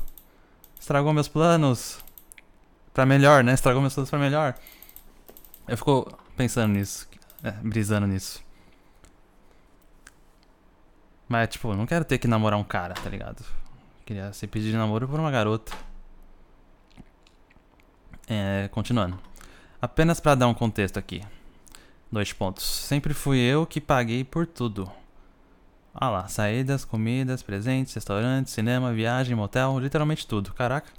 Estragou 0.81 1.13
meus 1.13 1.29
planos. 1.29 2.03
Pra 2.95 3.05
melhor, 3.05 3.45
né? 3.45 3.53
Estragou 3.53 3.83
meus 3.83 3.93
planos 3.93 4.09
pra 4.09 4.19
melhor. 4.19 4.55
Eu 5.69 5.77
fico 5.77 6.11
pensando 6.37 6.73
nisso. 6.73 7.07
É, 7.45 7.51
brisando 7.53 8.07
nisso. 8.07 8.43
Mas, 11.29 11.49
tipo, 11.51 11.75
não 11.75 11.87
quero 11.87 12.05
ter 12.05 12.19
que 12.19 12.27
namorar 12.27 12.59
um 12.59 12.65
cara, 12.65 12.95
tá 12.95 13.09
ligado? 13.09 13.45
Queria 14.05 14.33
ser 14.33 14.49
pedido 14.49 14.73
de 14.73 14.77
namoro 14.77 15.07
por 15.07 15.21
uma 15.21 15.31
garota. 15.31 15.73
É, 18.27 18.69
continuando. 18.73 19.19
Apenas 19.81 20.19
para 20.19 20.35
dar 20.35 20.49
um 20.49 20.55
contexto 20.55 20.99
aqui. 20.99 21.23
Dois 22.11 22.33
pontos. 22.33 22.65
Sempre 22.65 23.15
fui 23.15 23.39
eu 23.39 23.67
que 23.67 23.81
paguei 23.81 24.25
por 24.25 24.47
tudo. 24.47 24.91
Ah 25.95 26.09
lá, 26.09 26.29
saídas, 26.29 26.85
comidas, 26.85 27.43
presentes, 27.43 27.95
restaurantes, 27.95 28.53
cinema, 28.53 28.93
viagem, 28.93 29.35
motel, 29.35 29.79
literalmente 29.79 30.27
tudo. 30.27 30.53
Caraca. 30.55 30.91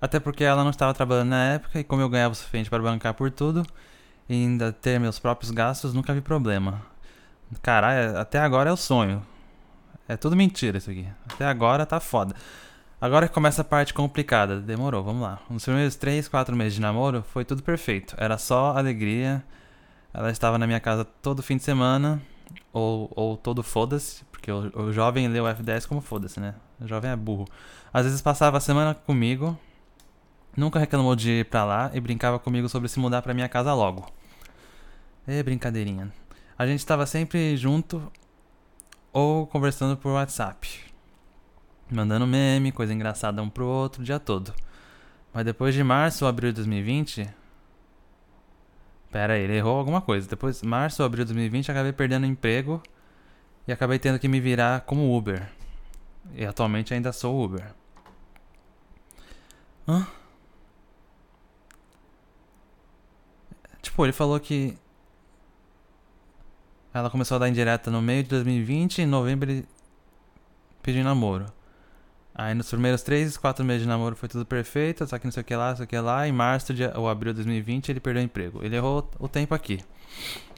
Até 0.00 0.18
porque 0.18 0.44
ela 0.44 0.64
não 0.64 0.70
estava 0.70 0.94
trabalhando 0.94 1.28
na 1.28 1.44
época 1.44 1.78
e 1.78 1.84
como 1.84 2.02
eu 2.02 2.08
ganhava 2.08 2.32
o 2.32 2.34
suficiente 2.34 2.70
para 2.70 2.82
bancar 2.82 3.14
por 3.14 3.30
tudo 3.30 3.64
e 4.28 4.34
ainda 4.34 4.72
ter 4.72 4.98
meus 4.98 5.18
próprios 5.18 5.50
gastos, 5.50 5.92
nunca 5.92 6.14
vi 6.14 6.20
problema. 6.20 6.82
Caralho, 7.62 8.18
até 8.18 8.38
agora 8.38 8.70
é 8.70 8.72
o 8.72 8.76
sonho. 8.76 9.22
É 10.08 10.16
tudo 10.16 10.36
mentira 10.36 10.78
isso 10.78 10.90
aqui. 10.90 11.06
Até 11.32 11.46
agora 11.46 11.84
tá 11.84 12.00
foda. 12.00 12.34
Agora 13.00 13.28
que 13.28 13.34
começa 13.34 13.62
a 13.62 13.64
parte 13.64 13.94
complicada. 13.94 14.60
Demorou, 14.60 15.02
vamos 15.02 15.22
lá. 15.22 15.38
Nos 15.48 15.64
primeiros 15.64 15.96
3, 15.96 16.28
4 16.28 16.56
meses 16.56 16.74
de 16.74 16.80
namoro, 16.80 17.22
foi 17.22 17.44
tudo 17.44 17.62
perfeito. 17.62 18.14
Era 18.18 18.36
só 18.38 18.76
alegria. 18.76 19.44
Ela 20.12 20.30
estava 20.30 20.58
na 20.58 20.66
minha 20.66 20.80
casa 20.80 21.04
todo 21.04 21.42
fim 21.42 21.56
de 21.56 21.62
semana. 21.62 22.20
Ou, 22.72 23.10
ou 23.14 23.36
todo 23.36 23.62
foda-se. 23.62 24.24
Porque 24.26 24.50
o, 24.50 24.70
o 24.74 24.92
jovem 24.92 25.28
lê 25.28 25.40
o 25.40 25.44
F10 25.44 25.86
como 25.86 26.00
foda-se, 26.00 26.40
né? 26.40 26.54
O 26.80 26.86
jovem 26.86 27.10
é 27.10 27.16
burro. 27.16 27.46
Às 27.92 28.04
vezes 28.04 28.22
passava 28.22 28.56
a 28.56 28.60
semana 28.60 28.94
comigo, 28.94 29.58
nunca 30.56 30.78
reclamou 30.78 31.14
de 31.16 31.30
ir 31.30 31.44
pra 31.46 31.64
lá 31.64 31.90
e 31.92 32.00
brincava 32.00 32.38
comigo 32.38 32.68
sobre 32.68 32.88
se 32.88 32.98
mudar 32.98 33.22
pra 33.22 33.34
minha 33.34 33.48
casa 33.48 33.74
logo. 33.74 34.06
É 35.26 35.42
brincadeirinha. 35.42 36.12
A 36.58 36.66
gente 36.66 36.80
estava 36.80 37.06
sempre 37.06 37.56
junto 37.56 38.10
ou 39.12 39.46
conversando 39.46 39.96
por 39.96 40.12
WhatsApp. 40.12 40.68
Mandando 41.90 42.26
meme, 42.26 42.70
coisa 42.70 42.94
engraçada 42.94 43.42
um 43.42 43.50
pro 43.50 43.66
outro 43.66 44.02
o 44.02 44.04
dia 44.04 44.20
todo. 44.20 44.54
Mas 45.32 45.44
depois 45.44 45.74
de 45.74 45.82
março 45.82 46.24
ou 46.24 46.28
abril 46.28 46.50
de 46.50 46.56
2020. 46.56 47.28
Pera 49.10 49.34
aí, 49.34 49.42
ele 49.42 49.56
errou 49.56 49.76
alguma 49.76 50.00
coisa. 50.00 50.28
Depois, 50.28 50.62
março 50.62 51.02
abril 51.02 51.24
de 51.24 51.32
2020, 51.32 51.70
acabei 51.70 51.92
perdendo 51.92 52.26
emprego 52.26 52.82
e 53.66 53.72
acabei 53.72 53.98
tendo 53.98 54.18
que 54.18 54.28
me 54.28 54.40
virar 54.40 54.82
como 54.82 55.16
Uber. 55.16 55.48
E 56.34 56.44
atualmente 56.44 56.94
ainda 56.94 57.12
sou 57.12 57.44
Uber. 57.44 57.74
Hã? 59.88 60.06
Tipo, 63.82 64.04
ele 64.04 64.12
falou 64.12 64.38
que 64.38 64.78
ela 66.92 67.10
começou 67.10 67.36
a 67.36 67.38
dar 67.38 67.48
indireta 67.48 67.90
no 67.90 68.02
meio 68.02 68.22
de 68.22 68.28
2020 68.28 68.98
e 68.98 69.02
em 69.02 69.06
novembro 69.06 69.50
ele 69.50 69.66
pediu 70.82 71.02
namoro. 71.02 71.46
Aí 72.40 72.54
nos 72.54 72.70
primeiros 72.70 73.02
3, 73.02 73.36
4 73.36 73.62
meses 73.62 73.82
de 73.82 73.88
namoro 73.88 74.16
foi 74.16 74.26
tudo 74.26 74.46
perfeito, 74.46 75.06
só 75.06 75.18
que 75.18 75.26
não 75.26 75.30
sei 75.30 75.42
o 75.42 75.44
que 75.44 75.54
lá, 75.54 75.68
não 75.68 75.76
sei 75.76 75.84
o 75.84 75.86
que 75.86 75.98
lá. 75.98 76.26
Em 76.26 76.32
março 76.32 76.72
de, 76.72 76.86
ou 76.96 77.06
abril 77.06 77.34
de 77.34 77.42
2020 77.42 77.90
ele 77.90 78.00
perdeu 78.00 78.22
o 78.22 78.24
emprego. 78.24 78.64
Ele 78.64 78.74
errou 78.76 79.06
o 79.18 79.28
tempo 79.28 79.54
aqui. 79.54 79.78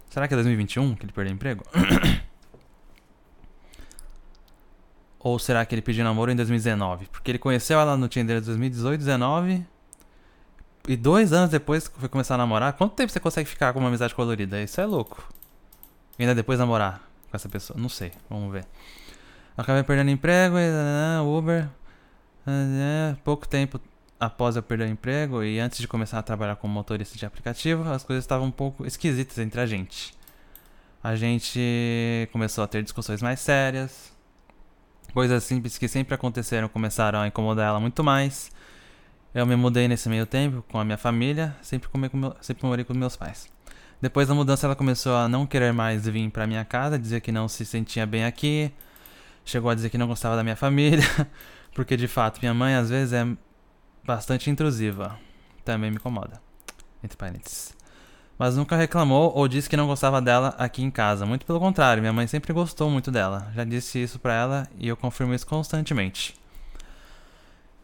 Será 0.09 0.29
que 0.29 0.35
é 0.35 0.37
2021 0.37 0.95
que 0.95 1.05
ele 1.05 1.13
perdeu 1.13 1.33
o 1.33 1.35
emprego? 1.35 1.65
Ou 5.19 5.41
será 5.41 5.67
que 5.67 5.75
ele 5.75 5.83
pediu 5.83 6.05
namoro 6.05 6.31
em 6.31 6.37
2019? 6.37 7.07
Porque 7.07 7.33
ele 7.33 7.39
conheceu 7.39 7.81
ela 7.81 7.97
no 7.97 8.07
Tinder 8.07 8.37
em 8.39 8.43
2018, 8.43 9.01
2019. 9.05 9.67
E 10.87 10.97
dois 10.97 11.33
anos 11.33 11.51
depois 11.51 11.91
foi 11.99 12.09
começar 12.09 12.37
a 12.37 12.39
namorar. 12.39 12.75
Quanto 12.75 12.95
tempo 12.95 13.11
você 13.11 13.19
consegue 13.19 13.49
ficar 13.49 13.73
com 13.73 13.81
uma 13.81 13.89
amizade 13.89 14.15
colorida? 14.15 14.63
Isso 14.63 14.81
é 14.81 14.87
louco. 14.87 15.33
E 16.17 16.23
ainda 16.23 16.35
depois 16.35 16.61
namorar 16.61 17.01
com 17.29 17.37
essa 17.37 17.49
pessoa. 17.49 17.77
Não 17.79 17.89
sei. 17.89 18.13
Vamos 18.31 18.53
ver. 18.53 18.67
Acabei 19.57 19.83
perdendo 19.83 20.11
emprego, 20.11 20.57
Uber. 21.27 21.69
Pouco 23.23 23.47
tempo 23.47 23.81
após 24.19 24.57
eu 24.57 24.63
perder 24.63 24.89
o 24.89 24.91
emprego 24.91 25.43
e 25.43 25.59
antes 25.59 25.79
de 25.79 25.89
começar 25.89 26.19
a 26.19 26.23
trabalhar 26.23 26.57
como 26.57 26.73
motorista 26.73 27.19
de 27.19 27.27
aplicativo, 27.27 27.89
as 27.91 28.05
coisas 28.05 28.25
estavam 28.25 28.47
um 28.47 28.51
pouco 28.53 28.87
esquisitas 28.87 29.39
entre 29.39 29.61
a 29.61 29.67
gente. 29.67 30.15
A 31.03 31.17
gente 31.17 32.29
começou 32.31 32.63
a 32.63 32.67
ter 32.69 32.83
discussões 32.83 33.21
mais 33.21 33.41
sérias. 33.41 34.13
Coisas 35.13 35.43
simples 35.43 35.77
que 35.77 35.89
sempre 35.89 36.15
aconteceram 36.15 36.69
começaram 36.69 37.21
a 37.21 37.27
incomodar 37.27 37.69
ela 37.69 37.81
muito 37.81 38.05
mais. 38.05 38.51
Eu 39.35 39.45
me 39.45 39.57
mudei 39.57 39.89
nesse 39.89 40.09
meio 40.09 40.25
tempo 40.25 40.65
com 40.71 40.79
a 40.79 40.85
minha 40.85 40.97
família, 40.97 41.57
sempre, 41.61 41.89
com 41.89 41.99
meu, 41.99 42.37
sempre 42.41 42.65
morei 42.65 42.85
com 42.85 42.95
meus 42.95 43.17
pais. 43.17 43.51
Depois 44.01 44.29
da 44.29 44.35
mudança, 44.35 44.67
ela 44.67 44.77
começou 44.77 45.17
a 45.17 45.29
não 45.29 45.47
querer 45.47 45.73
mais 45.73 46.07
vir 46.07 46.31
para 46.31 46.47
minha 46.47 46.65
casa, 46.65 46.99
dizer 46.99 47.21
que 47.21 47.33
não 47.33 47.49
se 47.49 47.65
sentia 47.65 48.07
bem 48.07 48.25
aqui. 48.25 48.73
Chegou 49.45 49.71
a 49.71 49.75
dizer 49.75 49.91
que 49.91 49.99
não 49.99 50.07
gostava 50.07 50.37
da 50.37 50.43
minha 50.43 50.57
família, 50.57 51.05
porque 51.75 51.97
de 51.97 52.09
fato 52.09 52.41
minha 52.41 52.55
mãe 52.55 52.75
às 52.75 52.91
vezes 52.91 53.13
é 53.13 53.27
bastante 54.05 54.51
intrusiva. 54.51 55.19
Também 55.65 55.91
me 55.91 55.97
incomoda. 55.97 56.41
Entre 57.03 57.17
parênteses 57.17 57.75
mas 58.43 58.57
nunca 58.57 58.75
reclamou 58.75 59.33
ou 59.37 59.47
disse 59.47 59.71
que 59.71 59.77
não 59.77 59.87
gostava 59.87 60.21
dela 60.21 60.49
aqui 60.59 60.83
em 60.83 60.91
casa. 60.91 61.25
Muito 61.25 61.47
pelo 61.47 61.61
contrário, 61.61 62.03
minha 62.03 62.13
mãe 62.13 62.27
sempre 62.27 62.53
gostou 62.53 62.91
muito 62.91 63.09
dela. 63.09 63.53
Já 63.55 63.63
disse 63.63 64.03
isso 64.03 64.19
pra 64.19 64.35
ela 64.35 64.69
e 64.81 64.89
eu 64.89 64.97
confirmo 64.97 65.33
isso 65.33 65.47
constantemente. 65.47 66.35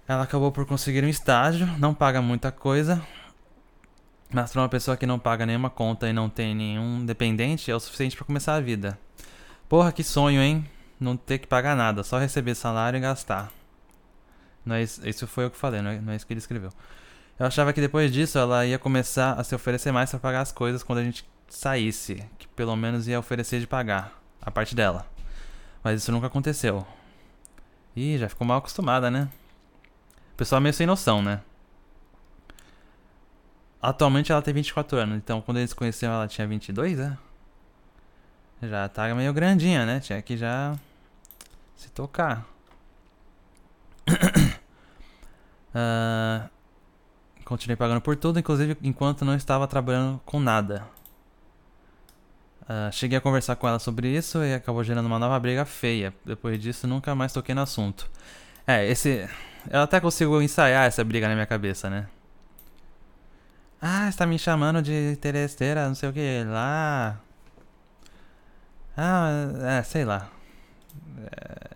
Ela 0.09 0.25
acabou 0.25 0.51
por 0.51 0.67
conseguir 0.67 1.05
um 1.05 1.09
estágio, 1.09 1.65
não 1.79 1.95
paga 1.95 2.21
muita 2.21 2.51
coisa, 2.51 3.01
mas 4.33 4.51
para 4.51 4.63
uma 4.63 4.69
pessoa 4.69 4.97
que 4.97 5.07
não 5.07 5.17
paga 5.17 5.47
nenhuma 5.47 5.71
conta 5.71 6.09
e 6.09 6.13
não 6.13 6.29
tem 6.29 6.57
nenhum 6.57 7.07
dependente 7.07 7.71
é 7.71 7.77
o 7.77 7.79
suficiente 7.79 8.17
para 8.17 8.27
começar 8.27 8.55
a 8.55 8.61
vida. 8.61 8.99
Porra, 9.69 9.93
que 9.93 10.03
sonho, 10.03 10.43
hein? 10.43 10.69
Não 10.99 11.17
ter 11.17 11.39
que 11.39 11.47
pagar 11.47 11.77
nada, 11.77 12.03
só 12.03 12.19
receber 12.19 12.55
salário 12.55 12.97
e 12.97 13.01
gastar. 13.01 13.53
Não 14.65 14.75
é 14.75 14.83
isso, 14.83 15.09
isso 15.09 15.27
foi 15.27 15.47
o 15.47 15.51
que 15.51 15.57
eu 15.57 15.61
falei, 15.61 15.81
não 15.81 15.91
é, 15.91 16.01
não 16.01 16.13
é 16.13 16.17
isso 16.17 16.27
que 16.27 16.33
ele 16.33 16.39
escreveu. 16.39 16.71
Eu 17.39 17.47
achava 17.47 17.73
que 17.73 17.81
depois 17.81 18.13
disso 18.13 18.39
ela 18.39 18.67
ia 18.67 18.79
começar 18.79 19.35
a 19.35 19.45
se 19.45 19.55
oferecer 19.55 19.93
mais 19.93 20.11
para 20.11 20.19
pagar 20.19 20.41
as 20.41 20.51
coisas 20.51 20.83
quando 20.83 20.99
a 20.99 21.05
gente 21.05 21.25
saísse, 21.49 22.25
que 22.37 22.49
pelo 22.49 22.75
menos 22.77 23.07
ia 23.07 23.19
oferecer 23.19 23.61
de 23.61 23.67
pagar 23.67 24.21
a 24.43 24.51
parte 24.51 24.75
dela. 24.75 25.07
Mas 25.83 26.03
isso 26.03 26.11
nunca 26.11 26.27
aconteceu. 26.27 26.87
Ih, 27.95 28.19
já 28.19 28.29
ficou 28.29 28.47
mal 28.47 28.59
acostumada, 28.59 29.11
né? 29.11 29.29
O 30.33 30.37
pessoal 30.37 30.59
é 30.59 30.63
meio 30.63 30.75
sem 30.75 30.87
noção, 30.87 31.23
né? 31.23 31.41
Atualmente 33.81 34.33
ela 34.33 34.43
tem 34.43 34.53
24 34.53 34.99
anos, 34.99 35.17
então 35.17 35.41
quando 35.41 35.59
eles 35.59 35.73
conheceram 35.73 36.15
ela 36.15 36.27
tinha 36.27 36.47
22, 36.47 36.99
né? 36.99 37.17
Já 38.63 38.89
tá 38.89 39.15
meio 39.15 39.33
grandinha, 39.33 39.87
né? 39.87 40.01
Tinha 40.01 40.21
que 40.21 40.37
já 40.37 40.77
se 41.79 41.89
tocar. 41.91 42.45
uh, 45.75 46.49
Continuei 47.47 47.77
pagando 47.77 48.03
por 48.03 48.15
tudo, 48.15 48.39
inclusive 48.39 48.77
enquanto 48.83 49.25
não 49.25 49.35
estava 49.35 49.67
trabalhando 49.67 50.21
com 50.27 50.39
nada. 50.39 50.87
Uh, 52.65 52.93
cheguei 52.93 53.17
a 53.17 53.21
conversar 53.23 53.57
com 53.57 53.67
ela 53.67 53.79
sobre 53.79 54.15
isso 54.15 54.45
e 54.45 54.53
acabou 54.53 54.85
gerando 54.85 55.07
uma 55.07 55.19
nova 55.19 55.41
briga 55.41 55.65
feia. 55.65 56.13
Depois 56.27 56.61
disso, 56.61 56.87
nunca 56.87 57.15
mais 57.15 57.33
toquei 57.33 57.55
no 57.55 57.63
assunto. 57.63 58.11
É, 58.67 58.87
esse. 58.87 59.27
Eu 59.71 59.81
até 59.81 59.99
consigo 59.99 60.43
ensaiar 60.43 60.85
essa 60.87 61.03
briga 61.03 61.27
na 61.27 61.35
minha 61.35 61.47
cabeça, 61.47 61.89
né? 61.89 62.07
Ah, 63.81 64.09
está 64.09 64.27
me 64.27 64.39
chamando 64.39 64.83
de 64.83 65.17
teresteira, 65.17 65.89
não 65.89 65.95
sei 65.95 66.09
o 66.09 66.13
que 66.13 66.45
lá. 66.45 67.19
Ah, 68.97 69.31
é, 69.79 69.83
sei 69.83 70.05
lá. 70.05 70.29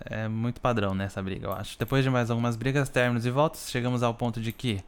É, 0.08 0.22
é 0.24 0.28
muito 0.28 0.60
padrão 0.60 0.94
nessa 0.94 1.22
briga, 1.22 1.46
eu 1.46 1.52
acho. 1.52 1.78
Depois 1.78 2.04
de 2.04 2.10
mais 2.10 2.30
algumas 2.30 2.56
brigas, 2.56 2.88
términos 2.88 3.26
e 3.26 3.30
voltas, 3.30 3.70
chegamos 3.70 4.02
ao 4.02 4.14
ponto 4.14 4.40
de 4.40 4.52
que 4.52 4.82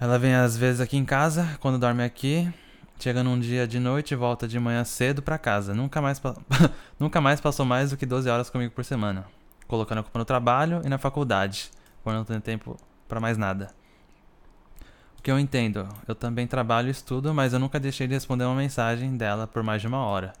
ela 0.00 0.18
vem 0.18 0.34
às 0.34 0.56
vezes 0.56 0.80
aqui 0.80 0.96
em 0.96 1.04
casa, 1.04 1.58
quando 1.60 1.78
dorme 1.78 2.04
aqui. 2.04 2.52
Chega 3.00 3.22
num 3.22 3.38
dia 3.38 3.66
de 3.66 3.78
noite 3.78 4.12
e 4.12 4.16
volta 4.16 4.48
de 4.48 4.58
manhã 4.58 4.84
cedo 4.84 5.22
pra 5.22 5.38
casa. 5.38 5.74
Nunca 5.74 6.00
mais, 6.00 6.20
Nunca 6.98 7.20
mais 7.20 7.40
passou 7.40 7.64
mais 7.64 7.90
do 7.90 7.96
que 7.96 8.04
12 8.04 8.28
horas 8.28 8.50
comigo 8.50 8.72
por 8.72 8.84
semana. 8.84 9.26
Colocando 9.66 9.98
a 9.98 10.02
culpa 10.02 10.18
no 10.18 10.24
trabalho 10.24 10.82
e 10.84 10.88
na 10.88 10.98
faculdade, 10.98 11.70
por 12.02 12.12
não 12.12 12.24
ter 12.24 12.40
tempo 12.40 12.76
para 13.06 13.20
mais 13.20 13.36
nada. 13.36 13.70
O 15.18 15.22
que 15.22 15.30
eu 15.30 15.38
entendo, 15.38 15.88
eu 16.06 16.14
também 16.14 16.46
trabalho 16.46 16.88
e 16.88 16.90
estudo, 16.92 17.34
mas 17.34 17.52
eu 17.52 17.58
nunca 17.58 17.80
deixei 17.80 18.06
de 18.06 18.14
responder 18.14 18.44
uma 18.44 18.54
mensagem 18.54 19.16
dela 19.16 19.46
por 19.46 19.62
mais 19.62 19.80
de 19.80 19.88
uma 19.88 19.98
hora. 19.98 20.32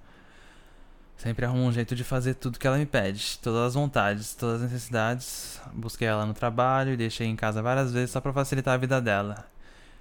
Sempre 1.18 1.44
arrumo 1.44 1.64
um 1.64 1.72
jeito 1.72 1.96
de 1.96 2.04
fazer 2.04 2.34
tudo 2.34 2.60
que 2.60 2.66
ela 2.66 2.78
me 2.78 2.86
pede, 2.86 3.38
todas 3.40 3.60
as 3.62 3.74
vontades, 3.74 4.34
todas 4.34 4.62
as 4.62 4.70
necessidades. 4.70 5.60
Busquei 5.74 6.06
ela 6.06 6.24
no 6.24 6.32
trabalho 6.32 6.92
e 6.92 6.96
deixei 6.96 7.26
em 7.26 7.34
casa 7.34 7.60
várias 7.60 7.92
vezes 7.92 8.12
só 8.12 8.20
para 8.20 8.32
facilitar 8.32 8.74
a 8.74 8.76
vida 8.76 9.00
dela 9.00 9.44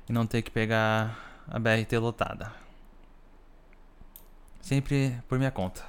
e 0.08 0.14
não 0.14 0.28
ter 0.28 0.44
que 0.44 0.52
pegar 0.52 1.44
a 1.48 1.58
BRT 1.58 1.98
lotada. 1.98 2.52
Sempre 4.62 5.18
por 5.28 5.40
minha 5.40 5.50
conta. 5.50 5.84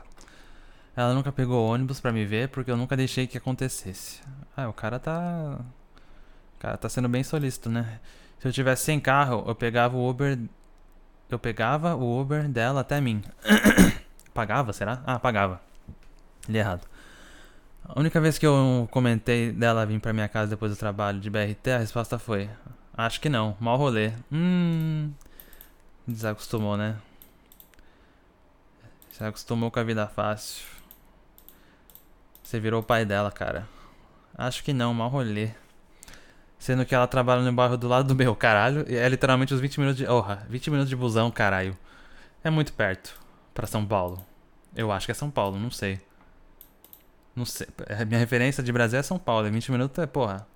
Ela 0.97 1.13
nunca 1.13 1.31
pegou 1.31 1.69
ônibus 1.69 2.01
para 2.01 2.11
me 2.11 2.25
ver 2.25 2.49
porque 2.49 2.71
eu 2.71 2.77
nunca 2.77 2.97
deixei 2.97 3.27
que 3.27 3.37
acontecesse. 3.37 4.23
Ah, 4.57 4.67
o 4.69 4.73
cara 4.73 4.99
tá. 4.99 5.59
O 6.57 6.59
cara 6.59 6.79
tá 6.79 6.89
sendo 6.89 7.09
bem 7.09 7.23
solícito, 7.23 7.69
né? 7.69 8.01
Se 8.39 8.49
eu 8.49 8.53
tivesse 8.53 8.85
sem 8.85 8.99
carro, 8.99 9.45
eu 9.47 9.55
pegava 9.55 9.95
o 9.95 10.09
Uber. 10.09 10.39
Eu 11.29 11.39
pegava 11.39 11.95
o 11.95 12.19
Uber 12.19 12.49
dela 12.49 12.81
até 12.81 12.99
mim. 12.99 13.23
pagava, 14.39 14.73
será? 14.73 15.03
Ah, 15.05 15.19
pagava. 15.19 15.61
Li 16.49 16.59
errado. 16.59 16.87
A 17.85 17.99
única 17.99 18.21
vez 18.21 18.39
que 18.39 18.47
eu 18.47 18.89
comentei 18.93 19.51
dela 19.51 19.85
vir 19.85 19.99
pra 19.99 20.13
minha 20.13 20.29
casa 20.29 20.51
depois 20.51 20.71
do 20.71 20.79
trabalho 20.79 21.19
de 21.19 21.29
BRT, 21.29 21.73
a 21.73 21.79
resposta 21.79 22.21
foi: 22.21 22.49
Acho 22.97 23.21
que 23.21 23.29
não, 23.29 23.57
mal 23.59 23.77
rolê. 23.77 24.13
Hum. 24.31 25.11
Desacostumou, 26.07 26.77
né? 26.77 26.97
Se 29.11 29.25
acostumou 29.25 29.73
com 29.73 29.81
a 29.81 29.83
vida 29.83 30.07
fácil. 30.07 30.65
Você 32.41 32.61
virou 32.61 32.81
o 32.81 32.85
pai 32.85 33.05
dela, 33.05 33.33
cara. 33.33 33.69
Acho 34.37 34.63
que 34.63 34.73
não, 34.73 34.95
mal 34.95 35.09
rolê. 35.09 35.51
Sendo 36.61 36.87
que 36.87 36.95
ela 36.95 37.09
trabalha 37.09 37.43
no 37.43 37.53
bairro 37.53 37.77
do 37.77 37.89
lado 37.89 38.07
do 38.07 38.15
meu, 38.15 38.37
caralho. 38.37 38.85
É 38.89 39.09
literalmente 39.09 39.53
os 39.53 39.61
20 39.61 39.81
minutos 39.81 39.99
de. 39.99 40.07
Orra, 40.07 40.47
20 40.49 40.71
minutos 40.71 40.89
de 40.89 40.95
busão, 40.95 41.29
caralho. 41.29 41.77
É 42.45 42.51
muito 42.51 42.73
perto. 42.73 43.28
Para 43.59 43.67
São 43.67 43.85
Paulo. 43.85 44.25
Eu 44.73 44.93
acho 44.93 45.05
que 45.05 45.11
é 45.11 45.15
São 45.15 45.33
Paulo, 45.33 45.59
não 45.59 45.69
sei. 45.69 46.01
Não 47.35 47.45
sei. 47.45 47.67
É, 47.89 48.05
minha 48.05 48.21
referência 48.21 48.63
de 48.63 48.71
Brasil 48.73 49.01
é 49.01 49.03
São 49.03 49.19
Paulo. 49.19 49.51
20 49.51 49.73
minutos 49.73 49.99
é, 49.99 50.07
porra. 50.07 50.47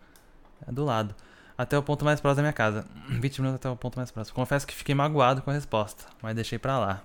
É 0.64 0.70
do 0.70 0.84
lado 0.84 1.12
até 1.58 1.76
o 1.76 1.82
ponto 1.82 2.04
mais 2.04 2.20
próximo 2.20 2.36
da 2.36 2.42
minha 2.42 2.52
casa. 2.52 2.86
20 3.10 3.40
minutos 3.40 3.56
até 3.56 3.68
o 3.68 3.74
ponto 3.74 3.96
mais 3.96 4.12
próximo. 4.12 4.36
Confesso 4.36 4.64
que 4.64 4.72
fiquei 4.72 4.94
magoado 4.94 5.42
com 5.42 5.50
a 5.50 5.52
resposta, 5.52 6.04
mas 6.22 6.36
deixei 6.36 6.60
pra 6.60 6.78
lá. 6.78 7.02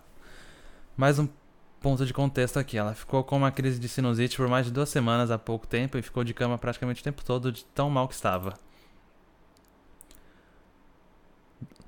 Mais 0.96 1.18
um 1.18 1.28
ponto 1.82 2.06
de 2.06 2.14
contexto 2.14 2.60
aqui. 2.60 2.78
Ela 2.78 2.94
ficou 2.94 3.24
com 3.24 3.36
uma 3.36 3.52
crise 3.52 3.80
de 3.80 3.90
sinusite 3.90 4.38
por 4.38 4.48
mais 4.48 4.68
de 4.68 4.72
duas 4.72 4.90
semanas 4.90 5.32
há 5.32 5.40
pouco 5.40 5.66
tempo 5.66 5.98
e 5.98 6.04
ficou 6.04 6.24
de 6.24 6.32
cama 6.32 6.60
praticamente 6.60 7.02
o 7.02 7.04
tempo 7.04 7.26
todo 7.26 7.52
de 7.52 7.66
tão 7.66 7.90
mal 7.90 8.08
que 8.08 8.14
estava. 8.14 8.54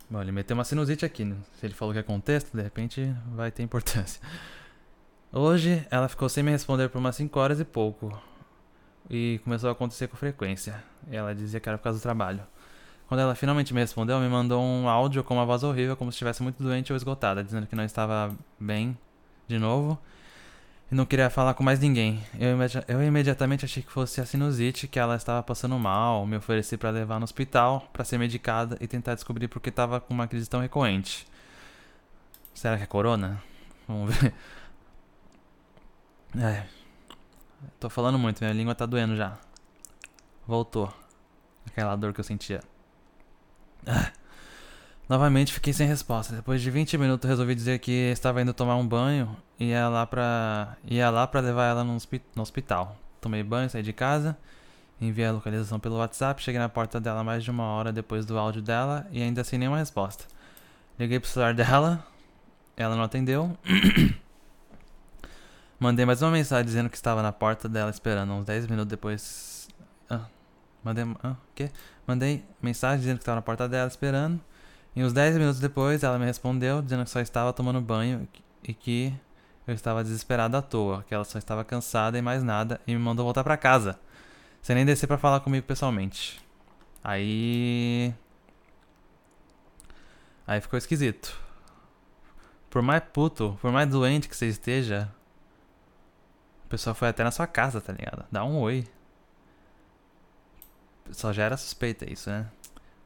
Bom, 0.10 0.22
ele 0.22 0.32
meteu 0.32 0.55
uma 0.55 0.64
sinusite 0.64 1.05
aqui. 1.05 1.24
Né? 1.24 1.36
Se 1.53 1.66
ele 1.66 1.74
falou 1.74 1.93
que 1.93 1.99
é 1.99 2.03
contexto, 2.03 2.55
de 2.55 2.64
repente 2.64 3.14
vai 3.36 3.51
ter 3.51 3.64
importância. 3.64 4.22
Hoje 5.32 5.86
ela 5.91 6.10
ficou 6.10 6.28
sem 6.28 6.43
me 6.43 6.49
responder 6.49 6.89
por 6.89 6.97
umas 6.97 7.16
5 7.16 7.39
horas 7.39 7.60
e 7.60 7.66
pouco 7.66 8.20
e 9.10 9.39
começou 9.43 9.70
a 9.70 9.74
acontecer 9.74 10.07
com 10.07 10.18
frequência. 10.18 10.84
Ela 11.12 11.36
dizia 11.36 11.60
que 11.60 11.70
era 11.70 11.78
por 11.78 11.84
causa 11.84 11.99
do 11.99 12.01
trabalho. 12.01 12.41
Quando 13.07 13.22
ela 13.22 13.36
finalmente 13.36 13.74
me 13.74 13.80
respondeu, 13.80 14.20
me 14.20 14.28
mandou 14.28 14.62
um 14.62 14.89
áudio 14.89 15.24
com 15.24 15.36
uma 15.36 15.45
voz 15.45 15.64
horrível, 15.64 15.95
como 15.95 16.12
se 16.12 16.16
estivesse 16.16 16.41
muito 16.41 16.62
doente 16.62 16.91
ou 16.91 16.97
esgotada, 16.97 17.43
dizendo 17.43 17.68
que 17.68 17.76
não 17.76 17.84
estava 17.84 18.36
bem 18.60 18.97
de 19.47 19.57
novo 19.57 19.99
e 20.92 20.96
não 20.96 21.06
queria 21.06 21.30
falar 21.30 21.54
com 21.54 21.64
mais 21.64 21.80
ninguém. 21.80 22.24
Eu, 22.40 22.52
imedi 22.52 22.84
eu 22.88 23.04
imediatamente 23.04 23.66
achei 23.66 23.84
que 23.84 23.92
fosse 23.92 24.20
a 24.22 24.26
sinusite, 24.26 24.88
que 24.88 25.00
ela 25.00 25.16
estava 25.16 25.44
passando 25.44 25.78
mal. 25.78 26.26
Me 26.26 26.38
ofereci 26.38 26.78
para 26.78 26.90
levar 26.90 27.20
no 27.20 27.24
hospital 27.24 27.88
para 27.94 28.04
ser 28.04 28.18
medicada 28.18 28.78
e 28.82 28.88
tentar 28.88 29.16
descobrir 29.16 29.48
por 29.48 29.62
que 29.62 29.70
estava 29.70 30.00
com 30.00 30.14
uma 30.14 30.28
crise 30.28 30.50
tão 30.50 30.62
recorrente. 30.62 31.28
Será 32.54 32.78
que 32.78 32.84
é 32.84 32.88
corona? 32.88 33.42
Vamos 33.88 34.16
ver. 34.16 34.34
É, 36.38 36.64
Tô 37.80 37.90
falando 37.90 38.18
muito, 38.18 38.44
minha 38.44 38.54
língua 38.54 38.76
tá 38.76 38.86
doendo 38.86 39.16
já. 39.16 39.38
Voltou. 40.48 40.94
Aquela 41.66 41.96
dor 41.96 42.14
que 42.14 42.20
eu 42.20 42.24
sentia. 42.24 42.62
Ah. 43.86 44.12
Novamente 45.10 45.51
fiquei 45.51 45.74
sem 45.74 45.88
resposta. 45.88 46.36
Depois 46.36 46.62
de 46.62 46.70
20 46.70 46.95
minutos 46.99 47.28
resolvi 47.28 47.55
dizer 47.55 47.80
que 47.80 48.12
estava 48.12 48.43
indo 48.43 48.53
tomar 48.53 48.76
um 48.76 48.88
banho 48.88 49.36
e 49.60 49.70
ia 49.70 49.89
lá 49.89 50.05
pra, 50.05 50.78
ia 50.86 51.10
lá 51.10 51.26
pra 51.26 51.41
levar 51.41 51.66
ela 51.66 51.84
no, 51.84 51.97
hospital. 52.38 52.95
Tomei 53.20 53.41
banho, 53.41 53.68
saí 53.72 53.82
de 53.82 53.91
casa, 53.91 54.38
enviei 55.01 55.28
a 55.28 55.32
localização 55.32 55.80
pelo 55.80 55.97
WhatsApp, 55.97 56.43
cheguei 56.43 56.60
na 56.60 56.70
porta 56.70 56.99
dela 57.01 57.24
mais 57.24 57.43
de 57.43 57.49
uma 57.49 57.64
hora 57.64 57.91
depois 57.91 58.24
do 58.24 58.38
áudio 58.38 58.62
dela 58.62 59.07
e 59.12 59.24
ainda 59.24 59.43
sem 59.43 59.57
nenhuma 59.57 59.80
resposta. 59.80 60.26
Liguei 60.99 61.20
pro 61.20 61.28
celular 61.28 61.55
dela, 61.55 62.05
ela 62.78 62.95
não 62.95 63.01
atendeu. 63.01 63.57
Mandei 65.80 66.05
mais 66.05 66.22
uma 66.22 66.30
mensagem 66.30 66.66
dizendo 66.66 66.88
que 66.88 66.95
estava 66.95 67.24
na 67.24 67.32
porta 67.32 67.68
dela 67.68 67.89
esperando. 67.89 68.32
Uns 68.34 68.45
10 68.45 68.68
minutos 68.68 68.91
depois. 68.91 69.68
Ah, 70.10 70.26
mandei. 70.84 71.05
Ah, 71.24 71.32
o 71.32 71.38
quê? 71.55 71.72
Mandei 72.05 72.43
mensagem 72.62 72.99
dizendo 72.99 73.16
que 73.16 73.24
estava 73.24 73.38
na 73.38 73.41
porta 73.41 73.68
dela 73.68 73.88
esperando. 73.88 74.39
E 75.00 75.04
uns 75.06 75.14
10 75.14 75.38
minutos 75.38 75.62
depois 75.62 76.04
ela 76.04 76.20
me 76.20 76.26
respondeu 76.26 76.82
dizendo 76.82 77.06
que 77.06 77.10
só 77.10 77.22
estava 77.22 77.54
tomando 77.54 77.80
banho 77.80 78.28
e 78.62 78.74
que 78.74 79.18
eu 79.66 79.74
estava 79.74 80.04
desesperado 80.04 80.58
à 80.58 80.62
toa, 80.62 81.06
que 81.08 81.14
ela 81.14 81.24
só 81.24 81.38
estava 81.39 81.64
cansada 81.64 82.18
e 82.18 82.22
mais 82.22 82.43
nada 82.43 82.82
e 82.86 82.91
me 82.91 83.00
mandou 83.00 83.24
voltar 83.24 83.41
para 83.41 83.56
casa, 83.56 83.97
sem 84.62 84.76
nem 84.76 84.86
descer 84.86 85.08
para 85.08 85.18
falar 85.18 85.39
comigo 85.39 85.66
pessoalmente. 85.66 86.43
Aí 87.02 88.14
Aí 90.45 90.60
ficou 90.60 90.78
esquisito. 90.78 91.34
Por 92.70 92.82
mais 92.82 93.02
puto, 93.02 93.58
por 93.62 93.72
mais 93.72 93.88
doente 93.88 94.28
que 94.28 94.36
você 94.36 94.47
esteja, 94.47 95.10
o 96.66 96.68
pessoal 96.68 96.93
foi 96.93 97.08
até 97.08 97.24
na 97.24 97.32
sua 97.32 97.47
casa, 97.47 97.80
tá 97.80 97.93
ligado? 97.93 98.26
Dá 98.30 98.43
um 98.43 98.60
oi. 98.60 98.86
Só 101.12 101.32
já 101.32 101.43
era 101.45 101.56
suspeita 101.56 102.12
isso, 102.12 102.30
né? 102.30 102.52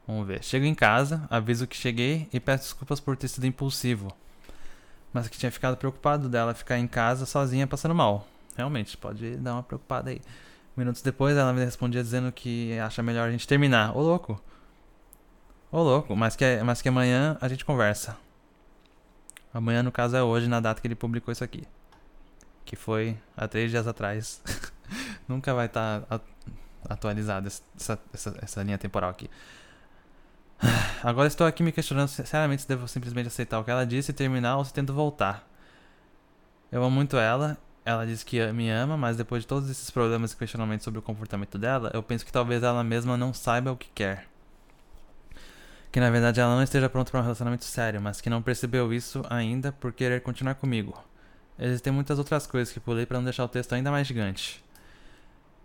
Vamos 0.06 0.26
ver. 0.26 0.42
Chego 0.42 0.64
em 0.64 0.74
casa, 0.74 1.26
aviso 1.30 1.66
que 1.66 1.76
cheguei 1.76 2.28
e 2.32 2.38
peço 2.38 2.64
desculpas 2.64 3.00
por 3.00 3.16
ter 3.16 3.28
sido 3.28 3.46
impulsivo. 3.46 4.14
Mas 5.12 5.28
que 5.28 5.38
tinha 5.38 5.50
ficado 5.50 5.76
preocupado 5.76 6.28
dela 6.28 6.54
ficar 6.54 6.78
em 6.78 6.86
casa 6.86 7.24
sozinha 7.26 7.66
passando 7.66 7.94
mal. 7.94 8.26
Realmente, 8.56 8.96
pode 8.96 9.36
dar 9.36 9.54
uma 9.54 9.62
preocupada 9.62 10.10
aí. 10.10 10.20
Minutos 10.76 11.02
depois 11.02 11.36
ela 11.36 11.52
me 11.52 11.64
respondia 11.64 12.02
dizendo 12.02 12.32
que 12.32 12.78
acha 12.78 13.02
melhor 13.02 13.28
a 13.28 13.32
gente 13.32 13.46
terminar. 13.46 13.96
Ô 13.96 14.02
louco. 14.02 14.40
Ô 15.70 15.82
louco, 15.82 16.14
mas 16.14 16.36
que, 16.36 16.62
mas 16.64 16.82
que 16.82 16.88
amanhã 16.88 17.38
a 17.40 17.48
gente 17.48 17.64
conversa. 17.64 18.16
Amanhã, 19.52 19.82
no 19.82 19.92
caso, 19.92 20.16
é 20.16 20.22
hoje, 20.22 20.48
na 20.48 20.60
data 20.60 20.80
que 20.80 20.86
ele 20.86 20.96
publicou 20.96 21.30
isso 21.30 21.44
aqui 21.44 21.64
que 22.64 22.76
foi 22.76 23.16
há 23.36 23.46
três 23.46 23.70
dias 23.70 23.86
atrás. 23.86 24.42
Nunca 25.28 25.54
vai 25.54 25.66
estar 25.66 26.00
tá 26.02 26.20
atualizada 26.88 27.46
essa, 27.46 27.98
essa, 28.12 28.38
essa 28.42 28.62
linha 28.62 28.78
temporal 28.78 29.10
aqui. 29.10 29.30
Agora 31.02 31.28
estou 31.28 31.46
aqui 31.46 31.62
me 31.62 31.72
questionando 31.72 32.08
sinceramente 32.08 32.62
se 32.62 32.68
devo 32.68 32.86
simplesmente 32.88 33.28
aceitar 33.28 33.58
o 33.58 33.64
que 33.64 33.70
ela 33.70 33.86
disse 33.86 34.10
e 34.10 34.14
terminar 34.14 34.56
ou 34.56 34.64
se 34.64 34.72
tento 34.72 34.92
voltar. 34.92 35.48
Eu 36.70 36.82
amo 36.82 36.90
muito 36.90 37.16
ela, 37.16 37.56
ela 37.84 38.06
diz 38.06 38.22
que 38.22 38.44
me 38.52 38.70
ama, 38.70 38.96
mas 38.96 39.16
depois 39.16 39.42
de 39.42 39.46
todos 39.46 39.68
esses 39.68 39.90
problemas 39.90 40.32
e 40.32 40.36
questionamentos 40.36 40.84
sobre 40.84 40.98
o 40.98 41.02
comportamento 41.02 41.58
dela, 41.58 41.90
eu 41.92 42.02
penso 42.02 42.24
que 42.24 42.32
talvez 42.32 42.62
ela 42.62 42.82
mesma 42.82 43.16
não 43.16 43.34
saiba 43.34 43.70
o 43.70 43.76
que 43.76 43.88
quer. 43.94 44.26
Que 45.92 46.00
na 46.00 46.10
verdade 46.10 46.40
ela 46.40 46.56
não 46.56 46.62
esteja 46.62 46.88
pronta 46.88 47.10
para 47.10 47.20
um 47.20 47.22
relacionamento 47.22 47.64
sério, 47.64 48.00
mas 48.00 48.20
que 48.20 48.30
não 48.30 48.42
percebeu 48.42 48.92
isso 48.92 49.22
ainda 49.28 49.70
por 49.70 49.92
querer 49.92 50.22
continuar 50.22 50.54
comigo. 50.54 50.98
Existem 51.58 51.92
muitas 51.92 52.18
outras 52.18 52.46
coisas 52.46 52.72
que 52.72 52.80
pulei 52.80 53.06
para 53.06 53.18
não 53.18 53.24
deixar 53.24 53.44
o 53.44 53.48
texto 53.48 53.74
ainda 53.74 53.90
mais 53.90 54.06
gigante. 54.06 54.63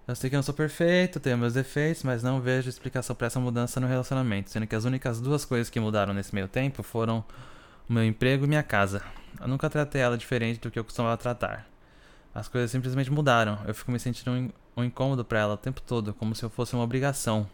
Eu 0.09 0.15
sei 0.15 0.27
que 0.27 0.35
eu 0.35 0.39
não 0.39 0.43
sou 0.43 0.55
perfeito, 0.55 1.19
tenho 1.19 1.37
meus 1.37 1.53
defeitos, 1.53 2.01
mas 2.01 2.23
não 2.23 2.41
vejo 2.41 2.67
explicação 2.67 3.15
para 3.15 3.27
essa 3.27 3.39
mudança 3.39 3.79
no 3.79 3.85
relacionamento, 3.85 4.49
sendo 4.49 4.65
que 4.65 4.75
as 4.75 4.83
únicas 4.83 5.21
duas 5.21 5.45
coisas 5.45 5.69
que 5.69 5.79
mudaram 5.79 6.15
nesse 6.15 6.33
meio 6.33 6.47
tempo 6.47 6.81
foram 6.81 7.23
o 7.87 7.93
meu 7.93 8.03
emprego 8.03 8.43
e 8.43 8.47
minha 8.47 8.63
casa. 8.63 9.03
Eu 9.39 9.47
nunca 9.47 9.69
tratei 9.69 10.01
ela 10.01 10.17
diferente 10.17 10.59
do 10.59 10.71
que 10.71 10.79
eu 10.79 10.83
costumava 10.83 11.15
tratar. 11.15 11.67
As 12.33 12.47
coisas 12.47 12.71
simplesmente 12.71 13.11
mudaram. 13.11 13.59
Eu 13.67 13.73
fico 13.75 13.91
me 13.91 13.99
sentindo 13.99 14.51
um, 14.75 14.83
incômodo 14.83 15.23
para 15.23 15.41
ela 15.41 15.53
o 15.53 15.57
tempo 15.57 15.79
todo, 15.79 16.11
como 16.15 16.33
se 16.33 16.43
eu 16.43 16.49
fosse 16.49 16.73
uma 16.73 16.83
obrigação 16.83 17.47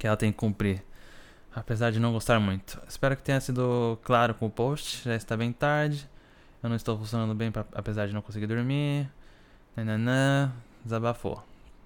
que 0.00 0.08
ela 0.08 0.16
tem 0.16 0.32
que 0.32 0.38
cumprir, 0.38 0.82
apesar 1.54 1.92
de 1.92 2.00
não 2.00 2.12
gostar 2.12 2.40
muito. 2.40 2.82
Espero 2.88 3.16
que 3.16 3.22
tenha 3.22 3.40
sido 3.40 3.96
claro 4.02 4.34
com 4.34 4.46
o 4.46 4.50
post, 4.50 5.04
já 5.04 5.14
está 5.14 5.36
bem 5.36 5.52
tarde. 5.52 6.10
Eu 6.60 6.68
não 6.68 6.74
estou 6.74 6.98
funcionando 6.98 7.36
bem, 7.36 7.52
pra, 7.52 7.64
apesar 7.72 8.08
de 8.08 8.12
não 8.12 8.20
conseguir 8.20 8.48
dormir. 8.48 9.08
Nananã. 9.76 10.52
Desabafou. 10.86 11.42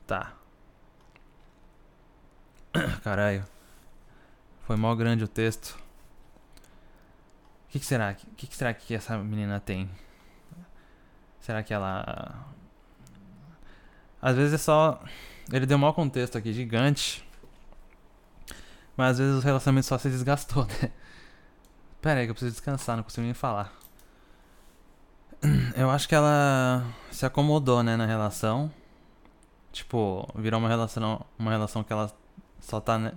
Tá. 0.07 0.34
Caralho. 3.03 3.46
Foi 4.61 4.76
mal 4.76 4.94
grande 4.94 5.24
o 5.24 5.28
texto. 5.28 5.78
que, 7.70 7.80
que 7.80 7.86
será? 7.86 8.11
O 8.11 8.34
que, 8.34 8.46
que 8.46 8.55
será 8.55 8.74
que 8.74 8.94
essa 8.94 9.16
menina 9.16 9.59
tem? 9.59 9.90
Será 11.40 11.62
que 11.62 11.72
ela. 11.72 12.44
Às 14.20 14.36
vezes 14.36 14.53
é 14.53 14.59
só. 14.59 15.03
Ele 15.51 15.64
deu 15.64 15.78
um 15.78 15.80
mau 15.80 15.94
contexto 15.94 16.36
aqui 16.36 16.53
gigante. 16.53 17.26
Mas 18.98 19.12
às 19.12 19.18
vezes 19.18 19.42
o 19.42 19.46
relacionamento 19.46 19.86
só 19.86 19.96
se 19.96 20.11
desgastou, 20.11 20.66
né? 20.82 20.92
Pera 22.03 22.20
aí 22.20 22.26
que 22.26 22.32
eu 22.32 22.34
preciso 22.34 22.53
descansar, 22.53 22.98
não 22.98 23.03
consigo 23.03 23.24
nem 23.24 23.32
falar. 23.32 23.72
Eu 25.74 25.90
acho 25.90 26.07
que 26.07 26.14
ela 26.14 26.84
se 27.11 27.24
acomodou, 27.24 27.82
né, 27.82 27.96
na 27.96 28.05
relação. 28.05 28.70
Tipo, 29.73 30.29
virou 30.35 30.59
uma 30.59 30.68
relação, 30.68 31.25
uma 31.39 31.51
relação 31.51 31.83
que 31.85 31.93
ela 31.93 32.12
só 32.59 32.81
tá 32.81 33.12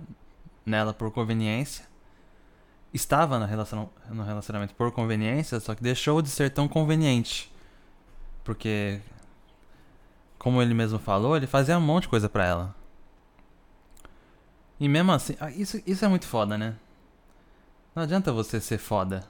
nela 0.64 0.94
por 0.94 1.10
conveniência 1.10 1.86
estava 2.94 3.40
na 3.40 3.44
relação, 3.44 3.90
no 4.08 4.22
relacionamento 4.22 4.72
por 4.74 4.92
conveniência, 4.92 5.58
só 5.58 5.74
que 5.74 5.82
deixou 5.82 6.22
de 6.22 6.28
ser 6.28 6.50
tão 6.50 6.68
conveniente. 6.68 7.52
Porque, 8.44 9.00
como 10.38 10.62
ele 10.62 10.72
mesmo 10.72 10.98
falou, 10.98 11.36
ele 11.36 11.48
fazia 11.48 11.76
um 11.76 11.80
monte 11.80 12.04
de 12.04 12.08
coisa 12.10 12.28
pra 12.28 12.46
ela. 12.46 12.74
E 14.78 14.88
mesmo 14.88 15.10
assim, 15.10 15.36
ah, 15.40 15.50
isso, 15.50 15.82
isso 15.84 16.04
é 16.04 16.08
muito 16.08 16.26
foda, 16.26 16.56
né? 16.56 16.76
Não 17.94 18.04
adianta 18.04 18.32
você 18.32 18.60
ser 18.60 18.78
foda. 18.78 19.26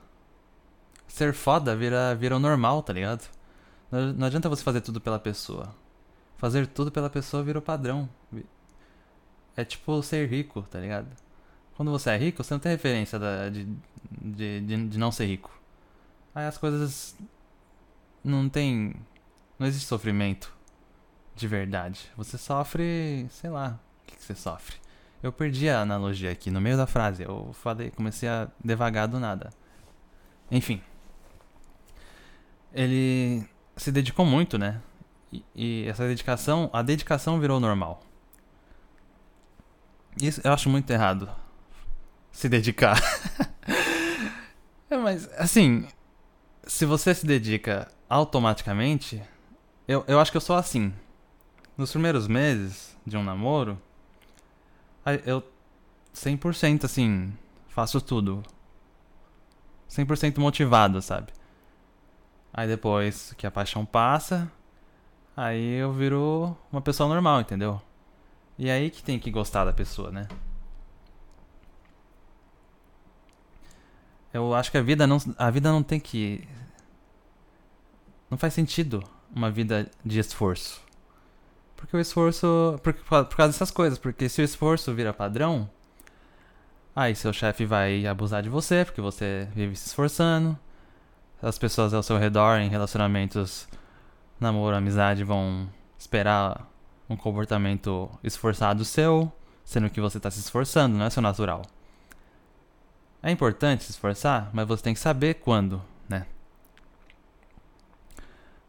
Ser 1.09 1.33
foda 1.33 1.75
vira, 1.75 2.14
vira 2.14 2.37
o 2.37 2.41
normal, 2.41 2.83
tá 2.83 2.93
ligado? 2.93 3.27
Não, 3.91 4.12
não 4.12 4.27
adianta 4.27 4.49
você 4.49 4.62
fazer 4.62 4.83
tudo 4.83 5.01
pela 5.01 5.18
pessoa. 5.18 5.75
Fazer 6.37 6.66
tudo 6.66 6.91
pela 6.91 7.09
pessoa 7.09 7.43
vira 7.43 7.59
o 7.59 7.62
padrão. 7.62 8.09
É 9.57 9.64
tipo 9.64 10.03
ser 10.03 10.28
rico, 10.28 10.62
tá 10.62 10.80
ligado? 10.80 11.09
Quando 11.76 11.91
você 11.91 12.11
é 12.11 12.16
rico, 12.16 12.43
você 12.43 12.55
não 12.55 12.61
tem 12.61 12.72
referência 12.72 13.18
da, 13.18 13.49
de, 13.49 13.64
de, 14.11 14.61
de, 14.61 14.89
de, 14.89 14.99
não 14.99 15.11
ser 15.11 15.26
rico. 15.26 15.51
Aí 16.35 16.47
as 16.47 16.59
coisas. 16.59 17.16
Não 18.22 18.49
tem. 18.49 18.95
Não 19.59 19.66
existe 19.66 19.87
sofrimento 19.87 20.55
de 21.35 21.49
verdade. 21.49 22.11
Você 22.16 22.39
sofre. 22.39 23.26
Sei 23.30 23.51
lá. 23.51 23.78
O 24.03 24.07
que, 24.07 24.16
que 24.16 24.22
você 24.22 24.35
sofre? 24.35 24.76
Eu 25.22 25.32
perdi 25.32 25.68
a 25.68 25.80
analogia 25.80 26.30
aqui 26.30 26.51
no 26.51 26.61
meio 26.61 26.76
da 26.76 26.87
frase. 26.87 27.22
Eu 27.22 27.53
falei, 27.55 27.91
comecei 27.91 28.28
a 28.28 28.49
devagar 28.62 29.09
do 29.09 29.18
nada. 29.18 29.51
Enfim. 30.51 30.82
Ele 32.72 33.45
se 33.76 33.91
dedicou 33.91 34.26
muito, 34.26 34.59
né? 34.59 34.80
E, 35.55 35.87
essa 35.89 36.07
dedicação. 36.07 36.68
A 36.72 36.82
dedicação 36.82 37.41
virou 37.41 37.59
normal. 37.59 38.03
Isso 40.20 40.41
eu 40.45 40.53
acho 40.53 40.68
muito 40.68 40.91
errado 40.91 41.28
se 42.30 42.49
dedicar. 42.49 43.01
é, 44.91 44.97
mas, 44.97 45.28
assim, 45.39 45.87
se 46.66 46.85
você 46.85 47.14
se 47.14 47.26
dedica 47.26 47.91
automaticamente, 48.09 49.22
eu, 49.89 50.05
eu 50.07 50.20
acho 50.20 50.30
que 50.30 50.37
eu 50.37 50.41
sou 50.41 50.57
assim. 50.57 50.93
Nos 51.76 51.91
primeiros 51.91 52.28
meses 52.28 52.97
de 53.07 53.16
um 53.16 53.22
namoro, 53.24 53.80
eu 55.24 55.43
100% 56.14 56.85
assim, 56.85 57.32
faço 57.68 58.01
tudo. 58.01 58.43
100% 59.91 60.39
motivado, 60.39 61.01
sabe? 61.03 61.32
Aí 62.53 62.68
depois 62.68 63.35
que 63.37 63.47
a 63.47 63.51
paixão 63.51 63.85
passa, 63.85 64.51
aí 65.37 65.74
eu 65.74 65.93
viro 65.93 66.57
uma 66.70 66.80
pessoa 66.80 67.09
normal, 67.09 67.41
entendeu? 67.41 67.80
E 68.59 68.70
aí 68.70 68.91
que 68.91 69.03
tem 69.03 69.18
que 69.18 69.30
gostar 69.30 69.64
da 69.64 69.72
pessoa, 69.72 70.11
né? 70.11 70.28
Eu 74.35 74.53
acho 74.53 74.68
que 74.70 74.76
a 74.76 74.82
vida 74.82 75.07
não, 75.07 75.18
a 75.39 75.49
vida 75.49 75.70
não 75.70 75.80
tem 75.80 76.01
que. 76.01 76.47
Não 78.28 78.37
faz 78.37 78.53
sentido 78.53 79.05
uma 79.32 79.49
vida 79.49 79.89
de 80.05 80.18
esforço. 80.18 80.82
Porque 81.76 81.97
o 81.97 82.01
esforço. 82.01 82.78
Por, 82.82 82.95
por 82.95 83.37
causa 83.37 83.53
dessas 83.53 83.70
coisas. 83.70 83.97
Porque 83.97 84.28
se 84.28 84.43
o 84.43 84.45
esforço 84.45 84.93
vira 84.93 85.12
padrão, 85.12 85.70
aí 86.97 87.14
seu 87.14 87.32
chefe 87.32 87.64
vai 87.64 88.07
abusar 88.07 88.43
de 88.43 88.49
você, 88.49 88.85
porque 88.85 89.01
você 89.01 89.49
vive 89.55 89.76
se 89.76 89.87
esforçando. 89.87 90.59
As 91.41 91.57
pessoas 91.57 91.95
ao 91.95 92.03
seu 92.03 92.18
redor, 92.18 92.59
em 92.59 92.68
relacionamentos, 92.68 93.68
namoro, 94.39 94.76
amizade, 94.76 95.24
vão 95.24 95.68
esperar 95.99 96.68
um 97.09 97.16
comportamento 97.16 98.11
esforçado 98.22 98.85
seu, 98.85 99.32
sendo 99.64 99.91
que 99.91 100.01
você 100.01 100.18
está 100.18 100.30
se 100.30 100.41
esforçando, 100.41 100.97
não 100.97 101.07
é 101.07 101.11
seu 101.11 101.22
natural. 101.22 101.62
É 103.22 103.30
importante 103.30 103.85
se 103.85 103.91
esforçar, 103.91 104.51
mas 104.53 104.68
você 104.68 104.82
tem 104.82 104.95
que 104.95 105.01
saber 105.01 105.35
quando, 105.35 105.82
né? 106.09 106.26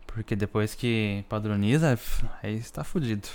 Porque 0.07 0.35
depois 0.35 0.73
que 0.73 1.25
padroniza, 1.27 1.99
aí 2.41 2.55
está 2.55 2.83
fudido. 2.83 3.27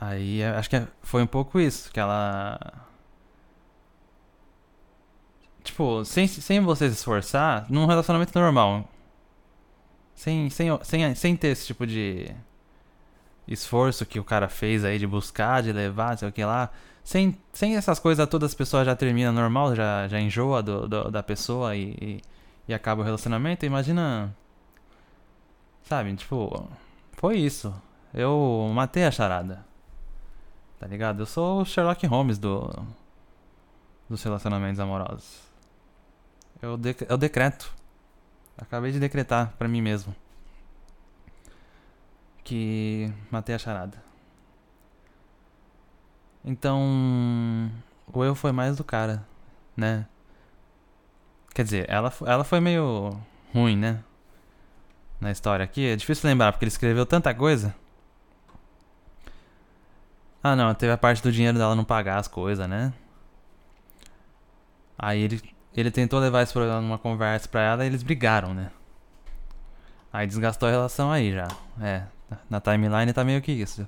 Aí 0.00 0.44
acho 0.44 0.70
que 0.70 0.86
foi 1.02 1.22
um 1.22 1.26
pouco 1.26 1.58
isso, 1.58 1.90
que 1.92 1.98
ela. 1.98 2.58
Tipo, 5.62 6.04
sem, 6.04 6.26
sem 6.28 6.60
você 6.60 6.88
se 6.88 6.96
esforçar, 6.96 7.66
num 7.70 7.86
relacionamento 7.86 8.38
normal. 8.38 8.88
Sem, 10.14 10.48
sem, 10.50 10.68
sem, 10.82 11.14
sem 11.14 11.36
ter 11.36 11.48
esse 11.48 11.66
tipo 11.66 11.86
de 11.86 12.34
esforço 13.46 14.06
que 14.06 14.18
o 14.18 14.24
cara 14.24 14.48
fez 14.48 14.84
aí 14.84 14.98
de 14.98 15.06
buscar, 15.06 15.62
de 15.62 15.72
levar, 15.72 16.16
sei 16.16 16.28
o 16.28 16.32
que 16.32 16.44
lá. 16.44 16.70
Sem, 17.02 17.38
sem 17.52 17.76
essas 17.76 17.98
coisas 17.98 18.26
todas, 18.28 18.50
as 18.50 18.54
pessoas 18.54 18.86
já 18.86 18.96
termina 18.96 19.30
normal, 19.30 19.74
já, 19.74 20.08
já 20.08 20.18
enjoa 20.18 20.62
do, 20.62 20.88
do 20.88 21.10
da 21.10 21.22
pessoa 21.22 21.76
e, 21.76 21.90
e, 22.00 22.22
e, 22.68 22.74
acaba 22.74 23.02
o 23.02 23.04
relacionamento. 23.04 23.66
Imagina. 23.66 24.34
Sabe, 25.82 26.14
tipo. 26.16 26.68
Foi 27.12 27.36
isso. 27.36 27.74
Eu 28.12 28.70
matei 28.74 29.04
a 29.04 29.10
charada. 29.10 29.64
Tá 30.78 30.86
ligado? 30.86 31.20
Eu 31.20 31.26
sou 31.26 31.60
o 31.60 31.64
Sherlock 31.64 32.06
Holmes 32.06 32.38
do, 32.38 32.70
dos 34.08 34.22
relacionamentos 34.22 34.80
amorosos. 34.80 35.40
Eu, 36.62 36.76
de, 36.76 36.96
eu 37.08 37.18
decreto. 37.18 37.74
Acabei 38.56 38.92
de 38.92 39.00
decretar 39.00 39.52
pra 39.58 39.68
mim 39.68 39.82
mesmo. 39.82 40.14
Que 42.42 43.12
matei 43.30 43.54
a 43.54 43.58
charada. 43.58 44.02
Então, 46.44 47.70
o 48.12 48.22
eu 48.22 48.34
foi 48.34 48.52
mais 48.52 48.76
do 48.76 48.84
cara, 48.84 49.26
né? 49.76 50.06
Quer 51.54 51.64
dizer, 51.64 51.86
ela, 51.88 52.12
ela 52.26 52.44
foi 52.44 52.60
meio 52.60 53.18
ruim, 53.54 53.76
né? 53.76 54.04
Na 55.20 55.30
história 55.30 55.64
aqui. 55.64 55.86
É 55.86 55.96
difícil 55.96 56.28
lembrar, 56.28 56.52
porque 56.52 56.64
ele 56.64 56.70
escreveu 56.70 57.06
tanta 57.06 57.34
coisa. 57.34 57.74
Ah, 60.42 60.54
não, 60.54 60.74
teve 60.74 60.92
a 60.92 60.98
parte 60.98 61.22
do 61.22 61.32
dinheiro 61.32 61.56
dela 61.56 61.74
não 61.74 61.84
pagar 61.84 62.18
as 62.18 62.28
coisas, 62.28 62.68
né? 62.68 62.92
Aí 64.98 65.22
ele, 65.22 65.53
ele 65.80 65.90
tentou 65.90 66.20
levar 66.20 66.42
esse 66.42 66.52
problema 66.52 66.80
numa 66.80 66.98
conversa 66.98 67.48
pra 67.48 67.60
ela 67.60 67.84
e 67.84 67.88
eles 67.88 68.02
brigaram, 68.02 68.54
né? 68.54 68.70
Aí 70.12 70.26
desgastou 70.26 70.68
a 70.68 70.70
relação 70.70 71.10
aí 71.10 71.32
já. 71.32 71.48
É, 71.80 72.04
na 72.48 72.60
timeline 72.60 73.12
tá 73.12 73.24
meio 73.24 73.42
que 73.42 73.52
isso. 73.52 73.86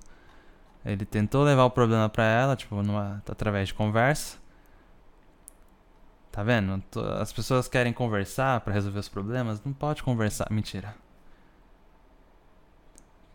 Ele 0.84 1.04
tentou 1.04 1.42
levar 1.44 1.64
o 1.64 1.70
problema 1.70 2.08
pra 2.08 2.24
ela, 2.24 2.56
tipo, 2.56 2.82
numa, 2.82 3.22
através 3.28 3.68
de 3.68 3.74
conversa. 3.74 4.38
Tá 6.30 6.42
vendo? 6.42 6.82
As 7.20 7.32
pessoas 7.32 7.66
querem 7.66 7.92
conversar 7.92 8.60
para 8.60 8.74
resolver 8.74 8.98
os 8.98 9.08
problemas. 9.08 9.62
Não 9.64 9.72
pode 9.72 10.02
conversar. 10.02 10.46
Mentira. 10.50 10.94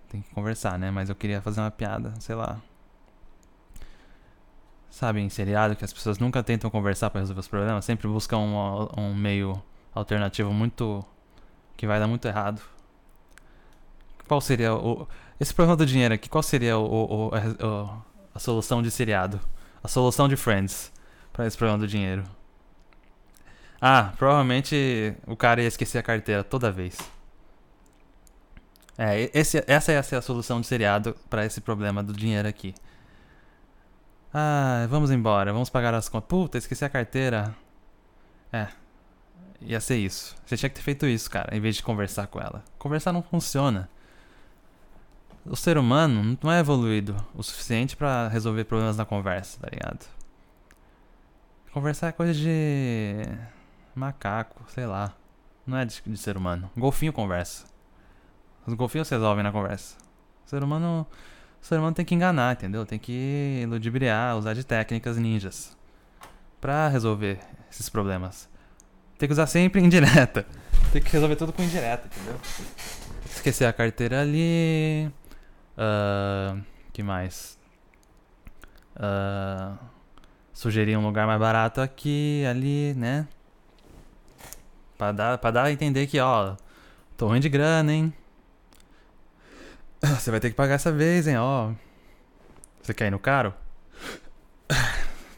Tem 0.08 0.22
que 0.22 0.30
conversar, 0.36 0.78
né? 0.78 0.91
Mas 0.91 1.10
eu 1.10 1.16
queria 1.16 1.41
fazer 1.41 1.62
uma 1.62 1.72
piada, 1.72 2.14
sei 2.20 2.36
lá. 2.36 2.62
Sabe, 4.92 5.22
em 5.22 5.30
seriado 5.30 5.74
que 5.76 5.86
as 5.86 5.94
pessoas 5.94 6.20
nunca 6.20 6.44
tentam 6.44 6.70
conversar 6.70 7.10
para 7.10 7.22
resolver 7.22 7.39
os 7.39 7.48
problemas, 7.48 7.86
sempre 7.86 8.10
buscam 8.10 8.39
um, 8.39 8.89
um 8.98 9.16
meio 9.16 9.60
alternativo 9.96 10.54
muito. 10.54 11.04
que 11.78 11.88
vai 11.88 11.98
dar 11.98 12.08
muito 12.08 12.28
errado. 12.28 12.62
Qual 14.28 14.42
seria 14.42 14.76
o. 14.76 15.08
Esse 15.39 15.54
problema 15.54 15.78
do 15.78 15.86
dinheiro 15.86 16.14
aqui, 16.14 16.30
qual 16.30 16.44
seria 16.44 16.78
o, 16.78 16.84
o, 16.86 17.28
o 17.30 18.04
a, 18.36 18.39
solução 18.39 18.82
de 18.84 18.92
seriado? 18.92 19.39
A 19.82 19.88
solução 19.88 20.28
de 20.28 20.36
Friends 20.36 20.92
para 21.34 21.48
esse 21.48 21.58
problema 21.58 21.80
do 21.80 21.88
dinheiro? 21.88 22.24
Ah, 23.82 24.14
provavelmente 24.18 25.16
o 25.26 25.36
cara 25.36 25.62
ia 25.62 25.68
esquecer 25.68 25.98
a 25.98 26.04
carteira 26.04 26.44
toda 26.44 26.70
vez. 26.70 26.98
É, 28.98 29.32
esse, 29.34 29.64
essa 29.66 29.94
ia 29.94 30.04
ser 30.04 30.18
a 30.18 30.22
solução 30.22 30.62
de 30.62 30.68
seriado 30.68 31.16
para 31.30 31.46
esse 31.46 31.62
problema 31.62 32.04
do 32.04 32.14
dinheiro 32.14 32.48
aqui. 32.48 32.76
Ah, 34.34 34.88
vamos 34.90 35.12
embora, 35.12 35.52
vamos 35.52 35.70
pagar 35.70 35.94
as 35.94 36.08
contas. 36.08 36.28
Puta, 36.28 36.58
esqueci 36.58 36.86
a 36.86 36.90
carteira. 36.90 37.56
É, 38.52 38.68
ia 39.62 39.80
ser 39.80 39.98
isso. 39.98 40.36
Você 40.46 40.58
tinha 40.58 40.70
que 40.70 40.76
ter 40.76 40.82
feito 40.82 41.06
isso, 41.06 41.30
cara, 41.30 41.56
em 41.56 41.60
vez 41.60 41.76
de 41.76 41.84
conversar 41.84 42.28
com 42.28 42.40
ela. 42.40 42.64
Conversar 42.78 43.12
não 43.12 43.22
funciona 43.22 43.90
o 45.46 45.56
ser 45.56 45.78
humano 45.78 46.38
não 46.42 46.52
é 46.52 46.60
evoluído 46.60 47.16
o 47.34 47.42
suficiente 47.42 47.96
para 47.96 48.28
resolver 48.28 48.64
problemas 48.66 48.98
na 48.98 49.06
conversa, 49.06 49.60
tá 49.60 49.70
ligado? 49.72 50.06
Conversar 51.74 52.08
é 52.08 52.12
coisa 52.12 52.34
de. 52.34 53.24
macaco, 53.96 54.64
sei 54.68 54.86
lá. 54.86 55.14
Não 55.66 55.78
é 55.78 55.86
de, 55.86 56.02
de 56.06 56.18
ser 56.18 56.36
humano. 56.36 56.70
Golfinho 56.76 57.14
conversa. 57.14 57.66
Os 58.66 58.74
golfinhos 58.74 59.08
se 59.08 59.16
resolvem 59.16 59.44
na 59.44 59.52
conversa. 59.52 59.98
O 60.46 60.50
ser 60.50 60.64
humano. 60.64 61.08
O 61.62 61.66
ser 61.66 61.78
humano 61.78 61.93
tem 61.93 62.03
que 62.03 62.16
enganar, 62.16 62.53
entendeu? 62.53 62.86
Tem 62.86 62.97
que 62.97 63.66
ludibriar, 63.70 64.36
usar 64.38 64.53
de 64.53 64.64
técnicas 64.64 65.18
ninjas. 65.18 65.78
Pra 66.59 66.88
resolver 66.88 67.39
esses 67.70 67.88
problemas. 67.88 68.49
Tem 69.18 69.28
que 69.28 69.34
usar 69.34 69.45
sempre 69.45 69.80
indireta. 69.84 70.45
Tem 70.91 71.01
que 71.01 71.12
resolver 71.12 71.36
tudo 71.36 71.53
com 71.53 71.62
indireta, 71.62 72.07
entendeu? 72.07 72.39
Esquecer 73.26 73.66
a 73.66 73.74
carteira 73.74 74.22
ali. 74.22 75.12
Uh, 75.78 76.62
que 76.91 77.03
mais? 77.03 77.57
Uh, 78.95 79.78
sugerir 80.51 80.97
um 80.97 81.05
lugar 81.05 81.26
mais 81.28 81.39
barato 81.39 81.80
aqui, 81.80 82.43
ali, 82.49 82.93
né? 82.95 83.28
Pra 84.97 85.12
dar, 85.12 85.38
pra 85.38 85.51
dar 85.51 85.64
a 85.66 85.72
entender 85.72 86.07
que, 86.07 86.20
ó, 86.20 86.55
tô 87.16 87.28
ruim 87.28 87.39
de 87.39 87.49
grana, 87.49 87.93
hein? 87.93 88.14
Você 90.02 90.32
vai 90.32 90.39
ter 90.39 90.49
que 90.49 90.56
pagar 90.56 90.76
essa 90.76 90.91
vez, 90.91 91.28
hein, 91.28 91.38
ó. 91.38 91.72
Você 92.82 92.93
quer 92.93 93.08
ir 93.08 93.12
no 93.12 93.20
caro? 93.20 93.54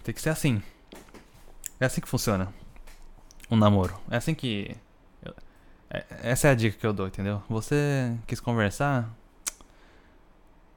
Tem 0.04 0.14
que 0.14 0.22
ser 0.22 0.30
assim. 0.30 0.62
É 1.80 1.86
assim 1.86 2.02
que 2.02 2.08
funciona 2.08 2.54
um 3.50 3.58
namoro. 3.58 4.00
É 4.10 4.18
assim 4.18 4.34
que. 4.34 4.76
É, 5.90 6.06
essa 6.24 6.48
é 6.48 6.52
a 6.52 6.56
dica 6.56 6.78
que 6.78 6.86
eu 6.86 6.94
dou, 6.94 7.08
entendeu? 7.08 7.42
Você 7.50 8.18
quis 8.26 8.40
conversar. 8.40 9.10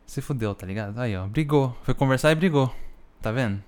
Se 0.07 0.21
fudeu, 0.21 0.55
tá 0.55 0.67
ligado? 0.67 0.99
Aí, 1.01 1.17
ó, 1.17 1.27
brigou. 1.27 1.77
Foi 1.83 1.95
conversar 1.95 2.31
e 2.31 2.35
brigou. 2.35 2.73
Tá 3.21 3.33
vendo? 3.33 3.63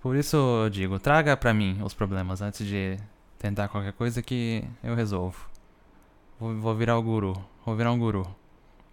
Por 0.00 0.16
isso 0.16 0.36
eu 0.36 0.68
digo, 0.68 0.98
traga 0.98 1.34
pra 1.34 1.54
mim 1.54 1.80
os 1.82 1.94
problemas 1.94 2.42
antes 2.42 2.66
de 2.66 2.98
tentar 3.38 3.68
qualquer 3.68 3.92
coisa 3.94 4.22
que 4.22 4.62
eu 4.82 4.94
resolvo. 4.94 5.48
Vou, 6.38 6.54
vou 6.58 6.74
virar 6.74 6.98
o 6.98 7.02
guru. 7.02 7.34
Vou 7.64 7.74
virar 7.74 7.92
um 7.92 7.98
guru. 7.98 8.26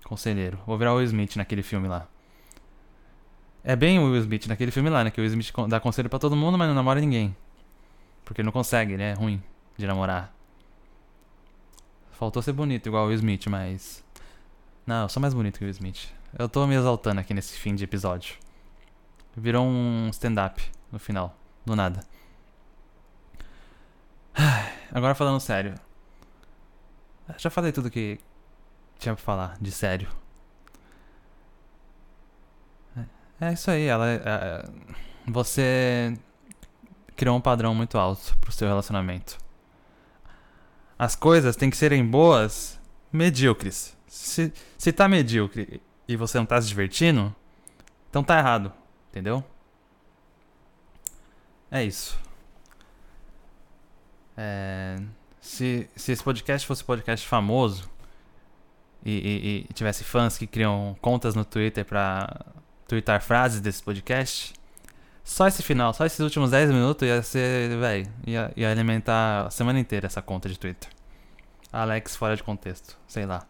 Conselheiro. 0.03 0.57
Vou 0.65 0.77
virar 0.77 0.93
o 0.93 0.97
Will 0.97 1.05
Smith 1.05 1.35
naquele 1.35 1.61
filme 1.61 1.87
lá. 1.87 2.07
É 3.63 3.75
bem 3.75 3.99
o 3.99 4.11
Will 4.11 4.21
Smith 4.21 4.47
naquele 4.47 4.71
filme 4.71 4.89
lá, 4.89 5.03
né? 5.03 5.11
Que 5.11 5.19
o 5.19 5.23
Will 5.23 5.29
Smith 5.29 5.51
dá 5.67 5.79
conselho 5.79 6.09
para 6.09 6.19
todo 6.19 6.35
mundo, 6.35 6.57
mas 6.57 6.67
não 6.67 6.75
namora 6.75 6.99
ninguém. 6.99 7.35
Porque 8.25 8.41
não 8.41 8.51
consegue, 8.51 8.93
ele 8.93 9.03
é 9.03 9.13
ruim 9.13 9.41
de 9.77 9.85
namorar. 9.85 10.33
Faltou 12.11 12.41
ser 12.41 12.53
bonito 12.53 12.87
igual 12.87 13.05
o 13.05 13.07
Will 13.07 13.15
Smith, 13.15 13.47
mas. 13.47 14.03
Não, 14.85 15.03
eu 15.03 15.09
sou 15.09 15.21
mais 15.21 15.33
bonito 15.33 15.57
que 15.59 15.63
o 15.63 15.67
Will 15.67 15.71
Smith. 15.71 16.09
Eu 16.37 16.47
tô 16.47 16.65
me 16.65 16.75
exaltando 16.75 17.19
aqui 17.19 17.33
nesse 17.33 17.57
fim 17.57 17.75
de 17.75 17.83
episódio. 17.83 18.35
Virou 19.35 19.65
um 19.65 20.09
stand-up 20.11 20.61
no 20.91 20.99
final, 20.99 21.35
do 21.65 21.75
nada. 21.75 22.05
Agora 24.91 25.13
falando 25.13 25.39
sério. 25.39 25.75
Já 27.37 27.49
falei 27.49 27.71
tudo 27.71 27.89
que 27.89 28.19
tinha 29.01 29.15
pra 29.15 29.23
falar 29.23 29.57
de 29.59 29.71
sério. 29.71 30.07
É 33.39 33.51
isso 33.51 33.71
aí, 33.71 33.87
ela. 33.87 34.07
É, 34.07 34.21
é, 34.23 34.69
você 35.25 36.15
criou 37.15 37.35
um 37.35 37.41
padrão 37.41 37.73
muito 37.73 37.97
alto 37.97 38.37
pro 38.39 38.51
seu 38.51 38.67
relacionamento. 38.67 39.39
As 40.97 41.15
coisas 41.15 41.55
têm 41.55 41.71
que 41.71 41.77
serem 41.77 42.05
boas, 42.05 42.79
medíocres. 43.11 43.97
Se, 44.05 44.53
se 44.77 44.91
tá 44.91 45.07
medíocre 45.07 45.81
e 46.07 46.15
você 46.15 46.37
não 46.37 46.45
tá 46.45 46.61
se 46.61 46.67
divertindo, 46.67 47.35
então 48.07 48.23
tá 48.23 48.37
errado, 48.37 48.71
entendeu? 49.09 49.43
É 51.71 51.83
isso. 51.83 52.19
É, 54.37 55.01
se, 55.39 55.89
se 55.95 56.11
esse 56.11 56.23
podcast 56.23 56.67
fosse 56.67 56.83
podcast 56.83 57.27
famoso 57.27 57.89
e, 59.05 59.11
e, 59.11 59.67
e 59.69 59.73
tivesse 59.73 60.03
fãs 60.03 60.37
que 60.37 60.47
criam 60.47 60.95
contas 61.01 61.35
no 61.35 61.43
Twitter 61.45 61.85
pra 61.85 62.45
tweetar 62.87 63.21
frases 63.21 63.61
desse 63.61 63.81
podcast, 63.81 64.53
só 65.23 65.47
esse 65.47 65.63
final, 65.63 65.93
só 65.93 66.05
esses 66.05 66.19
últimos 66.19 66.51
10 66.51 66.71
minutos 66.71 67.07
ia 67.07 67.21
ser, 67.21 67.77
velho, 67.77 68.07
ia, 68.25 68.51
ia 68.55 68.69
alimentar 68.69 69.47
a 69.47 69.49
semana 69.49 69.79
inteira 69.79 70.07
essa 70.07 70.21
conta 70.21 70.49
de 70.49 70.59
Twitter. 70.59 70.89
Alex 71.71 72.15
fora 72.15 72.35
de 72.35 72.43
contexto, 72.43 72.97
sei 73.07 73.25
lá. 73.25 73.45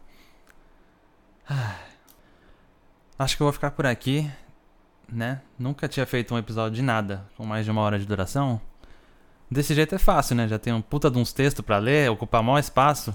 Acho 3.18 3.36
que 3.36 3.42
eu 3.42 3.46
vou 3.46 3.52
ficar 3.52 3.72
por 3.72 3.84
aqui, 3.86 4.30
né? 5.08 5.40
Nunca 5.58 5.88
tinha 5.88 6.06
feito 6.06 6.34
um 6.34 6.38
episódio 6.38 6.76
de 6.76 6.82
nada 6.82 7.26
com 7.36 7.44
mais 7.44 7.64
de 7.64 7.70
uma 7.70 7.80
hora 7.80 7.98
de 7.98 8.06
duração. 8.06 8.60
Desse 9.50 9.74
jeito 9.74 9.94
é 9.94 9.98
fácil, 9.98 10.36
né? 10.36 10.48
Já 10.48 10.58
tem 10.58 10.72
um 10.72 10.80
puta 10.80 11.10
de 11.10 11.18
uns 11.18 11.32
textos 11.32 11.64
para 11.64 11.78
ler, 11.78 12.10
ocupar 12.10 12.42
maior 12.42 12.58
espaço. 12.58 13.14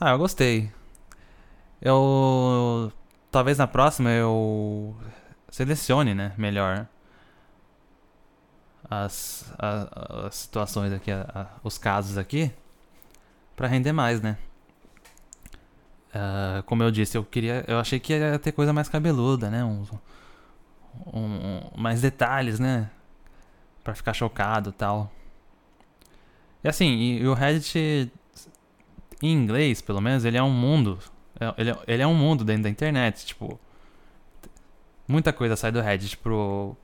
Ah, 0.00 0.10
eu 0.10 0.18
gostei. 0.18 0.72
Eu. 1.84 2.90
Talvez 3.30 3.58
na 3.58 3.66
próxima 3.66 4.10
eu 4.10 4.96
selecione, 5.50 6.14
né? 6.14 6.32
Melhor 6.36 6.88
as, 8.88 9.52
as, 9.58 9.88
as 10.26 10.34
situações 10.34 10.92
aqui, 10.92 11.10
a, 11.10 11.48
os 11.62 11.78
casos 11.78 12.18
aqui, 12.18 12.50
para 13.56 13.68
render 13.68 13.92
mais, 13.92 14.20
né? 14.20 14.36
Uh, 16.14 16.62
como 16.64 16.82
eu 16.82 16.90
disse, 16.90 17.16
eu 17.18 17.24
queria, 17.24 17.64
eu 17.66 17.78
achei 17.78 17.98
que 17.98 18.12
ia 18.12 18.38
ter 18.38 18.52
coisa 18.52 18.72
mais 18.72 18.88
cabeluda, 18.88 19.50
né? 19.50 19.64
Um, 19.64 19.84
um, 21.12 21.20
um 21.22 21.70
mais 21.76 22.00
detalhes, 22.00 22.60
né? 22.60 22.90
Para 23.82 23.94
ficar 23.94 24.12
chocado, 24.12 24.70
tal. 24.70 25.10
E 26.62 26.68
assim, 26.68 26.86
e, 26.86 27.20
e, 27.20 27.26
o 27.26 27.34
Reddit 27.34 28.10
em 29.20 29.32
inglês, 29.32 29.82
pelo 29.82 30.00
menos, 30.00 30.24
ele 30.24 30.36
é 30.36 30.42
um 30.42 30.50
mundo. 30.50 30.98
É, 31.40 31.54
ele, 31.60 31.70
é, 31.70 31.78
ele 31.86 32.02
é 32.02 32.06
um 32.06 32.14
mundo 32.14 32.44
dentro 32.44 32.64
da 32.64 32.70
internet, 32.70 33.26
tipo, 33.26 33.58
muita 35.06 35.32
coisa 35.32 35.56
sai 35.56 35.72
do 35.72 35.80
Reddit 35.80 36.16
pro, 36.18 36.76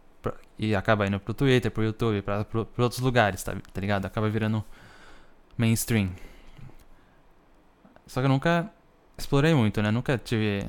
e 0.58 0.74
acaba 0.74 1.06
indo 1.06 1.18
pro 1.18 1.32
Twitter, 1.32 1.70
pro 1.70 1.82
YouTube, 1.82 2.22
pra, 2.22 2.44
pro, 2.44 2.68
outros 2.78 3.00
lugares, 3.00 3.42
tá, 3.42 3.54
tá 3.72 3.80
ligado? 3.80 4.04
Acaba 4.04 4.28
virando 4.28 4.64
mainstream. 5.56 6.10
Só 8.06 8.20
que 8.20 8.26
eu 8.26 8.28
nunca 8.28 8.70
explorei 9.16 9.54
muito, 9.54 9.80
né? 9.80 9.90
Nunca 9.90 10.18
tive 10.18 10.68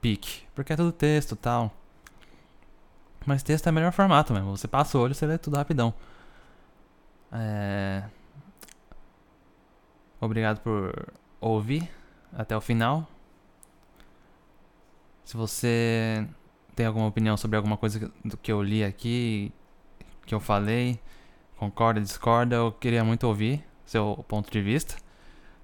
pique. 0.00 0.42
Porque 0.54 0.72
é 0.72 0.76
tudo 0.76 0.92
texto 0.92 1.32
e 1.32 1.36
tal. 1.36 1.72
Mas 3.24 3.42
texto 3.42 3.66
é 3.66 3.70
o 3.70 3.72
melhor 3.72 3.92
formato 3.92 4.32
mesmo. 4.32 4.56
Você 4.56 4.66
passa 4.66 4.98
o 4.98 5.00
olho 5.00 5.14
você 5.14 5.24
lê 5.24 5.38
tudo 5.38 5.56
rapidão. 5.56 5.94
É... 7.32 8.02
Obrigado 10.20 10.60
por 10.60 11.12
ouvir 11.40 11.88
até 12.32 12.56
o 12.56 12.60
final. 12.60 13.08
Se 15.30 15.36
você 15.36 16.26
tem 16.74 16.84
alguma 16.86 17.06
opinião 17.06 17.36
sobre 17.36 17.56
alguma 17.56 17.76
coisa 17.76 18.10
do 18.24 18.36
que 18.36 18.50
eu 18.50 18.60
li 18.60 18.82
aqui, 18.82 19.52
que 20.26 20.34
eu 20.34 20.40
falei, 20.40 20.98
concorda, 21.56 22.00
discorda, 22.00 22.56
eu 22.56 22.72
queria 22.72 23.04
muito 23.04 23.28
ouvir 23.28 23.64
seu 23.86 24.24
ponto 24.26 24.50
de 24.50 24.60
vista. 24.60 24.96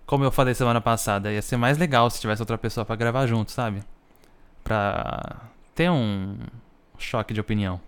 Como 0.07 0.23
eu 0.23 0.31
falei 0.31 0.55
semana 0.55 0.81
passada, 0.81 1.33
ia 1.33 1.43
ser 1.43 1.57
mais 1.57 1.79
legal 1.79 2.09
se 2.09 2.21
tivesse 2.21 2.41
outra 2.41 2.57
pessoa 2.57 2.87
para 2.87 2.95
gravar 2.95 3.27
junto, 3.27 3.51
sabe? 3.51 3.83
Pra 4.63 5.51
ter 5.75 5.91
um 5.91 6.39
choque 6.97 7.35
de 7.35 7.41
opinião. 7.41 7.81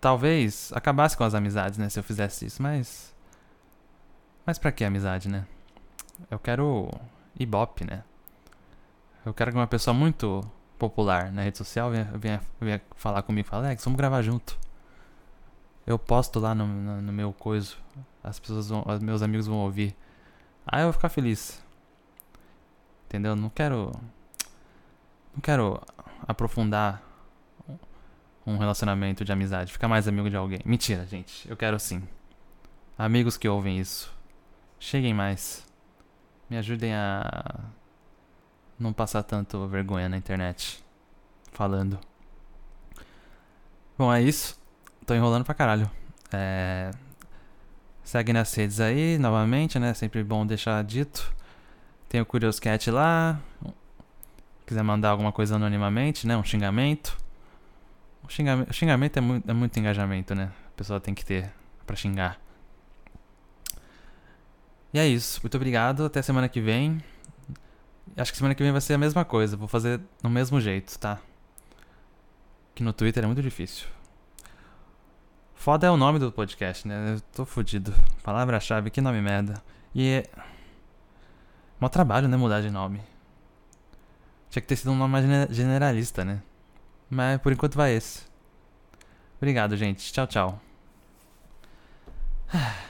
Talvez 0.00 0.72
acabasse 0.72 1.14
com 1.14 1.24
as 1.24 1.34
amizades, 1.34 1.76
né, 1.76 1.90
se 1.90 1.98
eu 1.98 2.02
fizesse 2.02 2.46
isso, 2.46 2.62
mas 2.62 3.14
mas 4.46 4.58
para 4.58 4.72
que 4.72 4.82
amizade, 4.82 5.28
né? 5.28 5.46
Eu 6.30 6.38
quero 6.38 6.90
Ibope, 7.38 7.84
né? 7.84 8.02
Eu 9.28 9.34
quero 9.34 9.50
que 9.50 9.58
uma 9.58 9.66
pessoa 9.66 9.92
muito 9.92 10.40
popular 10.78 11.30
na 11.30 11.42
rede 11.42 11.58
social 11.58 11.90
venha, 11.90 12.10
venha, 12.14 12.40
venha 12.58 12.80
falar 12.96 13.20
comigo 13.20 13.46
e 13.46 13.50
fale, 13.50 13.66
Alex, 13.66 13.84
vamos 13.84 13.98
gravar 13.98 14.22
junto. 14.22 14.58
Eu 15.86 15.98
posto 15.98 16.40
lá 16.40 16.54
no, 16.54 16.66
no, 16.66 17.02
no 17.02 17.12
meu 17.12 17.30
coiso. 17.34 17.76
As 18.24 18.40
pessoas 18.40 18.70
vão, 18.70 18.82
os 18.86 19.02
meus 19.02 19.20
amigos 19.20 19.46
vão 19.46 19.58
ouvir. 19.58 19.94
Aí 20.66 20.80
eu 20.80 20.86
vou 20.86 20.94
ficar 20.94 21.10
feliz. 21.10 21.62
Entendeu? 23.04 23.36
Não 23.36 23.50
quero. 23.50 23.92
Não 25.34 25.42
quero 25.42 25.78
aprofundar 26.26 27.02
um 28.46 28.56
relacionamento 28.56 29.26
de 29.26 29.32
amizade, 29.32 29.70
ficar 29.70 29.88
mais 29.88 30.08
amigo 30.08 30.30
de 30.30 30.36
alguém. 30.36 30.60
Mentira, 30.64 31.04
gente. 31.04 31.46
Eu 31.50 31.56
quero 31.56 31.78
sim. 31.78 32.02
Amigos 32.96 33.36
que 33.36 33.46
ouvem 33.46 33.78
isso. 33.78 34.10
Cheguem 34.80 35.12
mais. 35.12 35.66
Me 36.48 36.56
ajudem 36.56 36.94
a 36.94 37.76
não 38.78 38.92
passar 38.92 39.22
tanto 39.22 39.66
vergonha 39.66 40.08
na 40.08 40.16
internet 40.16 40.84
falando. 41.52 41.98
Bom, 43.96 44.12
é 44.12 44.22
isso. 44.22 44.58
Tô 45.06 45.14
enrolando 45.14 45.44
pra 45.44 45.54
caralho. 45.54 45.90
É... 46.32 46.90
Segue 48.04 48.32
nas 48.32 48.54
redes 48.54 48.80
aí, 48.80 49.18
novamente, 49.18 49.78
né? 49.78 49.92
Sempre 49.94 50.22
bom 50.22 50.46
deixar 50.46 50.82
dito. 50.84 51.34
Tem 52.08 52.20
o 52.20 52.26
Curious 52.26 52.60
Cat 52.60 52.90
lá. 52.90 53.40
Quiser 54.66 54.82
mandar 54.82 55.10
alguma 55.10 55.32
coisa 55.32 55.56
anonimamente, 55.56 56.26
né? 56.26 56.36
Um 56.36 56.44
xingamento. 56.44 57.16
O 58.22 58.28
xingamento, 58.30 58.70
o 58.70 58.72
xingamento 58.72 59.16
é, 59.16 59.20
muito, 59.20 59.50
é 59.50 59.54
muito 59.54 59.78
engajamento, 59.78 60.34
né? 60.34 60.52
pessoa 60.78 61.00
tem 61.00 61.12
que 61.12 61.24
ter 61.24 61.52
para 61.84 61.96
xingar. 61.96 62.40
E 64.94 64.98
é 64.98 65.06
isso. 65.06 65.40
Muito 65.42 65.56
obrigado. 65.56 66.04
Até 66.04 66.22
semana 66.22 66.48
que 66.48 66.60
vem. 66.60 67.02
Acho 68.16 68.32
que 68.32 68.38
semana 68.38 68.54
que 68.54 68.62
vem 68.62 68.72
vai 68.72 68.80
ser 68.80 68.94
a 68.94 68.98
mesma 68.98 69.24
coisa. 69.24 69.56
Vou 69.56 69.68
fazer 69.68 70.00
no 70.22 70.30
mesmo 70.30 70.60
jeito, 70.60 70.98
tá? 70.98 71.18
Que 72.74 72.82
no 72.82 72.92
Twitter 72.92 73.24
é 73.24 73.26
muito 73.26 73.42
difícil. 73.42 73.86
Foda 75.54 75.86
é 75.86 75.90
o 75.90 75.96
nome 75.96 76.18
do 76.18 76.30
podcast, 76.30 76.86
né? 76.86 77.14
Eu 77.14 77.20
tô 77.34 77.44
fudido. 77.44 77.92
Palavra-chave, 78.22 78.90
que 78.90 79.00
nome 79.00 79.20
merda. 79.20 79.62
E 79.94 80.08
é. 80.08 80.24
Mó 81.80 81.88
trabalho, 81.88 82.28
né? 82.28 82.36
Mudar 82.36 82.60
de 82.60 82.70
nome. 82.70 83.00
Tinha 84.50 84.62
que 84.62 84.68
ter 84.68 84.76
sido 84.76 84.92
um 84.92 84.96
nome 84.96 85.12
mais 85.12 85.24
generalista, 85.50 86.24
né? 86.24 86.42
Mas 87.10 87.40
por 87.40 87.52
enquanto 87.52 87.74
vai 87.74 87.92
esse. 87.92 88.22
Obrigado, 89.36 89.76
gente. 89.76 90.12
Tchau, 90.12 90.26
tchau. 90.26 90.60